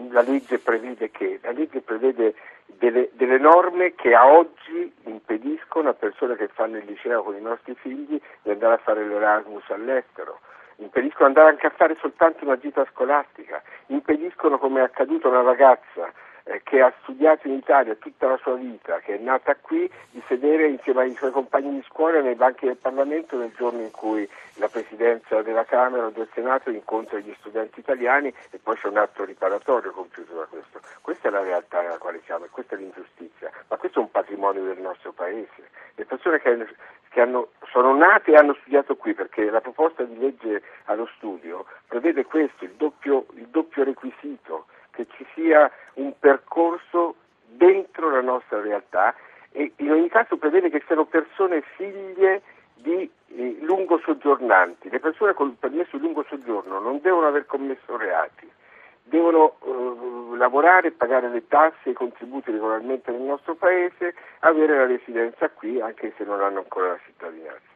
la 0.10 0.21
legge 0.21 0.60
prevede 0.60 1.10
che? 1.10 1.39
La 1.41 1.52
legge 1.52 1.82
prevede 1.82 2.36
delle, 2.65 3.10
delle, 3.13 3.38
norme 3.38 3.95
che 3.95 4.13
a 4.13 4.28
oggi 4.28 4.93
impediscono 5.06 5.89
a 5.89 5.93
persone 5.93 6.36
che 6.36 6.47
fanno 6.47 6.78
il 6.78 6.86
liceo 6.86 7.24
con 7.24 7.36
i 7.36 7.41
nostri 7.41 7.76
figli 7.76 8.19
di 8.41 8.50
andare 8.50 8.76
a 8.76 8.78
fare 8.78 9.06
l'Erasmus 9.06 9.69
all'estero 9.69 10.39
impediscono 10.78 11.30
di 11.30 11.38
andare 11.38 11.50
anche 11.56 11.67
a 11.67 11.76
fare 11.76 11.95
soltanto 12.00 12.43
una 12.43 12.58
gita 12.58 12.86
scolastica, 12.91 13.62
impediscono, 13.88 14.58
come 14.58 14.82
è 14.82 14.84
accaduto 14.84 15.28
a 15.28 15.32
una 15.32 15.43
ragazza 15.43 16.12
eh, 16.43 16.62
che 16.63 16.82
ha 16.82 16.93
studiato 17.01 17.47
in 17.47 17.54
Italia 17.56 17.95
tutta 17.95 18.27
la 18.27 18.38
sua 18.38 18.56
vita, 18.56 18.99
che 18.99 19.15
è 19.15 19.17
nata 19.17 19.56
qui, 19.56 19.89
di 20.12 20.21
sedere 20.27 20.67
insieme 20.67 21.01
ai 21.01 21.15
suoi 21.15 21.32
compagni 21.32 21.71
di 21.71 21.84
scuola 21.88 22.21
nei 22.21 22.36
banchi 22.36 22.65
del 22.65 22.77
Parlamento 22.77 23.38
nel 23.38 23.54
giorno 23.56 23.82
in 23.82 23.91
cui 23.91 24.27
la 24.56 24.67
Presidenza 24.67 25.41
della 25.41 25.65
Camera 25.65 26.06
o 26.06 26.10
del 26.10 26.27
Senato 26.34 26.69
incontra 26.69 27.19
gli 27.19 27.34
studenti 27.39 27.80
italiani 27.80 28.34
e 28.49 28.58
poi 28.58 28.75
c'è 28.75 28.88
un 28.88 28.97
atto 28.97 29.23
riparatorio 29.23 29.91
compiuto 29.91 30.34
da 30.36 30.45
questo. 30.45 30.80
Questa 31.01 31.27
è 31.27 31.32
la 31.32 31.41
realtà 31.41 31.82
nella 31.82 31.97
quale 31.97 32.21
siamo 32.25 32.45
e 32.45 32.49
questa 32.49 32.75
è 32.75 32.77
l'ingiustizia, 32.77 33.51
ma 33.67 33.77
questo 33.77 33.99
è 33.99 34.01
un 34.01 34.12
patrimonio 34.12 34.63
del 34.63 34.80
nostro 34.80 35.12
Paese. 35.12 35.69
Le 35.95 36.06
persone 36.06 36.39
che, 36.39 36.67
che 37.10 37.21
hanno, 37.21 37.49
sono 37.71 37.95
nate 37.95 38.32
e 38.32 38.36
hanno 38.36 38.56
studiato 38.62 38.95
qui, 38.95 39.13
perché 39.13 39.49
la 39.49 39.62
proposta 39.62 40.04
di 40.04 40.17
legge 40.17 40.62
allo 40.86 41.08
studio 41.15 41.65
prevede 41.88 42.25
questo, 42.25 42.63
il 42.63 42.71
doppio, 42.71 43.25
il 43.36 43.47
doppio 43.47 43.84
requisito 43.84 44.65
che 45.02 45.08
ci 45.16 45.26
sia 45.34 45.70
un 45.96 46.14
percorso 46.18 47.16
dentro 47.46 48.10
la 48.10 48.22
nostra 48.22 48.62
realtà 48.62 49.16
e 49.52 49.74
in 49.78 49.92
ogni 49.92 50.10
caso 50.10 50.38
prevede 50.38 50.70
che 50.70 50.84
siano 50.86 51.06
persone 51.06 51.62
figlie 51.76 52.42
di 52.76 53.10
eh, 53.36 53.58
lungo 53.62 54.00
soggiornanti. 54.00 54.90
Le 54.90 55.00
persone 55.00 55.34
con 55.34 55.50
il 55.50 55.56
permesso 55.60 55.98
di 55.98 56.04
lungo 56.04 56.24
soggiorno 56.28 56.80
non 56.80 57.02
devono 57.02 57.28
aver 57.28 57.46
commesso 57.46 57.98
reati, 57.98 58.50
devono 59.04 59.58
eh, 59.64 60.38
lavorare, 60.38 60.92
pagare 60.92 61.30
le 61.30 61.48
tasse 61.48 61.78
e 61.84 61.90
i 61.92 61.94
contributi 61.94 62.52
regolarmente 62.52 63.12
nel 63.12 63.22
nostro 63.22 63.56
paese, 63.56 64.16
avere 64.40 64.78
la 64.78 64.86
residenza 64.86 65.50
qui 65.50 65.82
anche 65.82 66.14
se 66.18 66.24
non 66.24 66.42
hanno 66.42 66.60
ancora 66.60 66.88
la 66.88 67.00
cittadinanza. 67.06 67.70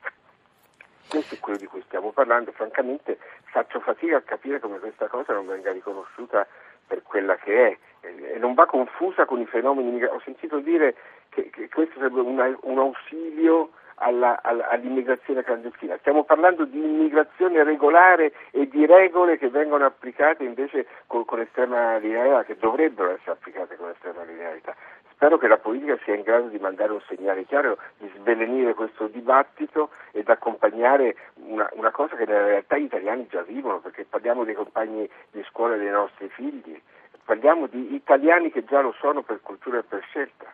Questo 1.08 1.36
è 1.36 1.40
quello 1.40 1.60
di 1.60 1.68
cui 1.68 1.84
stiamo 1.86 2.12
parlando, 2.12 2.52
francamente 2.52 3.20
faccio 3.46 3.80
fatica 3.80 4.18
a 4.18 4.22
capire 4.22 4.60
come 4.60 4.80
questa 4.80 5.08
cosa 5.08 5.34
non 5.34 5.46
venga 5.46 5.72
riconosciuta 5.72 6.48
per 6.88 7.04
quella 7.04 7.36
che 7.36 7.68
è 7.68 7.78
e 8.06 8.38
non 8.38 8.54
va 8.54 8.66
confusa 8.66 9.26
con 9.26 9.40
i 9.40 9.46
fenomeni. 9.46 10.04
Ho 10.04 10.22
sentito 10.24 10.60
dire 10.60 10.96
che, 11.30 11.50
che 11.50 11.70
questo 11.70 11.98
sarebbe 11.98 12.22
una, 12.22 12.56
un 12.62 12.78
ausilio 12.78 13.72
alla, 13.96 14.40
alla, 14.42 14.70
all'immigrazione 14.70 15.44
clandestina. 15.44 15.98
Stiamo 16.00 16.24
parlando 16.24 16.66
di 16.66 16.78
immigrazione 16.78 17.64
regolare 17.64 18.34
e 18.52 18.68
di 18.68 18.86
regole 18.86 19.38
che 19.38 19.50
vengono 19.50 19.86
applicate 19.86 20.44
invece 20.44 20.86
con, 21.08 21.26
con 21.26 21.40
estrema 21.40 21.98
linearità, 21.98 22.44
che 22.44 22.58
dovrebbero 22.58 23.12
essere 23.12 23.32
applicate 23.32 23.76
con 23.76 23.90
estrema 23.90 24.24
linearità. 24.24 24.76
Spero 25.26 25.40
che 25.40 25.48
la 25.48 25.58
politica 25.58 25.98
sia 26.04 26.14
in 26.14 26.22
grado 26.22 26.50
di 26.50 26.60
mandare 26.60 26.92
un 26.92 27.02
segnale 27.08 27.46
chiaro, 27.46 27.80
di 27.98 28.08
svelenire 28.20 28.76
questo 28.76 29.08
dibattito 29.08 29.90
ed 30.12 30.30
accompagnare 30.30 31.16
una, 31.48 31.68
una 31.74 31.90
cosa 31.90 32.16
che 32.16 32.26
nella 32.28 32.46
realtà 32.46 32.78
gli 32.78 32.84
italiani 32.84 33.26
già 33.28 33.42
vivono, 33.42 33.80
perché 33.80 34.06
parliamo 34.08 34.44
dei 34.44 34.54
compagni 34.54 35.10
di 35.32 35.44
scuola 35.50 35.78
dei 35.78 35.90
nostri 35.90 36.30
figli, 36.30 36.80
parliamo 37.24 37.66
di 37.66 37.96
italiani 37.96 38.52
che 38.52 38.66
già 38.66 38.82
lo 38.82 38.94
sono 39.00 39.24
per 39.24 39.40
cultura 39.42 39.80
e 39.80 39.84
per 39.84 40.04
scelta. 40.04 40.46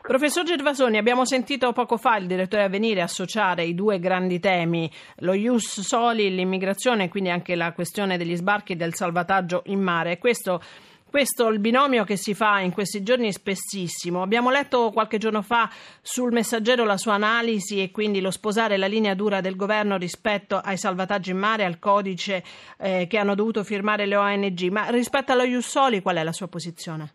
Professor 0.00 0.42
Gervasoni, 0.42 0.96
abbiamo 0.96 1.26
sentito 1.26 1.70
poco 1.72 1.98
fa 1.98 2.16
il 2.16 2.26
direttore 2.26 2.64
Avvenire 2.64 3.02
associare 3.02 3.64
i 3.64 3.74
due 3.74 3.98
grandi 3.98 4.40
temi, 4.40 4.90
lo 5.16 5.34
Ius 5.34 5.80
Soli, 5.80 6.34
l'immigrazione 6.34 7.10
quindi 7.10 7.28
anche 7.28 7.54
la 7.54 7.72
questione 7.72 8.16
degli 8.16 8.36
sbarchi 8.36 8.72
e 8.72 8.76
del 8.76 8.94
salvataggio 8.94 9.64
in 9.66 9.82
mare. 9.82 10.16
Questo 10.16 10.62
questo 11.10 11.48
è 11.48 11.50
il 11.50 11.58
binomio 11.58 12.04
che 12.04 12.16
si 12.16 12.34
fa 12.34 12.60
in 12.60 12.72
questi 12.72 13.02
giorni 13.02 13.32
spessissimo. 13.32 14.22
Abbiamo 14.22 14.50
letto 14.50 14.90
qualche 14.90 15.18
giorno 15.18 15.42
fa 15.42 15.68
sul 16.02 16.32
messaggero 16.32 16.84
la 16.84 16.96
sua 16.96 17.14
analisi 17.14 17.82
e 17.82 17.90
quindi 17.90 18.20
lo 18.20 18.30
sposare 18.30 18.76
la 18.76 18.86
linea 18.86 19.14
dura 19.14 19.40
del 19.40 19.56
governo 19.56 19.96
rispetto 19.96 20.60
ai 20.62 20.76
salvataggi 20.76 21.30
in 21.30 21.38
mare, 21.38 21.64
al 21.64 21.78
codice 21.78 22.42
eh, 22.78 23.06
che 23.08 23.18
hanno 23.18 23.34
dovuto 23.34 23.64
firmare 23.64 24.06
le 24.06 24.16
ONG. 24.16 24.60
Ma 24.70 24.90
rispetto 24.90 25.32
allo 25.32 25.44
Jussoli 25.44 26.02
qual 26.02 26.16
è 26.16 26.22
la 26.22 26.32
sua 26.32 26.48
posizione? 26.48 27.12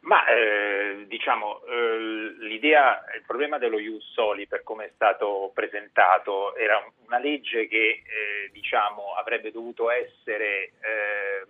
Ma 0.00 0.26
eh, 0.26 1.06
diciamo, 1.06 1.62
eh, 1.64 2.34
l'idea, 2.40 3.02
il 3.16 3.22
problema 3.26 3.56
dello 3.56 3.78
Ius 3.78 4.12
Soli 4.12 4.46
per 4.46 4.62
come 4.62 4.84
è 4.84 4.90
stato 4.94 5.50
presentato 5.54 6.54
era 6.56 6.84
una 7.06 7.18
legge 7.18 7.66
che 7.68 8.02
eh, 8.04 8.50
diciamo, 8.52 9.14
avrebbe 9.18 9.50
dovuto 9.50 9.90
essere 9.90 10.72
eh, 10.80 11.46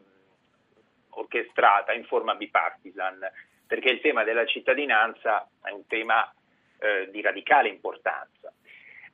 orchestrata 1.15 1.93
in 1.93 2.05
forma 2.05 2.35
bipartisan, 2.35 3.21
perché 3.67 3.91
il 3.91 4.01
tema 4.01 4.25
della 4.25 4.47
cittadinanza 4.47 5.49
è 5.63 5.71
un 5.71 5.87
tema 5.87 6.33
eh, 6.79 7.09
di 7.11 7.21
radicale 7.21 7.69
importanza. 7.69 8.53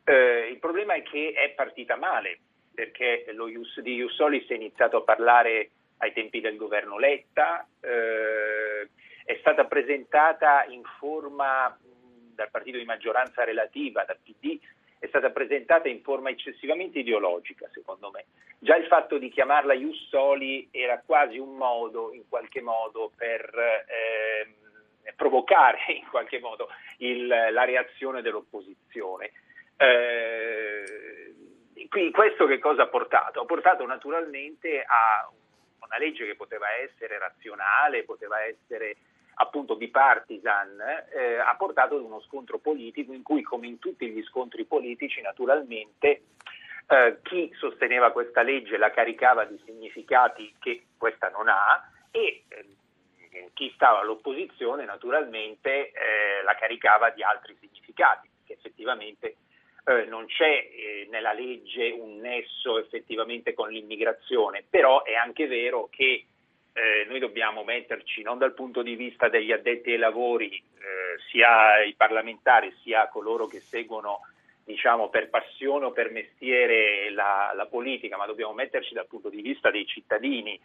Eh, 0.04 0.48
il 0.50 0.58
problema 0.58 0.94
è 0.94 1.02
che 1.02 1.32
è 1.32 1.50
partita 1.50 1.96
male, 1.96 2.38
perché 2.74 3.26
lo 3.32 3.48
Ius, 3.48 3.80
di 3.80 3.94
Ius 3.94 4.14
Solis 4.14 4.48
è 4.48 4.54
iniziato 4.54 4.98
a 4.98 5.02
parlare 5.02 5.70
ai 5.98 6.12
tempi 6.12 6.40
del 6.40 6.56
governo 6.56 6.98
Letta, 6.98 7.66
eh, 7.80 8.88
è 9.24 9.36
stata 9.38 9.66
presentata 9.66 10.64
in 10.64 10.82
forma 10.98 11.78
dal 12.34 12.50
partito 12.50 12.78
di 12.78 12.84
maggioranza 12.84 13.44
relativa, 13.44 14.04
dal 14.04 14.18
PD, 14.22 14.58
è 15.00 15.06
stata 15.08 15.30
presentata 15.30 15.88
in 15.88 16.02
forma 16.02 16.28
eccessivamente 16.28 16.98
ideologica, 16.98 17.68
secondo 17.72 18.10
me. 18.10 18.26
Già 18.58 18.76
il 18.76 18.86
fatto 18.86 19.16
di 19.16 19.30
chiamarla 19.30 19.72
Ius 19.72 20.08
Soli 20.08 20.68
era 20.70 21.00
quasi 21.00 21.38
un 21.38 21.56
modo, 21.56 22.12
in 22.12 22.28
qualche 22.28 22.60
modo, 22.60 23.10
per 23.16 23.50
eh, 25.02 25.12
provocare 25.16 25.78
in 25.88 26.06
qualche 26.10 26.38
modo 26.38 26.68
il, 26.98 27.26
la 27.26 27.64
reazione 27.64 28.20
dell'opposizione. 28.20 29.32
Eh, 29.78 31.34
quindi 31.88 32.10
questo 32.10 32.46
che 32.46 32.58
cosa 32.58 32.82
ha 32.82 32.88
portato? 32.88 33.40
Ha 33.40 33.46
portato 33.46 33.86
naturalmente 33.86 34.84
a 34.86 35.28
una 35.82 35.98
legge 35.98 36.26
che 36.26 36.36
poteva 36.36 36.70
essere 36.74 37.18
razionale, 37.18 38.04
poteva 38.04 38.44
essere 38.44 38.96
appunto 39.40 39.76
bipartisan 39.76 40.78
eh, 41.12 41.36
ha 41.36 41.54
portato 41.56 41.96
ad 41.96 42.02
uno 42.02 42.20
scontro 42.20 42.58
politico 42.58 43.12
in 43.12 43.22
cui 43.22 43.42
come 43.42 43.66
in 43.66 43.78
tutti 43.78 44.08
gli 44.08 44.22
scontri 44.24 44.64
politici 44.64 45.20
naturalmente 45.22 46.22
eh, 46.86 47.18
chi 47.22 47.50
sosteneva 47.54 48.12
questa 48.12 48.42
legge 48.42 48.76
la 48.76 48.90
caricava 48.90 49.44
di 49.44 49.58
significati 49.64 50.54
che 50.58 50.86
questa 50.98 51.28
non 51.30 51.48
ha 51.48 51.88
e 52.10 52.44
eh, 52.48 53.50
chi 53.54 53.70
stava 53.74 54.00
all'opposizione 54.00 54.84
naturalmente 54.84 55.90
eh, 55.90 56.42
la 56.44 56.54
caricava 56.56 57.10
di 57.10 57.22
altri 57.22 57.56
significati, 57.60 58.28
che 58.44 58.54
effettivamente 58.54 59.36
eh, 59.84 60.04
non 60.04 60.26
c'è 60.26 60.68
eh, 60.70 61.08
nella 61.10 61.32
legge 61.32 61.90
un 61.90 62.18
nesso 62.18 62.78
effettivamente 62.78 63.54
con 63.54 63.70
l'immigrazione, 63.70 64.64
però 64.68 65.04
è 65.04 65.14
anche 65.14 65.46
vero 65.46 65.88
che 65.90 66.26
eh, 66.72 67.04
noi 67.08 67.18
dobbiamo 67.18 67.64
metterci 67.64 68.22
non 68.22 68.38
dal 68.38 68.54
punto 68.54 68.82
di 68.82 68.94
vista 68.94 69.28
degli 69.28 69.52
addetti 69.52 69.90
ai 69.90 69.98
lavori, 69.98 70.56
eh, 70.56 71.20
sia 71.30 71.82
i 71.82 71.94
parlamentari 71.94 72.74
sia 72.82 73.08
coloro 73.08 73.46
che 73.46 73.60
seguono 73.60 74.20
diciamo, 74.64 75.08
per 75.08 75.30
passione 75.30 75.86
o 75.86 75.92
per 75.92 76.10
mestiere 76.10 77.10
la, 77.10 77.52
la, 77.54 77.66
politica, 77.66 78.16
ma 78.16 78.26
dobbiamo 78.26 78.52
metterci 78.52 78.94
dal 78.94 79.06
punto 79.06 79.28
di 79.28 79.42
vista 79.42 79.70
dei 79.70 79.86
cittadini. 79.86 80.58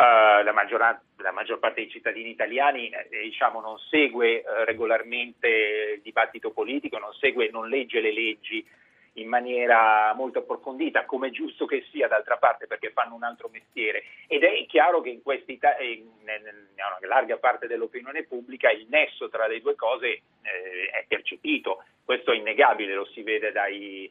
Uh, 0.00 0.42
la, 0.42 1.00
la, 1.16 1.32
maggior 1.32 1.58
parte 1.58 1.82
dei 1.82 1.90
cittadini 1.90 2.30
italiani 2.30 2.88
eh, 2.88 3.08
diciamo, 3.22 3.60
non 3.60 3.76
segue 3.90 4.40
eh, 4.40 4.64
regolarmente 4.64 5.94
il 5.96 6.00
dibattito 6.00 6.52
politico, 6.52 6.96
non, 6.96 7.12
segue, 7.12 7.50
non 7.50 7.68
legge 7.68 8.00
le 8.00 8.12
leggi 8.12 8.66
in 9.14 9.28
maniera 9.28 10.12
molto 10.14 10.40
approfondita, 10.40 11.04
come 11.04 11.28
è 11.28 11.30
giusto 11.30 11.66
che 11.66 11.84
sia 11.90 12.06
d'altra 12.06 12.36
parte 12.36 12.66
perché 12.66 12.90
fanno 12.90 13.14
un 13.14 13.24
altro 13.24 13.48
mestiere 13.50 14.04
ed 14.26 14.44
è 14.44 14.64
chiaro 14.66 15.00
che 15.00 15.10
in, 15.10 15.20
una 15.24 16.98
larga 17.08 17.36
parte 17.38 17.66
dell'opinione 17.66 18.24
pubblica 18.24 18.70
il 18.70 18.86
nesso 18.88 19.28
tra 19.28 19.46
le 19.46 19.60
due 19.60 19.74
cose 19.74 20.08
eh, 20.08 20.90
è 20.92 21.04
percepito, 21.08 21.84
questo 22.04 22.32
è 22.32 22.36
innegabile, 22.36 22.94
lo 22.94 23.06
si 23.06 23.22
vede 23.22 23.52
dai, 23.52 24.10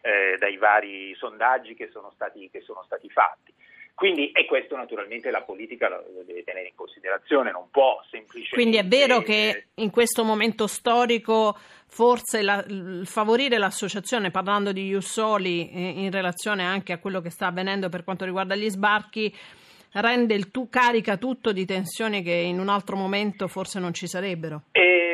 eh, 0.00 0.36
dai 0.38 0.56
vari 0.56 1.14
sondaggi 1.14 1.74
che 1.74 1.88
sono 1.88 2.10
stati, 2.14 2.48
che 2.50 2.60
sono 2.60 2.82
stati 2.84 3.10
fatti. 3.10 3.52
Quindi, 3.96 4.30
e 4.30 4.44
questo 4.44 4.76
naturalmente 4.76 5.30
la 5.30 5.40
politica 5.40 5.88
lo 5.88 6.22
deve 6.26 6.44
tenere 6.44 6.68
in 6.68 6.74
considerazione, 6.74 7.50
non 7.50 7.70
può 7.70 7.98
semplicemente. 8.10 8.54
Quindi 8.54 8.76
è 8.76 8.84
vero 8.84 9.22
che 9.22 9.68
in 9.76 9.88
questo 9.88 10.22
momento 10.22 10.66
storico 10.66 11.56
forse 11.86 12.42
la, 12.42 12.62
favorire 13.04 13.56
l'associazione, 13.56 14.30
parlando 14.30 14.72
di 14.72 14.88
Jussoli 14.88 15.70
eh, 15.70 15.88
in 15.96 16.10
relazione 16.10 16.62
anche 16.62 16.92
a 16.92 16.98
quello 16.98 17.22
che 17.22 17.30
sta 17.30 17.46
avvenendo 17.46 17.88
per 17.88 18.04
quanto 18.04 18.26
riguarda 18.26 18.54
gli 18.54 18.68
sbarchi, 18.68 19.34
rende 19.92 20.34
il 20.34 20.50
tu, 20.50 20.68
carica 20.68 21.16
tutto 21.16 21.52
di 21.52 21.64
tensioni 21.64 22.22
che 22.22 22.34
in 22.34 22.60
un 22.60 22.68
altro 22.68 22.96
momento 22.96 23.48
forse 23.48 23.80
non 23.80 23.94
ci 23.94 24.06
sarebbero. 24.06 24.64
Eh, 24.72 24.86
sì, 24.86 24.90
in 24.90 25.05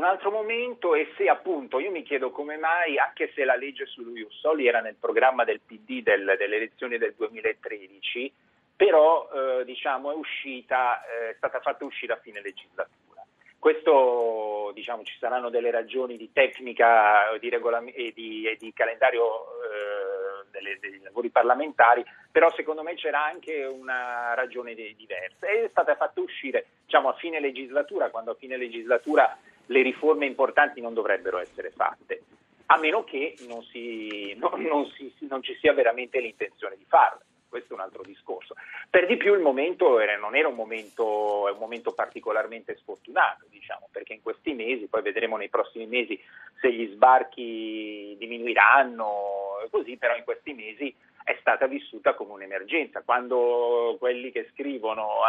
un 0.00 0.06
altro 0.06 0.30
momento 0.30 0.94
e 0.94 1.12
se 1.18 1.28
appunto 1.28 1.78
io 1.78 1.90
mi 1.90 2.02
chiedo 2.02 2.30
come 2.30 2.56
mai, 2.56 2.98
anche 2.98 3.30
se 3.34 3.44
la 3.44 3.54
legge 3.54 3.84
sullo 3.84 4.12
Jussoli 4.12 4.66
era 4.66 4.80
nel 4.80 4.96
programma 4.98 5.44
del 5.44 5.60
PD 5.60 6.02
del, 6.02 6.36
delle 6.38 6.56
elezioni 6.56 6.96
del 6.96 7.14
2013, 7.14 8.32
però 8.74 9.28
eh, 9.30 9.64
diciamo 9.66 10.10
è 10.10 10.14
uscita, 10.14 11.04
eh, 11.04 11.30
è 11.30 11.34
stata 11.36 11.60
fatta 11.60 11.84
uscire 11.84 12.14
a 12.14 12.20
fine 12.22 12.40
legislatura. 12.40 13.26
Questo 13.58 14.70
diciamo, 14.72 15.02
ci 15.02 15.18
saranno 15.18 15.50
delle 15.50 15.70
ragioni 15.70 16.16
di 16.16 16.32
tecnica 16.32 17.36
di 17.38 17.50
regolam- 17.50 17.92
e, 17.94 18.12
di, 18.14 18.48
e, 18.48 18.56
di, 18.58 18.72
calendario 18.72 19.26
eh, 19.26 20.46
delle, 20.50 20.78
dei 20.80 20.98
lavori 21.02 21.28
parlamentari, 21.28 22.02
però 22.32 22.50
secondo 22.52 22.82
me 22.82 22.94
c'era 22.94 23.22
anche 23.22 23.66
una 23.66 24.32
ragione 24.32 24.72
di, 24.72 24.94
diversa. 24.96 25.46
È 25.46 25.68
stata 25.68 25.94
fatta 25.94 26.22
uscire 26.22 26.68
diciamo, 26.86 27.10
a 27.10 27.14
fine 27.16 27.38
legislatura, 27.38 28.08
quando 28.08 28.30
a 28.30 28.36
fine 28.36 28.56
legislatura 28.56 29.36
le 29.70 29.82
riforme 29.82 30.26
importanti 30.26 30.80
non 30.80 30.94
dovrebbero 30.94 31.38
essere 31.38 31.70
fatte, 31.70 32.22
a 32.66 32.78
meno 32.78 33.04
che 33.04 33.36
non, 33.48 33.62
si, 33.62 34.34
non, 34.36 34.62
non, 34.62 34.86
si, 34.90 35.12
non 35.28 35.42
ci 35.42 35.56
sia 35.60 35.72
veramente 35.72 36.20
l'intenzione 36.20 36.76
di 36.76 36.84
farle 36.86 37.24
questo 37.50 37.72
è 37.72 37.76
un 37.76 37.82
altro 37.82 38.02
discorso. 38.02 38.54
Per 38.88 39.06
di 39.06 39.16
più 39.16 39.34
il 39.34 39.40
momento 39.40 39.98
era, 39.98 40.16
non 40.16 40.36
era 40.36 40.48
un 40.48 40.54
momento, 40.54 41.50
un 41.52 41.58
momento 41.58 41.92
particolarmente 41.92 42.76
sfortunato, 42.76 43.44
diciamo, 43.50 43.88
perché 43.90 44.14
in 44.14 44.22
questi 44.22 44.54
mesi, 44.54 44.86
poi 44.86 45.02
vedremo 45.02 45.36
nei 45.36 45.50
prossimi 45.50 45.86
mesi 45.86 46.18
se 46.60 46.72
gli 46.72 46.88
sbarchi 46.92 48.14
diminuiranno, 48.18 49.66
così, 49.70 49.96
però 49.96 50.16
in 50.16 50.24
questi 50.24 50.54
mesi 50.54 50.94
è 51.24 51.36
stata 51.40 51.66
vissuta 51.66 52.14
come 52.14 52.32
un'emergenza. 52.32 53.02
Quando 53.02 53.96
quelli 53.98 54.30
che 54.32 54.48
scrivono 54.52 55.20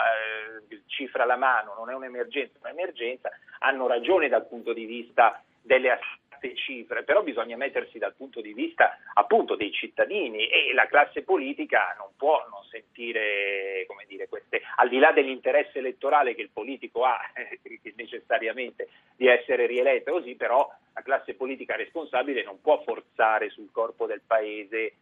eh, 0.70 0.82
cifra 0.88 1.24
alla 1.24 1.38
mano 1.38 1.74
non 1.76 1.90
è 1.90 1.94
un'emergenza, 1.94 2.58
è 2.58 2.72
un'emergenza, 2.72 3.30
hanno 3.60 3.88
ragione 3.88 4.30
dal 4.30 4.48
punto 4.48 4.74
di 4.74 4.86
vista 4.86 5.42
delle 5.62 5.92
alte 5.92 6.56
cifre, 6.56 7.04
però 7.04 7.22
bisogna 7.22 7.56
mettersi 7.56 8.00
dal 8.00 8.16
punto 8.16 8.42
di 8.42 8.54
vista 8.54 8.98
appunto 9.14 9.56
dei 9.56 9.72
cittadini 9.72 10.48
e 10.48 10.74
la 10.74 10.88
classe 10.88 11.24
politica 11.24 11.94
non 11.98 12.10
può 12.18 12.48
non 12.50 12.64
sentire, 12.70 13.86
come 13.88 14.06
dire, 14.08 14.28
queste, 14.28 14.62
al 14.78 14.90
di 14.90 14.98
là 14.98 15.12
dell'interesse 15.12 15.80
elettorale 15.80 16.34
che 16.34 16.42
il 16.42 16.50
politico 16.52 17.04
ha 17.04 17.20
eh, 17.34 17.60
necessariamente 17.96 18.90
di 19.16 19.28
essere 19.28 19.68
rieletto 19.68 20.14
così, 20.14 20.36
però 20.36 20.68
la 20.94 21.02
classe 21.02 21.36
politica 21.36 21.76
responsabile 21.76 22.44
non 22.44 22.60
può 22.62 22.82
forzare 22.82 23.50
sul 23.50 23.70
corpo 23.72 24.08
del 24.08 24.22
paese 24.26 24.94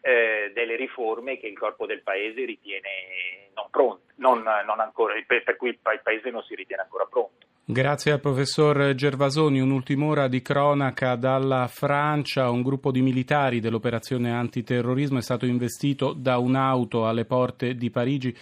eh, 0.00 0.52
delle 0.54 0.76
riforme 0.76 1.38
che 1.38 1.46
il 1.46 1.58
corpo 1.58 1.86
del 1.86 2.02
paese 2.02 2.44
ritiene 2.44 3.50
non 3.54 3.66
pronte, 3.70 4.12
non, 4.16 4.42
non 4.42 4.80
ancora, 4.80 5.14
per, 5.26 5.42
per 5.42 5.56
cui 5.56 5.70
il 5.70 5.78
paese 6.02 6.30
non 6.30 6.42
si 6.42 6.54
ritiene 6.54 6.82
ancora 6.82 7.04
pronto. 7.04 7.46
Grazie 7.70 8.12
al 8.12 8.20
professor 8.20 8.94
Gervasoni. 8.94 9.60
Un'ultima 9.60 10.06
ora 10.06 10.26
di 10.26 10.40
cronaca 10.40 11.16
dalla 11.16 11.66
Francia. 11.66 12.48
Un 12.48 12.62
gruppo 12.62 12.90
di 12.90 13.02
militari 13.02 13.60
dell'operazione 13.60 14.32
antiterrorismo 14.32 15.18
è 15.18 15.22
stato 15.22 15.44
investito 15.44 16.14
da 16.16 16.38
un'auto 16.38 17.06
alle 17.06 17.26
porte 17.26 17.74
di 17.74 17.90
Parigi. 17.90 18.34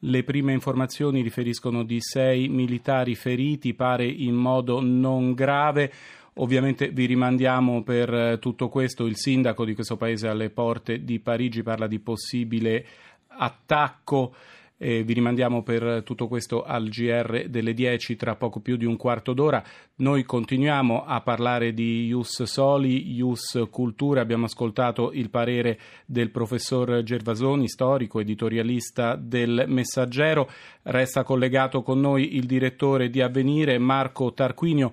Le 0.00 0.24
prime 0.24 0.52
informazioni 0.52 1.22
riferiscono 1.22 1.84
di 1.84 2.00
sei 2.00 2.48
militari 2.48 3.14
feriti, 3.14 3.72
pare 3.72 4.04
in 4.04 4.34
modo 4.34 4.80
non 4.80 5.32
grave. 5.32 5.92
Ovviamente 6.36 6.88
vi 6.88 7.04
rimandiamo 7.04 7.82
per 7.82 8.38
tutto 8.40 8.68
questo. 8.68 9.06
Il 9.06 9.16
sindaco 9.16 9.64
di 9.64 9.74
questo 9.74 9.96
paese 9.96 10.28
alle 10.28 10.48
porte 10.48 11.04
di 11.04 11.20
Parigi 11.20 11.62
parla 11.62 11.86
di 11.86 11.98
possibile 11.98 12.86
attacco. 13.26 14.34
Eh, 14.78 15.04
vi 15.04 15.12
rimandiamo 15.12 15.62
per 15.62 16.02
tutto 16.04 16.26
questo 16.26 16.64
al 16.64 16.88
GR 16.88 17.44
delle 17.48 17.72
10 17.72 18.16
tra 18.16 18.34
poco 18.34 18.58
più 18.58 18.76
di 18.76 18.84
un 18.84 18.96
quarto 18.96 19.32
d'ora. 19.32 19.62
Noi 19.96 20.24
continuiamo 20.24 21.04
a 21.04 21.20
parlare 21.20 21.72
di 21.72 22.06
Ius 22.06 22.42
Soli, 22.44 23.12
Ius 23.12 23.68
Cultura. 23.70 24.22
Abbiamo 24.22 24.46
ascoltato 24.46 25.12
il 25.12 25.30
parere 25.30 25.78
del 26.04 26.30
professor 26.30 27.02
Gervasoni, 27.04 27.68
storico, 27.68 28.18
editorialista 28.18 29.14
del 29.14 29.66
Messaggero. 29.68 30.50
Resta 30.82 31.22
collegato 31.22 31.82
con 31.82 32.00
noi 32.00 32.34
il 32.36 32.46
direttore 32.46 33.08
di 33.10 33.20
Avvenire, 33.20 33.78
Marco 33.78 34.32
Tarquinio. 34.32 34.92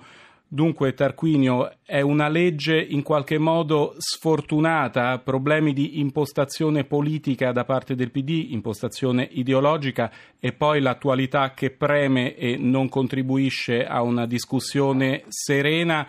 Dunque, 0.52 0.96
Tarquinio, 0.96 1.76
è 1.86 2.02
una 2.02 2.28
legge 2.28 2.76
in 2.82 3.04
qualche 3.04 3.38
modo 3.38 3.94
sfortunata, 4.00 5.20
problemi 5.20 5.74
di 5.74 6.00
impostazione 6.00 6.86
politica 6.86 7.52
da 7.52 7.66
parte 7.66 7.94
del 7.94 8.10
PD, 8.10 8.48
impostazione 8.50 9.28
ideologica 9.30 10.10
e 10.40 10.52
poi 10.52 10.82
l'attualità 10.82 11.52
che 11.52 11.70
preme 11.70 12.36
e 12.36 12.58
non 12.58 12.90
contribuisce 12.90 13.86
a 13.86 14.02
una 14.02 14.26
discussione 14.26 15.26
serena. 15.28 16.08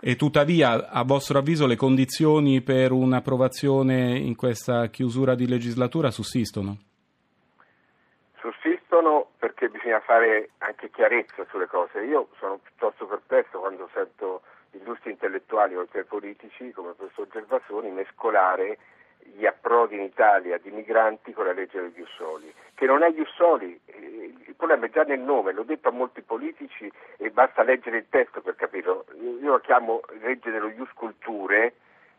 E 0.00 0.16
tuttavia, 0.16 0.88
a 0.88 1.02
vostro 1.04 1.38
avviso, 1.38 1.66
le 1.66 1.76
condizioni 1.76 2.62
per 2.62 2.90
un'approvazione 2.92 4.16
in 4.16 4.34
questa 4.34 4.88
chiusura 4.88 5.34
di 5.34 5.46
legislatura 5.46 6.10
sussistono? 6.10 6.78
Sussistono 8.40 9.25
perché 9.46 9.68
bisogna 9.68 10.00
fare 10.00 10.50
anche 10.58 10.90
chiarezza 10.90 11.46
sulle 11.50 11.68
cose. 11.68 12.00
Io 12.00 12.28
sono 12.38 12.58
piuttosto 12.58 13.06
perplesso 13.06 13.60
quando 13.60 13.88
sento 13.94 14.42
illustri 14.72 15.12
intellettuali 15.12 15.76
oltre 15.76 16.00
ai 16.00 16.04
politici 16.04 16.72
come 16.72 16.88
il 16.88 16.96
professor 16.96 17.28
Gervasoni 17.28 17.90
mescolare 17.90 18.76
gli 19.20 19.46
approdi 19.46 19.94
in 19.94 20.02
Italia 20.02 20.58
di 20.58 20.70
migranti 20.70 21.32
con 21.32 21.46
la 21.46 21.52
legge 21.52 21.80
degli 21.80 21.94
Jussoli, 21.94 22.52
che 22.74 22.86
non 22.86 23.04
è 23.04 23.10
Jussoli, 23.12 23.78
eh, 23.86 24.34
il 24.46 24.54
problema 24.56 24.86
è 24.86 24.90
già 24.90 25.02
nel 25.02 25.20
nome, 25.20 25.52
l'ho 25.52 25.62
detto 25.62 25.88
a 25.88 25.92
molti 25.92 26.22
politici 26.22 26.90
e 27.16 27.30
basta 27.30 27.62
leggere 27.62 27.98
il 27.98 28.06
testo 28.08 28.40
per 28.40 28.56
capirlo. 28.56 29.04
Io 29.14 29.50
lo 29.52 29.60
chiamo 29.60 30.00
legge 30.20 30.50
dello 30.50 30.68
Ius 30.68 30.90
Culture 30.92 31.72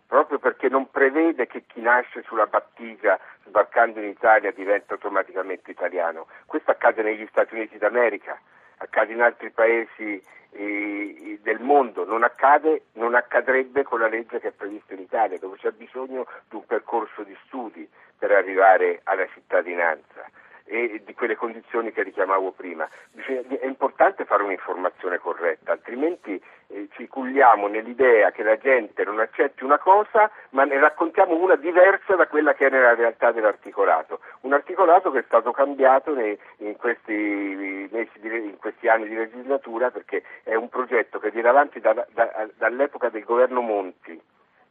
proprio 0.08 0.40
perché 0.40 0.70
non 0.70 0.90
prevede 0.90 1.48
che 1.48 1.64
chi 1.68 1.82
nasce 1.82 2.24
sulla 2.24 2.48
battigia 2.48 3.20
sbarcando 3.46 4.00
in 4.00 4.10
Italia 4.10 4.52
diventa 4.52 4.94
automaticamente 4.94 5.72
italiano. 5.72 6.28
Questo 6.46 6.72
accade 6.72 7.04
negli 7.04 7.28
Stati 7.30 7.56
Uniti 7.56 7.78
d'America, 7.78 8.40
accade 8.78 9.14
in 9.14 9.22
altri 9.22 9.52
paesi 9.52 10.24
eh, 10.52 11.40
del 11.42 11.60
mondo, 11.60 12.06
non, 12.06 12.24
accade, 12.24 12.84
non 12.94 13.16
accadrebbe 13.16 13.84
con 13.84 14.00
la 14.00 14.08
legge 14.08 14.40
che 14.40 14.50
è 14.50 14.52
prevista 14.52 14.94
in 14.94 15.02
Italia, 15.02 15.38
dove 15.38 15.58
c'è 15.58 15.72
bisogno 15.72 16.26
di 16.50 16.56
un 16.56 16.66
percorso 16.66 17.24
di 17.24 17.38
studi 17.46 17.88
per 18.18 18.32
arrivare 18.32 19.02
alla 19.04 19.28
cittadinanza. 19.34 20.26
E 20.68 21.02
di 21.04 21.14
quelle 21.14 21.36
condizioni 21.36 21.92
che 21.92 22.04
richiamavo 22.04 22.52
prima. 22.52 22.88
È 23.16 23.66
importante 23.66 24.26
fare 24.26 24.44
un'informazione 24.44 25.18
corretta, 25.18 25.72
altrimenti 25.72 26.42
eh, 26.68 26.90
ci 26.94 27.08
culliamo 27.08 27.68
nell'idea 27.68 28.32
che 28.32 28.44
la 28.44 28.58
gente 28.58 29.04
non 29.06 29.20
accetti 29.20 29.64
una 29.64 29.78
cosa, 29.78 30.30
ma 30.50 30.66
ne 30.66 30.78
raccontiamo 30.78 31.36
una 31.36 31.56
diversa 31.56 32.16
da 32.16 32.28
quella 32.28 32.54
che 32.54 32.68
è 32.68 32.70
nella 32.70 32.96
realtà 32.96 33.32
dell'articolato. 33.32 34.20
Un 34.42 34.54
articolato 34.54 35.10
che 35.12 35.20
è 35.20 35.24
stato 35.26 35.52
cambiato 35.52 36.18
in, 36.18 36.76
questi 36.78 37.14
in 37.14 38.58
questi 38.60 38.88
anni 38.88 39.08
di 39.08 39.16
legislatura 39.16 39.90
perché 39.90 40.24
è 40.44 40.56
un 40.56 40.70
progetto 40.70 41.20
che 41.20 41.32
viene 41.32 41.48
avanti 41.48 41.80
da, 41.80 42.06
da, 42.12 42.48
dall'epoca 42.56 43.10
del 43.10 43.24
governo 43.24 43.62
Monti 43.62 44.22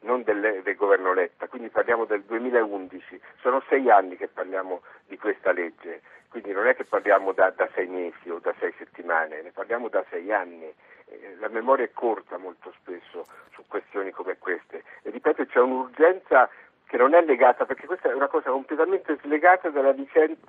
non 0.00 0.22
del, 0.22 0.60
del, 0.62 0.76
governo 0.76 1.12
Letta, 1.12 1.48
quindi 1.48 1.68
parliamo 1.68 2.04
del 2.04 2.22
2011, 2.22 3.20
sono 3.40 3.62
sei 3.68 3.90
anni 3.90 4.16
che 4.16 4.28
parliamo 4.28 4.82
di 5.06 5.16
questa 5.18 5.52
legge, 5.52 6.02
quindi 6.28 6.52
non 6.52 6.66
è 6.66 6.74
che 6.74 6.84
parliamo 6.84 7.32
da, 7.32 7.50
da 7.50 7.68
sei 7.74 7.86
mesi 7.86 8.30
o 8.30 8.38
da 8.38 8.54
sei 8.58 8.72
settimane, 8.76 9.42
ne 9.42 9.50
parliamo 9.52 9.88
da 9.88 10.04
sei 10.10 10.32
anni. 10.32 10.72
Eh, 11.06 11.36
la 11.38 11.48
memoria 11.48 11.84
è 11.84 11.92
corta 11.92 12.36
molto 12.36 12.72
spesso 12.80 13.26
su 13.52 13.64
questioni 13.68 14.10
come 14.10 14.36
queste 14.38 14.82
e 15.02 15.10
ripeto 15.10 15.46
c'è 15.46 15.60
un'urgenza 15.60 16.50
che 16.86 16.96
non 16.96 17.14
è 17.14 17.22
legata, 17.22 17.64
perché 17.64 17.86
questa 17.86 18.10
è 18.10 18.14
una 18.14 18.28
cosa 18.28 18.50
completamente 18.50 19.16
slegata 19.22 19.70
dalla 19.70 19.92
vicenda, 19.92 20.40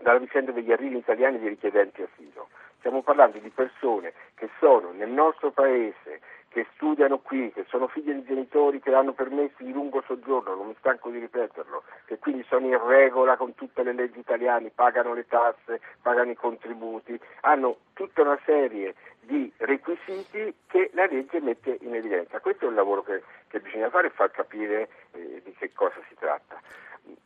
dalla 0.00 0.18
vicenda 0.18 0.52
degli 0.52 0.70
arrivi 0.70 0.98
italiani 0.98 1.38
di 1.38 1.48
richiedenti 1.48 2.02
asilo. 2.02 2.48
Stiamo 2.78 3.02
parlando 3.02 3.38
di 3.38 3.48
persone 3.48 4.12
che 4.34 4.50
sono 4.58 4.92
nel 4.92 5.08
nostro 5.08 5.50
paese 5.50 6.20
che 6.52 6.66
studiano 6.74 7.18
qui, 7.18 7.50
che 7.50 7.64
sono 7.68 7.88
figli 7.88 8.12
di 8.12 8.24
genitori 8.24 8.78
che 8.78 8.94
hanno 8.94 9.12
permessi 9.12 9.64
di 9.64 9.72
lungo 9.72 10.02
soggiorno, 10.06 10.54
non 10.54 10.66
mi 10.68 10.76
stanco 10.78 11.08
di 11.08 11.18
ripeterlo, 11.18 11.82
che 12.04 12.18
quindi 12.18 12.44
sono 12.44 12.66
in 12.66 12.86
regola 12.86 13.36
con 13.36 13.54
tutte 13.54 13.82
le 13.82 13.92
leggi 13.92 14.18
italiane, 14.18 14.70
pagano 14.74 15.14
le 15.14 15.26
tasse, 15.26 15.80
pagano 16.02 16.30
i 16.30 16.36
contributi, 16.36 17.18
hanno 17.40 17.78
tutta 17.94 18.20
una 18.20 18.38
serie 18.44 18.94
di 19.20 19.50
requisiti 19.56 20.54
che 20.66 20.90
la 20.92 21.06
legge 21.06 21.40
mette 21.40 21.78
in 21.80 21.94
evidenza. 21.94 22.40
Questo 22.40 22.66
è 22.66 22.68
un 22.68 22.74
lavoro 22.74 23.02
che, 23.02 23.22
che 23.48 23.60
bisogna 23.60 23.88
fare 23.88 24.08
e 24.08 24.10
far 24.10 24.30
capire 24.30 24.88
eh, 25.12 25.40
di 25.42 25.54
che 25.54 25.72
cosa 25.72 26.00
si 26.08 26.14
tratta. 26.18 26.60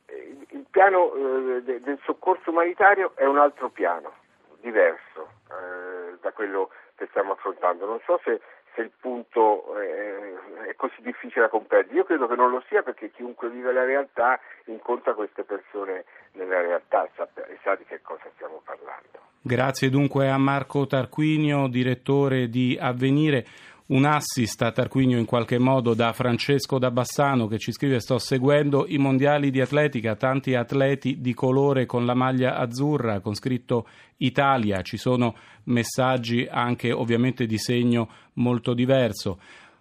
Il 0.09 0.66
piano 0.70 1.12
eh, 1.14 1.62
del 1.62 1.99
soccorso 2.05 2.51
umanitario 2.51 3.12
è 3.16 3.24
un 3.24 3.39
altro 3.39 3.70
piano, 3.70 4.12
diverso 4.61 5.31
eh, 5.51 6.16
da 6.20 6.33
quello 6.33 6.70
che 6.95 7.07
stiamo 7.09 7.33
affrontando. 7.33 7.87
Non 7.87 8.01
so 8.05 8.20
se 8.22 8.41
se 8.77 8.83
il 8.83 8.93
punto 9.01 9.74
eh, 9.81 10.68
è 10.68 10.74
così 10.77 11.01
difficile 11.01 11.43
da 11.43 11.49
comprendere. 11.49 11.97
Io 11.97 12.05
credo 12.05 12.29
che 12.29 12.37
non 12.37 12.51
lo 12.51 12.62
sia 12.68 12.83
perché 12.83 13.11
chiunque 13.11 13.49
vive 13.49 13.72
la 13.72 13.85
realtà 13.85 14.39
incontra 14.66 15.14
queste 15.14 15.43
persone 15.43 16.05
nella 16.33 16.61
realtà 16.61 17.07
e 17.07 17.59
sa 17.62 17.74
di 17.74 17.85
che 17.85 18.01
cosa 18.03 18.29
stiamo 18.35 18.61
parlando. 18.62 19.24
Grazie 19.41 19.89
dunque 19.89 20.29
a 20.29 20.37
Marco 20.39 20.87
Tarquinio, 20.87 21.68
direttore 21.68 22.49
di 22.49 22.77
Avvenire 22.79 23.45
un 23.89 24.05
assist 24.05 24.62
a 24.62 24.72
Tarquinio 24.72 25.18
in 25.18 25.26
qualche 25.26 25.59
modo 25.59 25.95
da 25.95 26.12
Francesco 26.12 26.78
da 26.78 26.91
Bassano 26.91 27.47
che 27.47 27.59
ci 27.59 27.70
scrive 27.70 28.01
sto 28.01 28.18
seguendo 28.18 28.87
i 28.89 28.99
mondiali 28.99 29.51
di 29.51 29.61
atletica, 29.61 30.16
tanti 30.16 30.55
atleti 30.55 31.20
di 31.20 31.34
colore 31.34 31.87
con 31.87 32.05
la 32.05 32.14
maglia 32.14 32.57
azzurra 32.57 33.20
con 33.20 33.34
scritto 33.34 33.87
Italia, 34.18 34.82
ci 34.82 34.97
sono 34.97 35.37
messaggi 35.64 36.47
anche 36.51 36.91
ovviamente 36.91 37.47
di 37.47 37.59
segno 37.59 38.09
molto 38.34 38.74
diverso. 38.74 39.39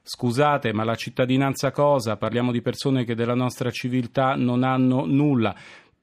Scusate, 0.07 0.71
ma 0.71 0.83
la 0.83 0.93
cittadinanza 0.93 1.71
cosa? 1.71 2.15
Parliamo 2.15 2.51
di 2.51 2.61
persone 2.61 3.05
che 3.05 3.15
della 3.15 3.33
nostra 3.33 3.71
civiltà 3.71 4.35
non 4.35 4.63
hanno 4.63 5.05
nulla 5.05 5.55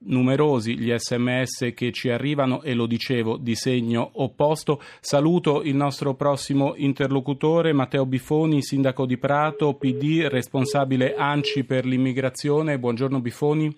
numerosi 0.04 0.78
gli 0.78 0.92
sms 0.96 1.72
che 1.74 1.92
ci 1.92 2.10
arrivano 2.10 2.62
e 2.62 2.74
lo 2.74 2.86
dicevo 2.86 3.36
di 3.36 3.54
segno 3.54 4.10
opposto. 4.14 4.80
Saluto 5.00 5.62
il 5.62 5.76
nostro 5.76 6.14
prossimo 6.14 6.74
interlocutore 6.76 7.72
Matteo 7.72 8.06
Bifoni, 8.06 8.62
sindaco 8.62 9.06
di 9.06 9.18
Prato, 9.18 9.74
PD, 9.74 10.26
responsabile 10.28 11.14
ANCI 11.14 11.64
per 11.64 11.84
l'immigrazione. 11.84 12.78
Buongiorno 12.78 13.20
Bifoni. 13.20 13.74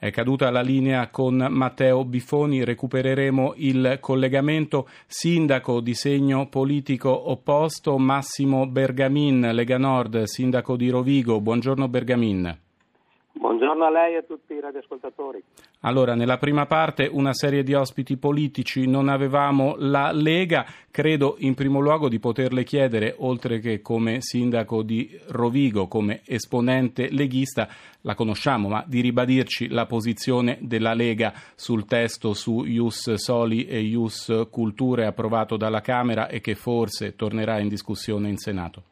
È 0.00 0.12
caduta 0.12 0.48
la 0.50 0.60
linea 0.60 1.08
con 1.08 1.44
Matteo 1.50 2.04
Bifoni, 2.04 2.62
recupereremo 2.62 3.54
il 3.56 3.98
collegamento. 4.00 4.88
Sindaco 5.08 5.80
di 5.80 5.94
segno 5.94 6.48
politico 6.48 7.30
opposto 7.32 7.98
Massimo 7.98 8.68
Bergamin, 8.68 9.50
Lega 9.52 9.76
Nord, 9.76 10.22
sindaco 10.22 10.76
di 10.76 10.88
Rovigo. 10.88 11.40
Buongiorno 11.40 11.88
Bergamin. 11.88 12.66
Buongiorno 13.32 13.84
a 13.84 13.90
lei 13.90 14.14
e 14.14 14.16
a 14.18 14.22
tutti 14.22 14.54
i 14.54 14.60
radioascoltatori. 14.60 15.42
Allora, 15.82 16.14
nella 16.14 16.38
prima 16.38 16.66
parte 16.66 17.08
una 17.10 17.32
serie 17.32 17.62
di 17.62 17.72
ospiti 17.72 18.16
politici, 18.16 18.88
non 18.88 19.08
avevamo 19.08 19.76
la 19.78 20.10
Lega, 20.12 20.66
credo 20.90 21.36
in 21.38 21.54
primo 21.54 21.78
luogo 21.78 22.08
di 22.08 22.18
poterle 22.18 22.64
chiedere, 22.64 23.14
oltre 23.18 23.60
che 23.60 23.80
come 23.80 24.20
sindaco 24.20 24.82
di 24.82 25.16
Rovigo, 25.28 25.86
come 25.86 26.22
esponente 26.26 27.10
leghista, 27.10 27.68
la 28.00 28.14
conosciamo, 28.14 28.68
ma 28.68 28.84
di 28.86 29.00
ribadirci 29.00 29.68
la 29.68 29.86
posizione 29.86 30.58
della 30.60 30.94
Lega 30.94 31.32
sul 31.54 31.84
testo 31.84 32.34
su 32.34 32.64
Ius 32.64 33.14
Soli 33.14 33.66
e 33.66 33.80
Ius 33.80 34.48
Culture 34.50 35.06
approvato 35.06 35.56
dalla 35.56 35.80
Camera 35.80 36.28
e 36.28 36.40
che 36.40 36.56
forse 36.56 37.14
tornerà 37.14 37.60
in 37.60 37.68
discussione 37.68 38.28
in 38.28 38.36
Senato. 38.36 38.82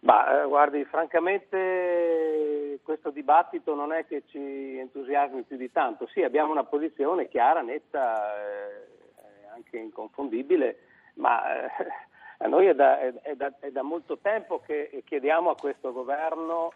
Bah, 0.00 0.42
eh, 0.42 0.46
guardi, 0.46 0.84
francamente 0.84 2.65
questo 2.86 3.10
dibattito 3.10 3.74
non 3.74 3.92
è 3.92 4.06
che 4.06 4.22
ci 4.28 4.78
entusiasmi 4.78 5.42
più 5.42 5.56
di 5.56 5.72
tanto. 5.72 6.06
Sì, 6.06 6.22
abbiamo 6.22 6.52
una 6.52 6.62
posizione 6.62 7.26
chiara, 7.26 7.60
netta, 7.60 8.40
eh, 8.40 9.48
anche 9.52 9.76
inconfondibile, 9.76 10.78
ma 11.14 11.64
eh, 11.64 11.70
a 12.38 12.46
noi 12.46 12.66
è 12.66 12.74
da, 12.76 13.00
è, 13.00 13.34
da, 13.34 13.52
è 13.58 13.72
da, 13.72 13.82
molto 13.82 14.18
tempo 14.18 14.60
che 14.64 15.02
chiediamo 15.04 15.50
a 15.50 15.56
questo 15.56 15.92
governo 15.92 16.72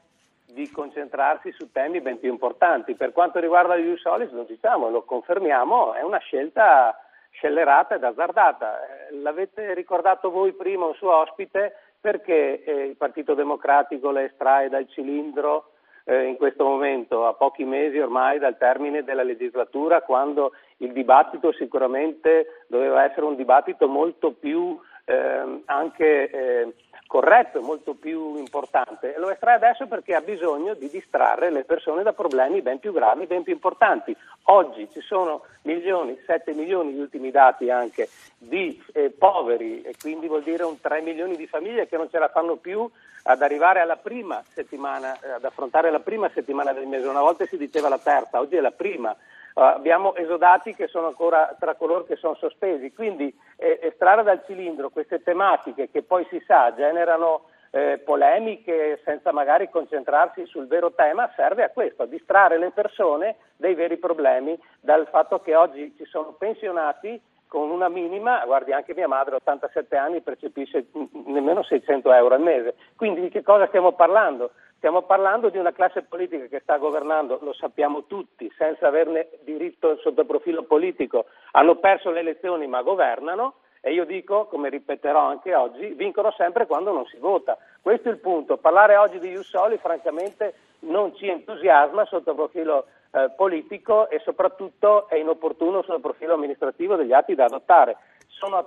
di 0.46 0.68
concentrarsi 0.68 1.52
su 1.52 1.70
temi 1.70 2.00
ben 2.00 2.18
più 2.18 2.28
importanti. 2.28 2.96
Per 2.96 3.12
quanto 3.12 3.38
riguarda 3.38 3.76
gli 3.76 3.86
Usolis, 3.86 4.32
lo 4.32 4.42
diciamo, 4.42 4.90
lo 4.90 5.04
confermiamo, 5.04 5.94
è 5.94 6.02
una 6.02 6.18
scelta 6.18 6.98
scellerata 7.30 7.94
ed 7.94 8.02
azzardata. 8.02 8.80
Eh, 8.82 9.14
l'avete 9.14 9.74
ricordato 9.74 10.32
voi 10.32 10.54
prima, 10.54 10.86
un 10.86 10.94
suo 10.94 11.14
ospite, 11.14 11.72
perché 12.00 12.64
eh, 12.64 12.72
il 12.86 12.96
Partito 12.96 13.34
Democratico 13.34 14.11
le 14.11 14.24
estrae 14.24 14.68
dal 14.68 14.88
cilindro 14.88 15.70
eh, 16.11 16.24
in 16.24 16.36
questo 16.36 16.64
momento, 16.64 17.24
a 17.24 17.34
pochi 17.34 17.64
mesi 17.64 17.96
ormai 17.98 18.40
dal 18.40 18.58
termine 18.58 19.04
della 19.04 19.22
legislatura, 19.22 20.02
quando 20.02 20.52
il 20.78 20.92
dibattito 20.92 21.52
sicuramente 21.52 22.64
doveva 22.66 23.04
essere 23.04 23.26
un 23.26 23.36
dibattito 23.36 23.86
molto 23.86 24.32
più 24.32 24.76
eh, 25.05 25.62
anche 25.66 26.30
eh, 26.30 26.74
corretto 27.07 27.59
e 27.59 27.62
molto 27.62 27.94
più 27.94 28.36
importante. 28.36 29.14
Lo 29.16 29.30
estrae 29.30 29.57
adesso 29.57 29.88
perché 29.88 30.14
ha 30.14 30.20
bisogno 30.20 30.74
di 30.74 30.88
distrarre 30.88 31.51
le 31.51 31.64
persone 31.64 32.05
da 32.05 32.12
problemi 32.12 32.62
ben 32.62 32.78
più 32.78 32.92
gravi, 32.92 33.26
ben 33.26 33.42
più 33.42 33.53
importanti. 33.53 34.16
Oggi 34.44 34.88
ci 34.92 35.01
sono 35.01 35.42
milioni, 35.62 36.16
7 36.24 36.53
milioni, 36.53 36.92
gli 36.92 37.01
ultimi 37.01 37.32
dati 37.32 37.68
anche, 37.68 38.09
di 38.38 38.80
eh, 38.92 39.11
poveri 39.11 39.82
e 39.82 39.94
quindi 40.01 40.28
vuol 40.28 40.44
dire 40.44 40.62
un 40.62 40.80
3 40.80 41.01
milioni 41.01 41.36
di 41.36 41.48
famiglie 41.48 41.88
che 41.88 41.96
non 41.96 42.09
ce 42.09 42.18
la 42.18 42.28
fanno 42.28 42.55
più 42.55 42.88
ad 43.24 43.42
arrivare 43.42 43.80
alla 43.80 43.96
prima 43.96 44.42
settimana, 44.53 45.18
eh, 45.20 45.30
ad 45.32 45.44
affrontare 45.44 45.90
la 45.90 46.01
prima 46.01 46.30
settimana 46.32 46.72
del 46.72 46.86
mese. 46.86 47.09
Una 47.09 47.22
volta 47.22 47.44
si 47.46 47.57
diceva 47.57 47.88
la 47.88 47.98
terza, 47.98 48.38
oggi 48.38 48.55
è 48.55 48.61
la 48.61 48.70
prima. 48.70 49.14
Uh, 49.61 49.64
abbiamo 49.64 50.14
esodati 50.14 50.74
che 50.74 50.88
sono 50.88 51.08
ancora 51.08 51.54
tra 51.61 51.74
coloro 51.74 52.04
che 52.04 52.16
sono 52.16 52.34
sospesi, 52.36 52.94
quindi 52.94 53.30
eh, 53.56 53.78
estrarre 53.82 54.22
dal 54.22 54.42
cilindro 54.46 54.88
queste 54.88 55.22
tematiche 55.22 55.90
che 55.90 56.02
poi 56.02 56.26
si 56.30 56.42
sa 56.46 56.72
generano 56.74 57.42
eh, 57.72 58.00
polemiche 58.02 59.02
senza 59.04 59.32
magari 59.32 59.68
concentrarsi 59.68 60.46
sul 60.46 60.66
vero 60.66 60.94
tema 60.94 61.30
serve 61.36 61.62
a 61.62 61.68
questo, 61.68 62.04
a 62.04 62.06
distrarre 62.06 62.56
le 62.56 62.70
persone 62.70 63.36
dei 63.58 63.74
veri 63.74 63.98
problemi, 63.98 64.58
dal 64.80 65.06
fatto 65.11 65.40
che 65.40 65.54
oggi 65.54 65.94
ci 65.94 66.06
sono 66.06 66.34
pensionati 66.38 67.20
con 67.46 67.68
una 67.68 67.90
minima, 67.90 68.42
guardi 68.46 68.72
anche 68.72 68.94
mia 68.94 69.08
madre, 69.08 69.34
87 69.34 69.94
anni, 69.94 70.22
percepisce 70.22 70.86
nemmeno 71.26 71.62
600 71.64 72.11
euro 72.14 72.34
al 72.34 72.40
mese. 72.40 72.76
Quindi 72.96 73.20
di 73.20 73.28
che 73.28 73.42
cosa 73.42 73.66
stiamo 73.66 73.92
parlando? 73.92 74.52
Stiamo 74.81 75.03
parlando 75.03 75.51
di 75.51 75.59
una 75.59 75.72
classe 75.72 76.01
politica 76.01 76.47
che 76.47 76.61
sta 76.61 76.78
governando, 76.78 77.39
lo 77.43 77.53
sappiamo 77.53 78.05
tutti, 78.07 78.51
senza 78.57 78.87
averne 78.87 79.28
diritto 79.43 79.99
sotto 79.99 80.24
profilo 80.24 80.62
politico. 80.62 81.26
Hanno 81.51 81.74
perso 81.76 82.09
le 82.11 82.20
elezioni 82.20 82.66
ma 82.66 82.81
governano 82.81 83.57
e 83.83 83.93
io 83.93 84.07
dico, 84.07 84.47
come 84.47 84.70
ripeterò 84.70 85.20
anche 85.20 85.55
oggi, 85.55 85.89
vincono 85.89 86.31
sempre 86.31 86.66
quando 86.66 86.93
non 86.93 87.05
si 87.05 87.18
vota. 87.18 87.59
Questo 87.83 88.09
è 88.09 88.12
il 88.12 88.20
punto. 88.20 88.57
Parlare 88.57 88.97
oggi 88.97 89.18
di 89.18 89.28
Jussoli 89.28 89.76
francamente 89.76 90.55
non 90.78 91.14
ci 91.14 91.28
entusiasma 91.28 92.07
sotto 92.07 92.35
profilo 92.35 92.87
eh, 93.11 93.31
politico 93.37 94.09
e 94.09 94.18
soprattutto 94.20 95.11
è 95.11 95.16
inopportuno 95.16 95.83
sotto 95.83 96.01
profilo 96.01 96.33
amministrativo 96.33 96.97
degli 96.97 97.12
atti 97.12 97.35
da 97.35 97.45
adottare 97.45 97.99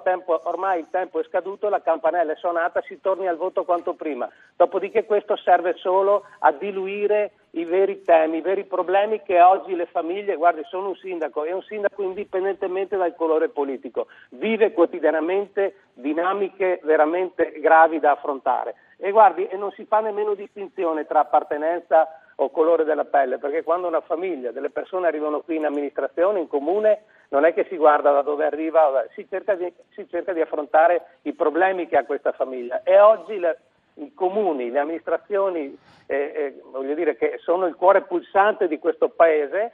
tempo, 0.03 0.39
ormai 0.43 0.79
il 0.79 0.89
tempo 0.89 1.19
è 1.19 1.23
scaduto, 1.23 1.69
la 1.69 1.81
campanella 1.81 2.33
è 2.33 2.35
suonata, 2.35 2.81
si 2.81 2.99
torni 3.01 3.27
al 3.27 3.37
voto 3.37 3.63
quanto 3.63 3.93
prima. 3.93 4.29
Dopodiché 4.55 5.05
questo 5.05 5.35
serve 5.37 5.75
solo 5.77 6.25
a 6.39 6.51
diluire 6.51 7.31
i 7.51 7.65
veri 7.65 8.03
temi, 8.03 8.37
i 8.37 8.41
veri 8.41 8.65
problemi 8.65 9.21
che 9.21 9.41
oggi 9.41 9.75
le 9.75 9.85
famiglie, 9.85 10.35
guardi, 10.35 10.63
sono 10.65 10.89
un 10.89 10.95
sindaco, 10.95 11.43
è 11.43 11.51
un 11.51 11.61
sindaco 11.61 12.01
indipendentemente 12.01 12.97
dal 12.97 13.15
colore 13.15 13.49
politico, 13.49 14.07
vive 14.29 14.71
quotidianamente 14.73 15.75
dinamiche 15.93 16.79
veramente 16.83 17.53
gravi 17.59 17.99
da 17.99 18.11
affrontare 18.11 18.75
e 18.97 19.11
guardi, 19.11 19.45
e 19.47 19.57
non 19.57 19.71
si 19.71 19.85
fa 19.85 19.99
nemmeno 19.99 20.33
distinzione 20.33 21.05
tra 21.05 21.19
appartenenza 21.19 22.22
o 22.35 22.49
colore 22.49 22.83
della 22.83 23.05
pelle, 23.05 23.37
perché 23.37 23.63
quando 23.63 23.87
una 23.87 24.01
famiglia, 24.01 24.51
delle 24.51 24.69
persone 24.69 25.07
arrivano 25.07 25.41
qui 25.41 25.57
in 25.57 25.65
amministrazione, 25.65 26.39
in 26.39 26.47
comune, 26.47 27.03
non 27.29 27.45
è 27.45 27.53
che 27.53 27.65
si 27.69 27.77
guarda 27.77 28.11
da 28.11 28.21
dove 28.21 28.45
arriva, 28.45 29.05
si 29.13 29.27
cerca 29.29 29.55
di, 29.55 29.71
si 29.93 30.07
cerca 30.09 30.33
di 30.33 30.41
affrontare 30.41 31.17
i 31.23 31.33
problemi 31.33 31.87
che 31.87 31.97
ha 31.97 32.05
questa 32.05 32.31
famiglia 32.31 32.83
e 32.83 32.99
oggi 32.99 33.39
le, 33.39 33.59
i 33.95 34.13
comuni, 34.13 34.69
le 34.69 34.79
amministrazioni, 34.79 35.77
eh, 36.05 36.15
eh, 36.15 36.61
voglio 36.71 36.93
dire 36.93 37.15
che 37.15 37.37
sono 37.41 37.65
il 37.65 37.75
cuore 37.75 38.01
pulsante 38.01 38.67
di 38.67 38.77
questo 38.77 39.09
paese 39.09 39.71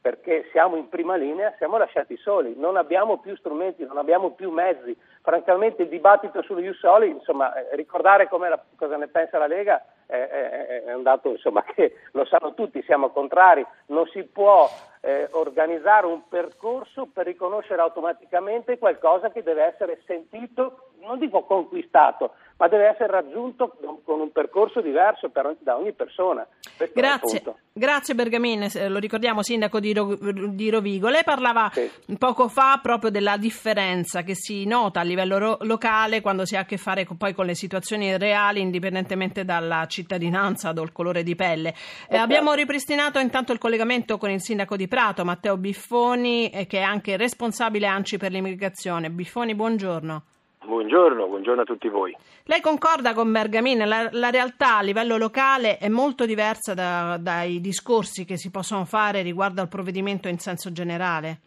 perché 0.00 0.48
siamo 0.50 0.76
in 0.76 0.88
prima 0.88 1.14
linea, 1.14 1.54
siamo 1.58 1.76
lasciati 1.76 2.16
soli, 2.16 2.54
non 2.56 2.76
abbiamo 2.76 3.18
più 3.18 3.36
strumenti, 3.36 3.84
non 3.86 3.98
abbiamo 3.98 4.30
più 4.30 4.50
mezzi. 4.50 4.96
Francamente 5.22 5.82
il 5.82 5.88
dibattito 5.88 6.42
sullo 6.42 6.58
Ius 6.58 6.78
Soli, 6.78 7.08
insomma, 7.08 7.54
eh, 7.54 7.76
ricordare 7.76 8.28
la, 8.28 8.60
cosa 8.76 8.96
ne 8.96 9.06
pensa 9.06 9.38
la 9.38 9.46
Lega 9.46 9.80
è, 10.12 10.84
è 10.84 10.94
un 10.94 11.02
dato 11.02 11.30
insomma, 11.30 11.62
che 11.74 11.96
lo 12.12 12.24
sanno 12.26 12.54
tutti, 12.54 12.82
siamo 12.82 13.10
contrari, 13.10 13.64
non 13.86 14.06
si 14.06 14.22
può 14.24 14.68
eh, 15.00 15.28
organizzare 15.32 16.06
un 16.06 16.28
percorso 16.28 17.08
per 17.12 17.26
riconoscere 17.26 17.80
automaticamente 17.80 18.78
qualcosa 18.78 19.30
che 19.30 19.42
deve 19.42 19.64
essere 19.64 20.00
sentito, 20.06 20.90
non 21.00 21.18
dico 21.18 21.42
conquistato, 21.42 22.34
ma 22.62 22.68
deve 22.68 22.90
essere 22.90 23.10
raggiunto 23.10 23.76
con 24.04 24.20
un 24.20 24.30
percorso 24.30 24.80
diverso 24.80 25.30
per, 25.30 25.56
da 25.58 25.76
ogni 25.76 25.92
persona. 25.92 26.46
Grazie. 26.92 27.42
Grazie 27.72 28.14
Bergamin, 28.14 28.68
lo 28.86 29.00
ricordiamo 29.00 29.42
sindaco 29.42 29.80
di, 29.80 29.92
Ro- 29.92 30.14
di 30.14 30.70
Rovigo. 30.70 31.08
Lei 31.08 31.24
parlava 31.24 31.70
sì. 31.72 31.90
poco 32.16 32.46
fa 32.46 32.78
proprio 32.80 33.10
della 33.10 33.36
differenza 33.36 34.22
che 34.22 34.36
si 34.36 34.64
nota 34.64 35.00
a 35.00 35.02
livello 35.02 35.38
ro- 35.38 35.58
locale 35.62 36.20
quando 36.20 36.44
si 36.44 36.54
ha 36.54 36.60
a 36.60 36.64
che 36.64 36.76
fare 36.76 37.04
con, 37.04 37.16
poi 37.16 37.34
con 37.34 37.46
le 37.46 37.56
situazioni 37.56 38.16
reali 38.16 38.60
indipendentemente 38.60 39.44
dalla 39.44 39.84
cittadinanza 39.86 40.68
o 40.68 40.72
dal 40.72 40.92
colore 40.92 41.24
di 41.24 41.34
pelle. 41.34 41.74
Eh, 42.08 42.16
abbiamo 42.16 42.52
ripristinato 42.52 43.18
intanto 43.18 43.52
il 43.52 43.58
collegamento 43.58 44.18
con 44.18 44.30
il 44.30 44.40
sindaco 44.40 44.76
di 44.76 44.86
Prato, 44.86 45.24
Matteo 45.24 45.56
Biffoni, 45.56 46.48
eh, 46.50 46.66
che 46.68 46.78
è 46.78 46.82
anche 46.82 47.16
responsabile 47.16 47.88
ANCI 47.88 48.18
per 48.18 48.30
l'immigrazione. 48.30 49.10
Biffoni, 49.10 49.52
buongiorno. 49.56 50.22
Buongiorno, 50.64 51.26
buongiorno 51.26 51.62
a 51.62 51.64
tutti 51.64 51.88
voi. 51.88 52.16
Lei 52.44 52.60
concorda 52.60 53.14
con 53.14 53.32
Bergamin, 53.32 53.86
la, 53.86 54.08
la 54.12 54.30
realtà 54.30 54.78
a 54.78 54.82
livello 54.82 55.16
locale 55.16 55.76
è 55.78 55.88
molto 55.88 56.24
diversa 56.24 56.72
da, 56.72 57.16
dai 57.18 57.60
discorsi 57.60 58.24
che 58.24 58.36
si 58.36 58.50
possono 58.50 58.84
fare 58.84 59.22
riguardo 59.22 59.60
al 59.60 59.68
provvedimento 59.68 60.28
in 60.28 60.38
senso 60.38 60.70
generale? 60.70 61.40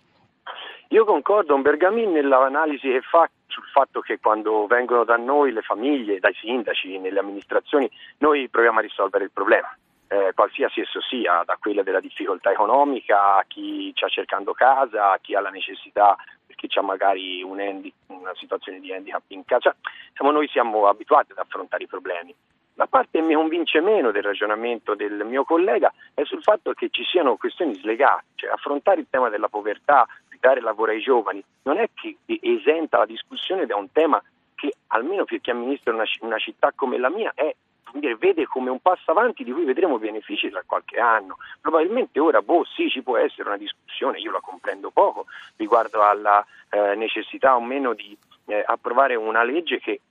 Io 0.90 1.06
concordo 1.06 1.54
con 1.54 1.62
Bergamin 1.62 2.12
nell'analisi 2.12 2.90
che 2.90 3.02
fa 3.02 3.30
sul 3.48 3.64
fatto 3.72 4.02
che 4.02 4.20
quando 4.20 4.68
vengono 4.68 5.06
da 5.06 5.16
noi 5.16 5.54
le 5.54 5.62
famiglie, 5.62 6.20
dai 6.20 6.34
sindaci, 6.34 6.98
nelle 7.00 7.20
amministrazioni, 7.20 7.90
noi 8.18 8.50
proviamo 8.50 8.80
a 8.80 8.82
risolvere 8.82 9.24
il 9.24 9.32
problema. 9.32 9.74
Eh, 10.08 10.34
qualsiasi 10.36 10.82
esso 10.82 11.02
sia, 11.02 11.42
da 11.46 11.58
quella 11.60 11.82
della 11.82 12.00
difficoltà 12.00 12.52
economica 12.52 13.38
a 13.38 13.46
chi 13.48 13.92
sta 13.96 14.08
cercando 14.08 14.54
casa, 14.54 15.14
a 15.14 15.20
chi 15.20 15.34
ha 15.34 15.42
la 15.42 15.50
necessità 15.50 16.16
perché 16.66 16.68
c'è 16.68 16.82
magari 16.82 17.42
un 17.44 17.60
handi, 17.60 17.94
una 18.08 18.34
situazione 18.36 18.80
di 18.80 18.92
handicap 18.92 19.24
in 19.28 19.46
casa. 19.46 19.76
Siamo, 20.14 20.32
noi 20.32 20.48
siamo 20.48 20.88
abituati 20.88 21.32
ad 21.32 21.38
affrontare 21.38 21.84
i 21.84 21.88
problemi. 21.88 22.34
La 22.74 22.88
parte 22.88 23.20
che 23.20 23.22
mi 23.22 23.36
convince 23.36 23.80
meno 23.80 24.12
del 24.12 24.24
ragionamento 24.24 24.96
del 24.96 25.24
mio 25.24 25.46
collega 25.46 25.94
è 26.14 26.24
sul 26.26 26.42
fatto 26.42 26.74
che 26.74 26.90
ci 26.90 27.04
siano 27.06 27.38
questioni 27.38 27.74
slegate, 27.76 28.26
cioè 28.36 28.52
affrontare 28.52 29.00
il 29.00 29.08
tema 29.10 29.30
della 29.30 29.48
povertà, 29.48 30.06
dare 30.40 30.60
lavoro 30.60 30.92
ai 30.92 31.00
giovani, 31.00 31.44
non 31.64 31.78
è 31.78 31.90
che 31.94 32.18
esenta 32.28 33.00
la 33.00 33.06
discussione 33.06 33.66
da 33.66 33.78
un 33.78 33.92
tema 33.92 34.22
che 34.54 34.74
almeno 34.88 35.24
per 35.24 35.42
chi 35.42 35.50
amministra 35.50 35.94
una, 35.94 36.04
una 36.20 36.38
città 36.38 36.72
come 36.76 37.00
la 37.00 37.10
mia 37.10 37.32
è 37.34 37.56
dire, 38.00 38.16
vede 38.16 38.46
come 38.46 38.70
un 38.70 38.80
passo 38.80 39.12
avanti 39.12 39.44
di 39.44 39.52
cui 39.52 39.66
vedremo 39.66 39.98
benefici 39.98 40.50
tra 40.50 40.64
qualche 40.66 41.00
anno. 41.00 41.38
Probabilmente 41.62 42.20
ora, 42.20 42.42
boh, 42.42 42.64
sì, 42.66 42.90
ci 42.90 43.02
può 43.02 43.18
essere 43.18 43.48
una 43.48 43.58
discussione, 43.58 44.20
io 44.20 44.32
la 44.32 44.40
comprendo 44.40 44.92
poco, 44.92 45.26
riguardo 45.58 46.02
alla 46.02 46.46
eh, 46.70 46.96
necessità 46.96 47.56
o 47.56 47.62
meno 47.62 47.94
di 47.94 48.18
eh, 48.48 48.64
approvare 48.66 49.16
una 49.16 49.44
legge 49.44 49.80
che 49.80 50.02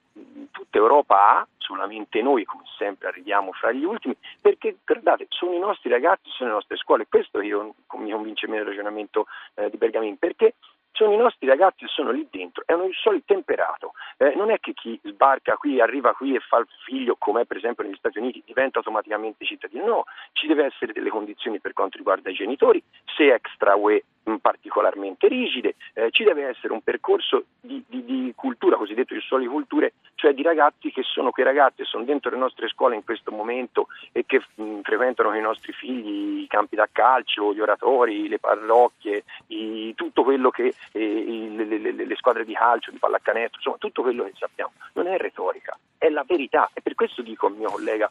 tutta 0.51 0.79
Europa 0.79 1.39
ha, 1.39 1.47
solamente 1.59 2.23
noi 2.23 2.45
come 2.45 2.63
sempre 2.79 3.09
arriviamo 3.09 3.53
fra 3.53 3.73
gli 3.73 3.85
ultimi, 3.85 4.17
perché 4.41 4.77
guardate, 4.85 5.27
sono 5.29 5.55
i 5.55 5.59
nostri 5.59 5.91
ragazzi, 5.91 6.31
sono 6.31 6.51
le 6.51 6.55
nostre 6.57 6.77
scuole, 6.77 7.07
questo 7.09 7.41
io 7.41 7.75
mi 7.97 8.11
convince 8.11 8.47
meno 8.47 8.63
il 8.63 8.69
ragionamento 8.69 9.27
eh, 9.55 9.71
di 9.71 9.77
Bergamin, 9.77 10.19
perché 10.19 10.55
sono 10.95 11.13
i 11.13 11.17
nostri 11.17 11.47
ragazzi 11.47 11.85
che 11.85 11.91
sono 11.93 12.11
lì 12.11 12.27
dentro, 12.31 12.63
è 12.67 12.73
un 12.73 12.91
solo 12.93 13.21
temperato, 13.25 13.93
eh, 14.17 14.35
non 14.37 14.51
è 14.51 14.61
che 14.61 14.73
chi 14.73 14.99
sbarca 15.03 15.57
qui, 15.57 15.81
arriva 15.81 16.15
qui 16.15 16.35
e 16.35 16.41
fa 16.41 16.59
il 16.59 16.67
figlio, 16.85 17.17
come 17.19 17.45
per 17.47 17.57
esempio 17.57 17.85
negli 17.85 17.97
Stati 17.97 18.19
Uniti, 18.19 18.43
diventa 18.45 18.79
automaticamente 18.79 19.45
cittadino, 19.45 19.85
no, 19.85 20.05
ci 20.33 20.47
deve 20.47 20.67
essere 20.67 20.93
delle 20.93 21.11
condizioni 21.11 21.61
per 21.61 21.73
quanto 21.73 21.99
riguarda 21.99 22.31
i 22.31 22.35
genitori, 22.35 22.83
se 23.17 23.33
extra 23.33 23.75
UE 23.75 24.05
particolarmente 24.41 25.29
rigide, 25.29 25.75
eh, 25.93 26.09
ci 26.11 26.25
deve 26.25 26.49
essere 26.49 26.73
un 26.73 26.83
percorso 26.83 27.45
di, 27.61 27.83
di, 27.87 28.05
di 28.05 28.33
cultura, 28.35 28.77
cosiddetto 28.77 29.15
di 29.15 29.21
soli 29.21 29.47
culture, 29.47 29.93
cioè 30.15 30.33
di 30.33 30.43
ragazzi 30.43 30.91
che 30.91 31.03
sono 31.03 31.31
quei 31.31 31.45
ragazzi 31.45 31.83
che 31.83 31.85
sono 31.85 32.05
dentro 32.05 32.31
le 32.31 32.39
nostre 32.39 32.69
scuole 32.69 32.95
in 32.95 33.05
questo 33.05 33.31
momento 33.31 33.89
e 34.13 34.25
che 34.27 34.43
mh, 34.55 34.81
frequentano 34.81 35.29
con 35.29 35.39
i 35.39 35.43
nostri 35.43 35.73
figli 35.73 36.43
i 36.43 36.47
campi 36.47 36.77
da 36.77 36.89
calcio, 36.91 37.53
gli 37.53 37.61
oratori, 37.61 38.29
le 38.29 38.39
parrocchie, 38.39 39.25
i, 39.49 39.95
tutto 39.95 40.23
quello 40.23 40.51
che 40.51 40.75
eh, 40.93 41.49
le, 41.55 41.79
le, 41.79 41.93
le, 41.93 42.17
squadre 42.17 42.45
di 42.45 42.55
calcio, 42.55 42.91
di 42.91 42.99
pallacanestro, 42.99 43.59
insomma 43.59 43.77
tutto 43.79 44.03
quello 44.03 44.25
che 44.25 44.33
sappiamo. 44.39 44.73
Non 44.95 45.07
è 45.07 45.19
retorica, 45.19 45.77
è 45.99 46.09
la 46.09 46.25
verità 46.27 46.71
e 46.73 46.81
per 46.81 46.95
questo 46.95 47.23
dico 47.23 47.47
al 47.47 47.55
mio 47.55 47.71
collega 47.71 48.09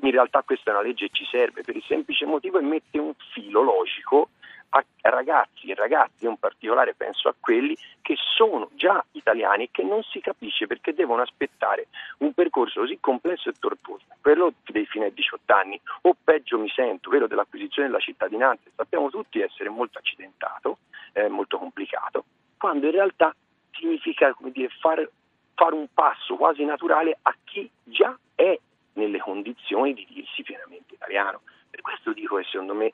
in 0.00 0.10
realtà 0.12 0.42
questa 0.42 0.70
è 0.70 0.74
una 0.74 0.82
legge 0.82 1.06
che 1.06 1.14
ci 1.14 1.26
serve 1.28 1.62
per 1.62 1.74
il 1.74 1.82
semplice 1.86 2.24
motivo 2.24 2.58
che 2.58 2.64
mette 2.64 2.98
un 2.98 3.12
filo 3.32 3.62
logico 3.62 4.28
a 4.70 4.84
ragazzi 5.02 5.70
e 5.70 5.74
ragazzi, 5.74 6.26
in 6.26 6.36
particolare 6.36 6.94
penso 6.94 7.28
a 7.28 7.34
quelli 7.38 7.76
che 8.02 8.16
sono 8.36 8.68
già 8.74 9.04
italiani 9.12 9.64
e 9.64 9.68
che 9.70 9.82
non 9.82 10.02
si 10.02 10.20
capisce 10.20 10.66
perché 10.66 10.92
devono 10.94 11.22
aspettare 11.22 11.88
un 12.18 12.32
percorso 12.32 12.80
così 12.80 12.98
complesso 13.00 13.48
e 13.48 13.54
tortuoso, 13.58 14.04
quello 14.20 14.52
dei 14.66 14.86
fine 14.86 15.06
ai 15.06 15.14
18 15.14 15.52
anni, 15.52 15.80
o 16.02 16.16
peggio 16.22 16.58
mi 16.58 16.68
sento, 16.68 17.08
quello 17.08 17.26
dell'acquisizione 17.26 17.88
della 17.88 18.00
cittadinanza, 18.00 18.68
sappiamo 18.74 19.10
tutti 19.10 19.40
essere 19.40 19.68
molto 19.68 19.98
accidentato, 19.98 20.78
eh, 21.12 21.28
molto 21.28 21.58
complicato, 21.58 22.24
quando 22.56 22.86
in 22.86 22.92
realtà 22.92 23.34
significa 23.72 24.34
dire, 24.52 24.68
fare, 24.80 25.10
fare 25.54 25.74
un 25.74 25.86
passo 25.92 26.36
quasi 26.36 26.64
naturale 26.64 27.18
a 27.22 27.34
chi 27.44 27.70
già 27.84 28.16
è 28.34 28.58
nelle 28.94 29.18
condizioni 29.18 29.94
di 29.94 30.06
dirsi 30.10 30.42
pienamente 30.42 30.94
italiano. 30.94 31.42
Per 31.70 31.80
questo 31.80 32.12
dico 32.12 32.36
che 32.36 32.44
secondo 32.44 32.74
me 32.74 32.92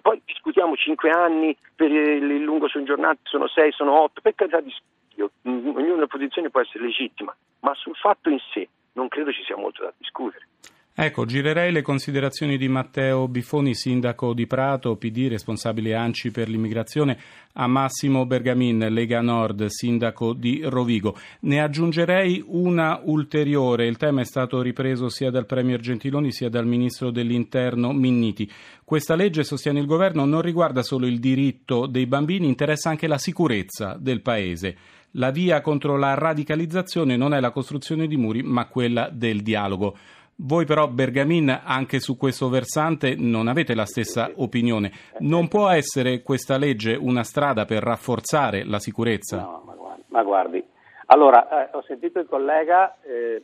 poi 0.00 0.20
discutiamo 0.24 0.76
cinque 0.76 1.10
anni 1.10 1.56
per 1.74 1.90
il 1.90 2.42
lungo 2.42 2.68
soggiornato, 2.68 3.20
sono 3.24 3.48
sei, 3.48 3.72
sono 3.72 4.00
otto, 4.00 4.20
per 4.20 4.34
carità 4.34 4.60
di 4.60 4.74
Dio, 5.14 5.30
ognuna 5.42 6.06
posizione 6.06 6.50
può 6.50 6.60
essere 6.60 6.84
legittima, 6.84 7.34
ma 7.60 7.74
sul 7.74 7.96
fatto 7.96 8.30
in 8.30 8.38
sé 8.52 8.68
non 8.92 9.08
credo 9.08 9.32
ci 9.32 9.42
sia 9.44 9.56
molto 9.56 9.82
da 9.82 9.92
discutere. 9.96 10.46
Ecco, 10.92 11.24
girerei 11.24 11.72
le 11.72 11.82
considerazioni 11.82 12.58
di 12.58 12.68
Matteo 12.68 13.28
Bifoni, 13.28 13.74
sindaco 13.74 14.34
di 14.34 14.46
Prato, 14.46 14.96
PD, 14.96 15.28
responsabile 15.28 15.94
ANCI 15.94 16.30
per 16.30 16.48
l'immigrazione, 16.48 17.16
a 17.54 17.66
Massimo 17.68 18.26
Bergamin, 18.26 18.86
Lega 18.90 19.20
Nord, 19.20 19.66
sindaco 19.66 20.34
di 20.34 20.60
Rovigo. 20.64 21.16
Ne 21.42 21.62
aggiungerei 21.62 22.44
una 22.44 23.00
ulteriore. 23.04 23.86
Il 23.86 23.96
tema 23.96 24.20
è 24.20 24.24
stato 24.24 24.60
ripreso 24.60 25.08
sia 25.08 25.30
dal 25.30 25.46
Premier 25.46 25.80
Gentiloni 25.80 26.32
sia 26.32 26.50
dal 26.50 26.66
Ministro 26.66 27.10
dell'Interno 27.10 27.92
Minniti. 27.92 28.50
Questa 28.84 29.14
legge, 29.14 29.44
sostiene 29.44 29.78
il 29.78 29.86
Governo, 29.86 30.24
non 30.26 30.42
riguarda 30.42 30.82
solo 30.82 31.06
il 31.06 31.20
diritto 31.20 31.86
dei 31.86 32.06
bambini, 32.06 32.46
interessa 32.46 32.90
anche 32.90 33.06
la 33.06 33.18
sicurezza 33.18 33.96
del 33.98 34.20
Paese. 34.20 34.76
La 35.14 35.30
via 35.30 35.60
contro 35.60 35.96
la 35.96 36.14
radicalizzazione 36.14 37.16
non 37.16 37.34
è 37.34 37.40
la 37.40 37.50
costruzione 37.50 38.06
di 38.06 38.16
muri, 38.16 38.42
ma 38.42 38.66
quella 38.66 39.08
del 39.10 39.42
dialogo. 39.42 39.96
Voi 40.42 40.64
però, 40.64 40.88
Bergamin, 40.88 41.60
anche 41.64 42.00
su 42.00 42.16
questo 42.16 42.48
versante 42.48 43.14
non 43.14 43.46
avete 43.46 43.74
la 43.74 43.84
stessa 43.84 44.30
opinione. 44.36 44.90
Non 45.18 45.48
può 45.48 45.68
essere 45.68 46.22
questa 46.22 46.56
legge 46.56 46.94
una 46.94 47.24
strada 47.24 47.66
per 47.66 47.82
rafforzare 47.82 48.64
la 48.64 48.78
sicurezza? 48.78 49.36
No, 49.36 49.62
ma 49.66 49.74
guardi, 49.74 50.02
ma 50.06 50.22
guardi. 50.22 50.64
allora, 51.06 51.68
eh, 51.68 51.76
ho 51.76 51.82
sentito 51.82 52.20
il 52.20 52.26
collega 52.26 52.96
eh, 53.02 53.42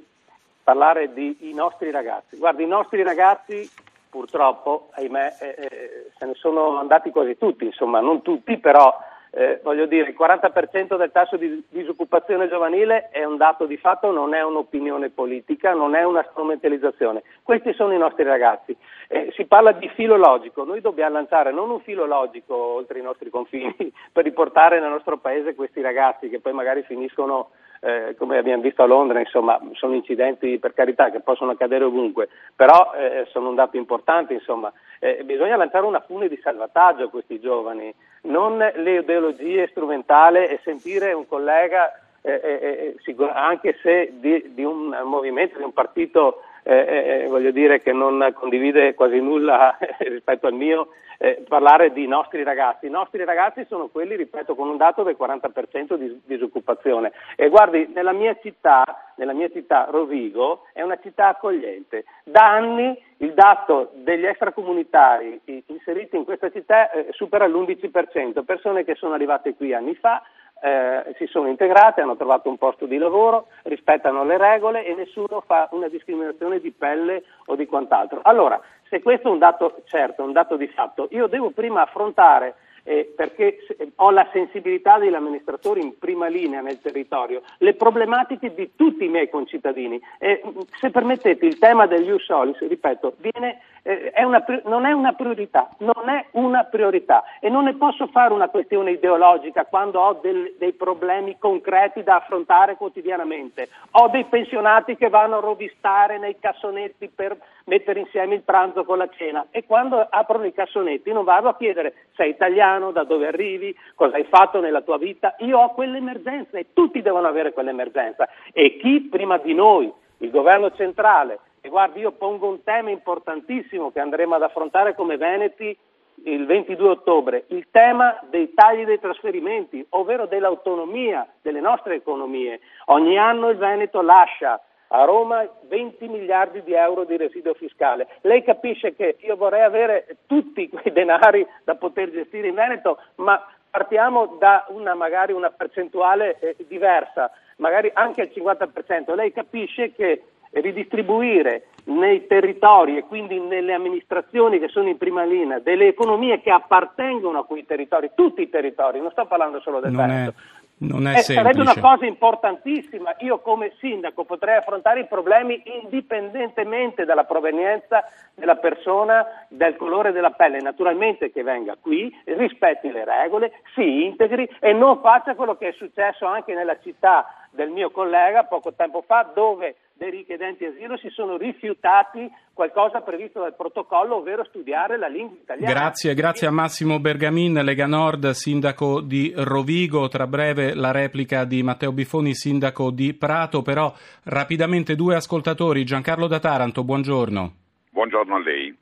parlare 0.63 1.13
di 1.13 1.37
i 1.41 1.53
nostri 1.53 1.91
ragazzi. 1.91 2.39
Guardi, 2.39 2.63
i 2.63 2.67
nostri 2.67 3.03
ragazzi 3.03 3.69
purtroppo, 4.09 4.89
ahimè, 4.93 5.37
eh, 5.39 5.55
eh 5.59 6.11
se 6.17 6.25
ne 6.25 6.35
sono 6.35 6.79
andati 6.79 7.11
quasi 7.11 7.37
tutti, 7.37 7.67
insomma, 7.67 8.01
non 8.01 8.23
tutti, 8.23 8.57
però 8.57 8.97
eh, 9.31 9.61
voglio 9.63 9.87
dire, 9.87 10.11
il 10.11 10.17
40% 10.19 10.97
del 10.97 11.11
tasso 11.11 11.37
di 11.37 11.63
disoccupazione 11.69 12.49
giovanile 12.49 13.09
è 13.11 13.25
un 13.25 13.37
dato 13.37 13.67
di 13.67 13.77
fatto, 13.77 14.11
non 14.11 14.35
è 14.35 14.43
un'opinione 14.43 15.11
politica, 15.11 15.75
non 15.75 15.95
è 15.95 16.05
una 16.05 16.27
strumentalizzazione. 16.31 17.23
Questi 17.43 17.75
sono 17.75 17.93
i 17.93 17.99
nostri 17.99 18.25
ragazzi. 18.25 18.77
Eh, 19.09 19.33
si 19.35 19.45
parla 19.45 19.73
di 19.73 19.89
filo 19.91 20.17
logico, 20.17 20.65
noi 20.65 20.81
dobbiamo 20.81 21.15
lanciare 21.15 21.53
non 21.53 21.71
un 21.71 21.81
filo 21.81 22.07
logico 22.07 22.55
oltre 22.55 22.99
i 22.99 23.03
nostri 23.03 23.31
confini 23.31 23.75
per 24.11 24.25
riportare 24.25 24.81
nel 24.81 24.91
nostro 24.91 25.19
paese 25.19 25.55
questi 25.55 25.81
ragazzi 25.81 26.29
che 26.29 26.41
poi 26.41 26.53
magari 26.53 26.83
finiscono 26.83 27.51
eh, 27.81 28.15
come 28.19 28.39
abbiamo 28.39 28.63
visto 28.63 28.83
a 28.83 28.87
Londra, 28.87 29.19
insomma, 29.19 29.61
sono 29.73 29.95
incidenti 29.95 30.59
per 30.59 30.75
carità 30.75 31.11
che 31.11 31.21
possono 31.21 31.53
accadere 31.53 31.85
ovunque, 31.85 32.29
però 32.55 32.93
eh, 32.95 33.27
sono 33.31 33.49
un 33.49 33.55
dato 33.55 33.77
importante, 33.77 34.35
insomma. 34.35 34.73
Eh, 34.99 35.23
bisogna 35.25 35.57
lanciare 35.57 35.85
una 35.85 36.01
fune 36.01 36.29
di 36.29 36.39
salvataggio 36.43 37.05
a 37.05 37.11
questi 37.11 37.39
giovani, 37.41 37.93
non 38.23 38.57
le 38.59 38.99
ideologie 38.99 39.69
strumentali 39.69 40.47
e 40.47 40.61
sentire 40.63 41.13
un 41.13 41.27
collega, 41.29 41.93
eh, 42.23 42.41
eh, 42.43 42.97
eh, 43.05 43.31
anche 43.33 43.79
se 43.83 44.13
di, 44.15 44.53
di, 44.55 44.65
un 44.65 44.97
movimento, 45.05 45.59
di 45.59 45.65
un 45.65 45.73
partito 45.73 46.41
eh, 46.69 47.23
eh, 47.23 47.27
voglio 47.29 47.53
dire 47.53 47.81
che 47.81 47.93
non 47.93 48.33
condivide 48.35 48.95
quasi 48.95 49.21
nulla 49.21 49.79
rispetto 49.99 50.49
al 50.49 50.55
mio, 50.55 50.89
eh, 51.19 51.45
parlare 51.49 51.93
di 51.93 52.07
nostri 52.09 52.43
ragazzi. 52.43 52.87
I 52.87 52.91
nostri 52.91 53.25
ragazzi 53.25 53.65
sono 53.69 53.87
quelli, 53.87 54.17
ripeto, 54.17 54.57
con 54.57 54.69
un 54.69 54.77
dato 54.77 55.05
del 55.05 55.17
40% 55.19 55.95
di 55.95 56.21
disoccupazione. 56.25 57.13
E 57.37 57.49
guardi, 57.49 57.89
nella 57.95 58.13
mia 58.13 58.37
città, 58.43 59.13
nella 59.17 59.33
mia 59.33 59.49
città 59.49 59.87
Rovigo, 59.89 60.65
è 60.73 60.83
una 60.83 60.99
città 61.01 61.29
accogliente. 61.29 62.05
Da 62.25 62.51
anni 62.51 63.01
il 63.19 63.33
dato 63.33 63.93
degli 63.95 64.27
extracomunitari 64.27 65.41
inseriti 65.67 66.17
in 66.17 66.25
questa 66.25 66.51
città 66.51 66.91
eh, 66.91 67.07
supera 67.13 67.47
l'11%, 67.47 68.45
persone 68.45 68.85
che 68.85 68.97
sono 68.97 69.15
arrivate 69.15 69.55
qui 69.55 69.73
anni 69.73 69.95
fa, 69.95 70.21
eh, 70.63 71.15
si 71.17 71.27
sono 71.27 71.49
integrate, 71.49 72.01
hanno 72.01 72.17
trovato 72.17 72.49
un 72.49 72.59
posto 72.59 72.87
di 72.87 72.97
lavoro, 72.99 73.49
rispettano 73.65 74.25
le 74.25 74.39
regole 74.39 74.85
e 74.85 74.95
nessuno 74.95 75.43
fa 75.47 75.69
una 75.73 75.89
discriminazione 75.89 76.61
di 76.61 76.71
pelle 76.71 77.25
o 77.47 77.57
di 77.57 77.67
quant'altro. 77.67 78.21
Allora, 78.23 78.61
se 78.89 79.03
questo 79.03 79.29
è 79.29 79.31
un 79.31 79.39
dato 79.39 79.83
certo, 79.85 80.23
un 80.23 80.33
dato 80.33 80.57
di 80.57 80.69
fatto, 80.69 81.09
io 81.11 81.27
devo 81.27 81.51
prima 81.51 81.83
affrontare 81.83 82.55
eh, 82.87 83.13
perché 83.17 83.59
ho 83.97 84.11
la 84.11 84.29
sensibilità 84.33 84.97
degli 84.97 85.15
amministratori 85.15 85.81
in 85.81 85.99
prima 85.99 86.29
linea 86.29 86.61
nel 86.61 86.81
territorio, 86.81 87.43
le 87.59 87.75
problematiche 87.75 88.55
di 88.55 88.71
tutti 88.77 89.05
i 89.05 89.09
miei 89.09 89.29
concittadini. 89.29 90.01
Eh, 90.19 90.41
se 90.79 90.91
permettete, 90.91 91.45
il 91.45 91.59
tema 91.59 91.87
degli 91.87 92.11
Usolis, 92.11 92.59
ripeto, 92.61 93.17
viene, 93.19 93.61
eh, 93.87 94.11
è 94.11 94.25
una, 94.25 94.45
non 94.65 94.85
è 94.85 94.91
una 94.91 95.13
priorità, 95.13 95.69
non 95.79 96.09
è 96.09 96.27
una 96.33 96.65
priorità. 96.65 97.23
E 97.39 97.49
non 97.49 97.65
ne 97.65 97.77
posso 97.77 98.09
fare 98.09 98.35
una 98.35 98.49
questione 98.49 98.91
ideologica 98.91 99.65
quando 99.65 100.01
ho 100.01 100.19
del, 100.21 100.55
dei 100.59 100.73
problemi 100.73 101.39
concreti 101.39 102.03
da 102.03 102.17
affrontare 102.17 102.75
quotidianamente. 102.75 103.69
Ho 103.93 104.09
dei 104.09 104.25
pensionati 104.25 104.97
che 104.97 105.09
vanno 105.09 105.37
a 105.37 105.41
rovistare 105.41 106.19
nei 106.19 106.37
cassonetti 106.41 107.09
per 107.15 107.37
mettere 107.67 108.01
insieme 108.01 108.35
il 108.35 108.43
pranzo 108.43 108.85
con 108.85 108.99
la 108.99 109.09
cena. 109.17 109.47
E 109.53 109.65
quando 109.65 110.05
aprono 110.11 110.47
i 110.47 110.53
cassonetti 110.53 111.13
non 111.13 111.23
vado 111.23 111.49
a 111.49 111.57
chiedere 111.57 111.95
sei 112.17 112.31
italiano, 112.31 112.91
da 112.91 113.05
dove 113.05 113.29
arrivi, 113.29 113.77
cosa 113.95 114.17
hai 114.17 114.25
fatto 114.25 114.61
nella 114.61 114.81
tua 114.81 114.99
vita, 114.99 115.37
io 115.39 115.61
ho 115.61 115.75
quell'emergenza 115.75 116.59
e 116.59 116.73
tutti 116.73 117.03
devono 117.03 117.29
avere 117.29 117.53
quell'emergenza. 117.53 118.29
E 118.53 118.79
chi 118.79 119.03
prima 119.03 119.39
di 119.39 119.55
noi, 119.55 119.93
il 120.19 120.31
governo 120.31 120.73
centrale, 120.73 121.39
e 121.67 121.69
guardi 121.69 121.99
io 121.99 122.13
pongo 122.13 122.47
un 122.47 122.63
tema 122.63 122.91
importantissimo 122.91 123.91
che 123.91 123.99
andremo 123.99 124.37
ad 124.37 124.43
affrontare 124.43 124.95
come 124.95 125.17
Veneti 125.17 125.77
il 126.23 126.47
22 126.47 126.89
ottobre, 126.89 127.45
il 127.49 127.67
tema 127.73 128.21
dei 128.31 128.55
tagli 128.55 128.85
dei 128.85 129.01
trasferimenti, 129.01 129.85
ovvero 129.91 130.27
dell'autonomia 130.27 131.27
delle 131.43 131.59
nostre 131.59 131.97
economie. 131.97 132.61
Ogni 132.87 133.19
anno 133.19 133.49
il 133.49 133.57
Veneto 133.57 134.01
lascia 134.01 134.61
a 134.89 135.05
Roma 135.05 135.45
20 135.63 136.07
miliardi 136.07 136.63
di 136.63 136.73
euro 136.73 137.05
di 137.05 137.17
residuo 137.17 137.55
fiscale. 137.55 138.07
Lei 138.21 138.45
capisce 138.45 138.95
che 138.95 139.17
io 139.19 139.35
vorrei 139.35 139.63
avere 139.63 140.19
tutti 140.27 140.69
quei 140.69 140.93
denari 140.93 141.45
da 141.65 141.75
poter 141.75 142.13
gestire 142.13 142.47
in 142.47 142.55
Veneto, 142.55 142.99
ma 143.17 143.45
partiamo 143.69 144.37
da 144.39 144.67
una, 144.69 144.95
magari 144.95 145.33
una 145.33 145.51
percentuale 145.51 146.39
eh, 146.39 146.55
diversa, 146.69 147.29
magari 147.57 147.91
anche 147.93 148.23
il 148.23 148.31
50%. 148.33 149.17
Lei 149.17 149.33
capisce 149.33 149.93
che 149.93 150.23
ridistribuire 150.61 151.69
nei 151.85 152.27
territori 152.27 152.97
e 152.97 153.05
quindi 153.05 153.39
nelle 153.39 153.73
amministrazioni 153.73 154.59
che 154.59 154.69
sono 154.69 154.89
in 154.89 154.97
prima 154.97 155.25
linea 155.25 155.61
delle 155.61 155.89
economie 155.89 156.41
che 156.41 156.51
appartengono 156.51 157.39
a 157.39 157.45
quei 157.45 157.65
territori, 157.65 158.11
tutti 158.15 158.43
i 158.43 158.51
territori, 158.51 159.01
non 159.01 159.11
sto 159.11 159.27
parlando 159.27 159.61
solo 159.61 159.81
del 159.81 159.93
non 159.93 160.07
Veneto, 160.07 160.31
è 160.31 160.67
non 160.79 161.07
è 161.07 161.19
eh. 161.19 161.23
Sarebbe 161.23 161.61
una 161.61 161.79
cosa 161.81 162.05
importantissima. 162.05 163.15
Io 163.21 163.39
come 163.39 163.73
sindaco 163.79 164.25
potrei 164.25 164.57
affrontare 164.57 165.01
i 165.01 165.07
problemi 165.07 165.63
indipendentemente 165.83 167.07
dalla 167.07 167.25
provenienza 167.25 168.05
della 168.35 168.57
persona, 168.57 169.25
dal 169.49 169.77
colore 169.77 170.13
della 170.13 170.33
pelle. 170.33 170.61
Naturalmente 170.61 171.33
che 171.33 171.43
venga 171.43 171.77
qui, 171.81 172.15
rispetti 172.25 172.93
le 172.93 173.05
regole, 173.05 173.53
si 173.75 174.05
integri 174.05 174.49
e 174.61 174.73
non 174.75 175.01
faccia 175.01 175.35
quello 175.35 175.57
che 175.57 175.69
è 175.69 175.73
successo 175.73 176.27
anche 176.27 176.53
nella 176.53 176.79
città 176.83 177.25
del 177.57 177.71
mio 177.71 177.91
collega 177.91 178.45
poco 178.45 178.73
tempo 178.75 179.03
fa, 179.05 179.33
dove 179.35 179.77
dei 179.95 180.11
richiedenti 180.11 180.65
asilo 180.67 180.97
si 180.99 181.09
sono 181.09 181.37
rifiutati 181.37 182.31
qualcosa 182.53 183.01
previsto 183.01 183.41
dal 183.41 183.57
protocollo, 183.57 184.17
ovvero 184.17 184.45
studiare 184.45 184.99
la 184.99 185.09
lingua 185.09 185.37
italiana. 185.43 185.73
Grazie, 185.73 186.15
grazie 186.15 186.47
a 186.47 186.51
Massimo 186.51 187.01
Bergamin, 187.01 187.55
Lega 187.65 187.87
Nord, 187.87 188.31
sindaco 188.31 189.01
di 189.01 189.33
Rovigo. 189.35 190.09
Tra 190.09 190.27
breve 190.27 190.75
la 190.75 190.93
replica 190.93 191.45
di 191.45 191.63
Matteo 191.63 191.93
Bifoni, 191.93 192.35
sindaco 192.35 192.91
di 192.91 193.15
Prato. 193.15 193.63
Però 193.63 193.93
rapidamente 194.25 194.95
due 194.95 195.17
ascoltatori. 195.17 195.85
Giancarlo 195.85 196.27
da 196.27 196.39
Taranto, 196.39 196.85
buongiorno. 196.85 197.53
Buongiorno 197.91 198.37
a 198.37 198.39
lei. 198.41 198.77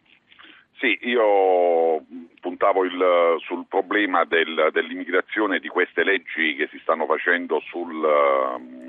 Sì, 0.85 0.99
io 1.09 2.05
puntavo 2.43 2.85
il, 2.85 3.37
sul 3.39 3.65
problema 3.67 4.25
del, 4.25 4.69
dell'immigrazione 4.71 5.59
di 5.59 5.69
queste 5.69 6.05
leggi 6.05 6.57
che 6.57 6.69
si 6.71 6.79
stanno 6.83 7.07
facendo 7.07 7.59
sul, 7.61 8.07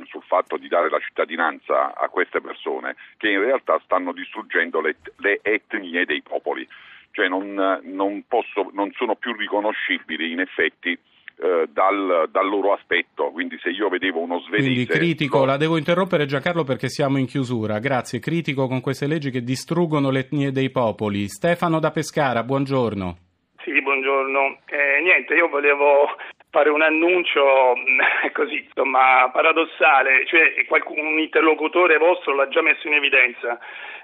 sul, 0.03 0.21
fatto 0.23 0.57
di 0.57 0.67
dare 0.67 0.89
la 0.89 0.99
cittadinanza 0.99 1.95
a 1.95 2.09
queste 2.09 2.41
persone, 2.41 2.97
che 3.15 3.29
in 3.29 3.39
realtà 3.39 3.79
stanno 3.85 4.11
distruggendo 4.11 4.81
le, 4.81 4.97
le 5.19 5.39
etnie 5.41 6.03
dei 6.03 6.21
popoli, 6.21 6.67
cioè 7.11 7.29
non, 7.29 7.79
non, 7.83 8.25
posso, 8.27 8.71
non 8.73 8.91
sono 8.91 9.15
più 9.15 9.31
riconoscibili 9.31 10.33
in 10.33 10.41
effetti 10.41 10.99
eh, 11.37 11.67
dal, 11.69 12.29
dal, 12.31 12.47
loro 12.47 12.73
aspetto. 12.73 13.31
Quindi 13.31 13.57
se 13.61 13.69
io 13.69 13.89
vedevo 13.89 14.19
uno 14.19 14.39
svedese... 14.39 14.63
Quindi 14.63 14.85
critico, 14.85 15.39
lo... 15.39 15.45
la 15.45 15.57
devo 15.57 15.77
interrompere 15.77 16.25
Giancarlo 16.25 16.63
perché 16.63 16.87
siamo 16.89 17.17
in 17.17 17.25
chiusura. 17.25 17.79
Grazie, 17.79 18.19
critico 18.19 18.67
con 18.67 18.81
queste 18.81 19.07
leggi 19.07 19.31
che 19.31 19.41
distruggono 19.41 20.11
le 20.11 20.19
etnie 20.19 20.51
dei 20.51 20.71
popoli. 20.71 21.27
Stefano 21.27 21.79
da 21.79 21.91
Pescara, 21.91 22.43
buongiorno. 22.43 23.17
Sì, 23.63 23.81
buongiorno. 23.81 24.59
Eh, 24.67 25.01
niente, 25.01 25.33
io 25.33 25.49
volevo 25.49 26.15
fare 26.51 26.69
un 26.69 26.81
annuncio 26.81 27.73
così, 28.31 28.63
insomma, 28.63 29.29
paradossale, 29.33 30.25
cioè 30.27 30.53
qualcuno, 30.67 31.09
un 31.09 31.19
interlocutore 31.19 31.97
vostro 31.97 32.33
l'ha 32.33 32.47
già 32.47 32.61
messo 32.61 32.87
in 32.87 32.93
evidenza. 32.93 33.59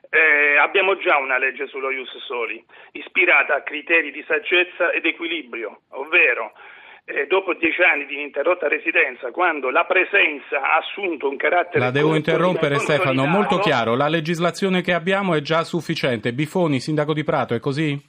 Eh, 0.10 0.58
abbiamo 0.58 0.98
già 0.98 1.18
una 1.18 1.38
legge 1.38 1.68
sullo 1.68 1.90
Ius 1.90 2.18
Soli, 2.26 2.62
ispirata 2.92 3.56
a 3.56 3.62
criteri 3.62 4.12
di 4.12 4.22
saggezza 4.28 4.92
ed 4.92 5.06
equilibrio, 5.06 5.84
ovvero 5.92 6.52
eh, 7.06 7.26
dopo 7.28 7.54
dieci 7.54 7.82
anni 7.82 8.06
di 8.06 8.16
ininterrotta 8.16 8.68
residenza, 8.68 9.32
quando 9.32 9.70
la 9.70 9.86
presenza 9.86 10.62
ha 10.62 10.78
assunto 10.78 11.28
un 11.28 11.36
carattere... 11.36 11.80
La 11.80 11.92
devo 11.92 12.16
interrompere 12.16 12.78
Stefano, 12.78 13.26
molto 13.26 13.60
chiaro, 13.60 13.96
la 13.96 14.08
legislazione 14.08 14.82
che 14.82 14.94
abbiamo 14.94 15.34
è 15.34 15.42
già 15.42 15.64
sufficiente. 15.64 16.34
Bifoni, 16.34 16.80
sindaco 16.80 17.14
di 17.14 17.24
Prato, 17.24 17.54
è 17.54 17.60
così? 17.60 18.00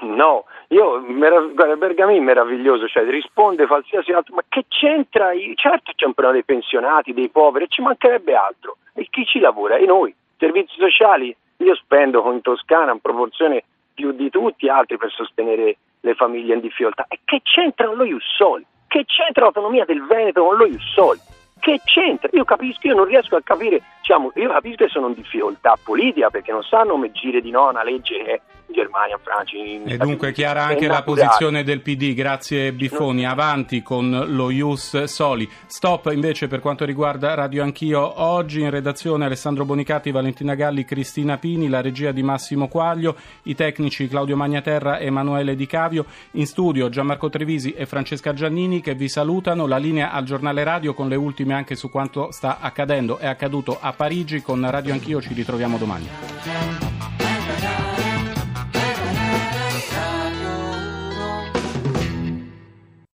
No, 0.00 0.44
io, 0.68 1.02
guarda, 1.04 1.76
Bergamin 1.76 2.16
è 2.16 2.24
meraviglioso, 2.24 2.86
cioè 2.88 3.04
risponde 3.04 3.66
qualsiasi 3.66 4.12
altro, 4.12 4.34
ma 4.34 4.42
che 4.48 4.64
c'entra? 4.68 5.30
Certo 5.54 5.92
c'è 5.94 6.06
un 6.06 6.14
problema 6.14 6.32
dei 6.32 6.44
pensionati, 6.44 7.12
dei 7.12 7.28
poveri, 7.28 7.68
ci 7.68 7.80
mancherebbe 7.80 8.34
altro. 8.34 8.76
E 8.94 9.06
chi 9.10 9.24
ci 9.24 9.38
lavora? 9.38 9.76
E 9.76 9.86
noi, 9.86 10.14
servizi 10.38 10.74
sociali, 10.76 11.34
io 11.58 11.74
spendo 11.76 12.30
in 12.32 12.40
Toscana 12.42 12.92
in 12.92 13.00
proporzione 13.00 13.64
più 13.94 14.12
di 14.12 14.30
tutti 14.30 14.68
altri 14.68 14.96
per 14.96 15.10
sostenere 15.10 15.76
le 16.04 16.14
famiglie 16.14 16.54
in 16.54 16.60
difficoltà. 16.60 17.06
E 17.08 17.20
che 17.24 17.40
c'entra 17.42 17.90
lo 17.90 18.04
Jussoli? 18.04 18.64
Che 18.86 19.04
c'entra 19.06 19.44
l'autonomia 19.44 19.84
del 19.84 20.04
Veneto 20.04 20.44
con 20.44 20.56
lo 20.56 20.66
Jussoli? 20.68 21.18
Che 21.58 21.80
c'entra? 21.84 22.28
Io 22.32 22.44
capisco, 22.44 22.86
io 22.86 22.94
non 22.94 23.06
riesco 23.06 23.36
a 23.36 23.42
capire 23.42 23.82
diciamo, 24.04 24.32
io 24.34 24.50
capisco 24.50 24.84
che 24.84 24.90
sono 24.90 25.08
in 25.08 25.14
difficoltà 25.14 25.78
politica 25.82 26.28
perché 26.28 26.52
non 26.52 26.62
sanno 26.62 26.92
come 26.92 27.10
gire 27.10 27.40
di 27.40 27.50
no 27.50 27.70
una 27.70 27.82
legge 27.82 28.22
che 28.22 28.40
in 28.66 28.74
Germania, 28.74 29.16
in 29.16 29.22
Francia, 29.22 29.56
in 29.56 29.82
E 29.86 29.96
dunque 29.96 30.32
chiara 30.32 30.64
anche 30.64 30.86
la 30.86 31.02
posizione 31.02 31.64
del 31.64 31.80
PD, 31.80 32.14
grazie 32.14 32.72
Biffoni, 32.72 33.26
avanti 33.26 33.82
con 33.82 34.26
lo 34.28 34.50
Ius 34.50 35.04
Soli. 35.04 35.48
Stop 35.66 36.10
invece 36.12 36.48
per 36.48 36.60
quanto 36.60 36.84
riguarda 36.84 37.34
Radio 37.34 37.62
Anch'io, 37.62 38.20
oggi. 38.22 38.60
In 38.60 38.70
redazione 38.70 39.24
Alessandro 39.24 39.64
Bonicati, 39.64 40.10
Valentina 40.10 40.54
Galli, 40.54 40.84
Cristina 40.84 41.38
Pini, 41.38 41.68
la 41.68 41.80
regia 41.80 42.12
di 42.12 42.22
Massimo 42.22 42.68
Quaglio, 42.68 43.16
i 43.44 43.54
tecnici 43.54 44.08
Claudio 44.08 44.36
Magnaterra 44.36 44.98
e 44.98 45.06
Emanuele 45.06 45.54
Di 45.54 45.66
Cavio, 45.66 46.06
in 46.32 46.46
studio 46.46 46.88
Gianmarco 46.88 47.30
Trevisi 47.30 47.72
e 47.72 47.86
Francesca 47.86 48.32
Giannini 48.32 48.80
che 48.80 48.94
vi 48.94 49.08
salutano, 49.08 49.66
la 49.66 49.78
linea 49.78 50.12
al 50.12 50.24
giornale 50.24 50.64
radio 50.64 50.94
con 50.94 51.08
le 51.08 51.16
ultime 51.16 51.54
anche 51.54 51.74
su 51.74 51.90
quanto 51.90 52.30
sta 52.32 52.58
accadendo, 52.60 53.18
è 53.18 53.26
accaduto 53.26 53.78
a 53.80 53.92
Parigi, 53.94 54.42
con 54.42 54.68
Radio 54.70 54.92
Anch'io 54.92 55.20
ci 55.20 55.34
ritroviamo 55.34 55.78
domani. 55.78 56.93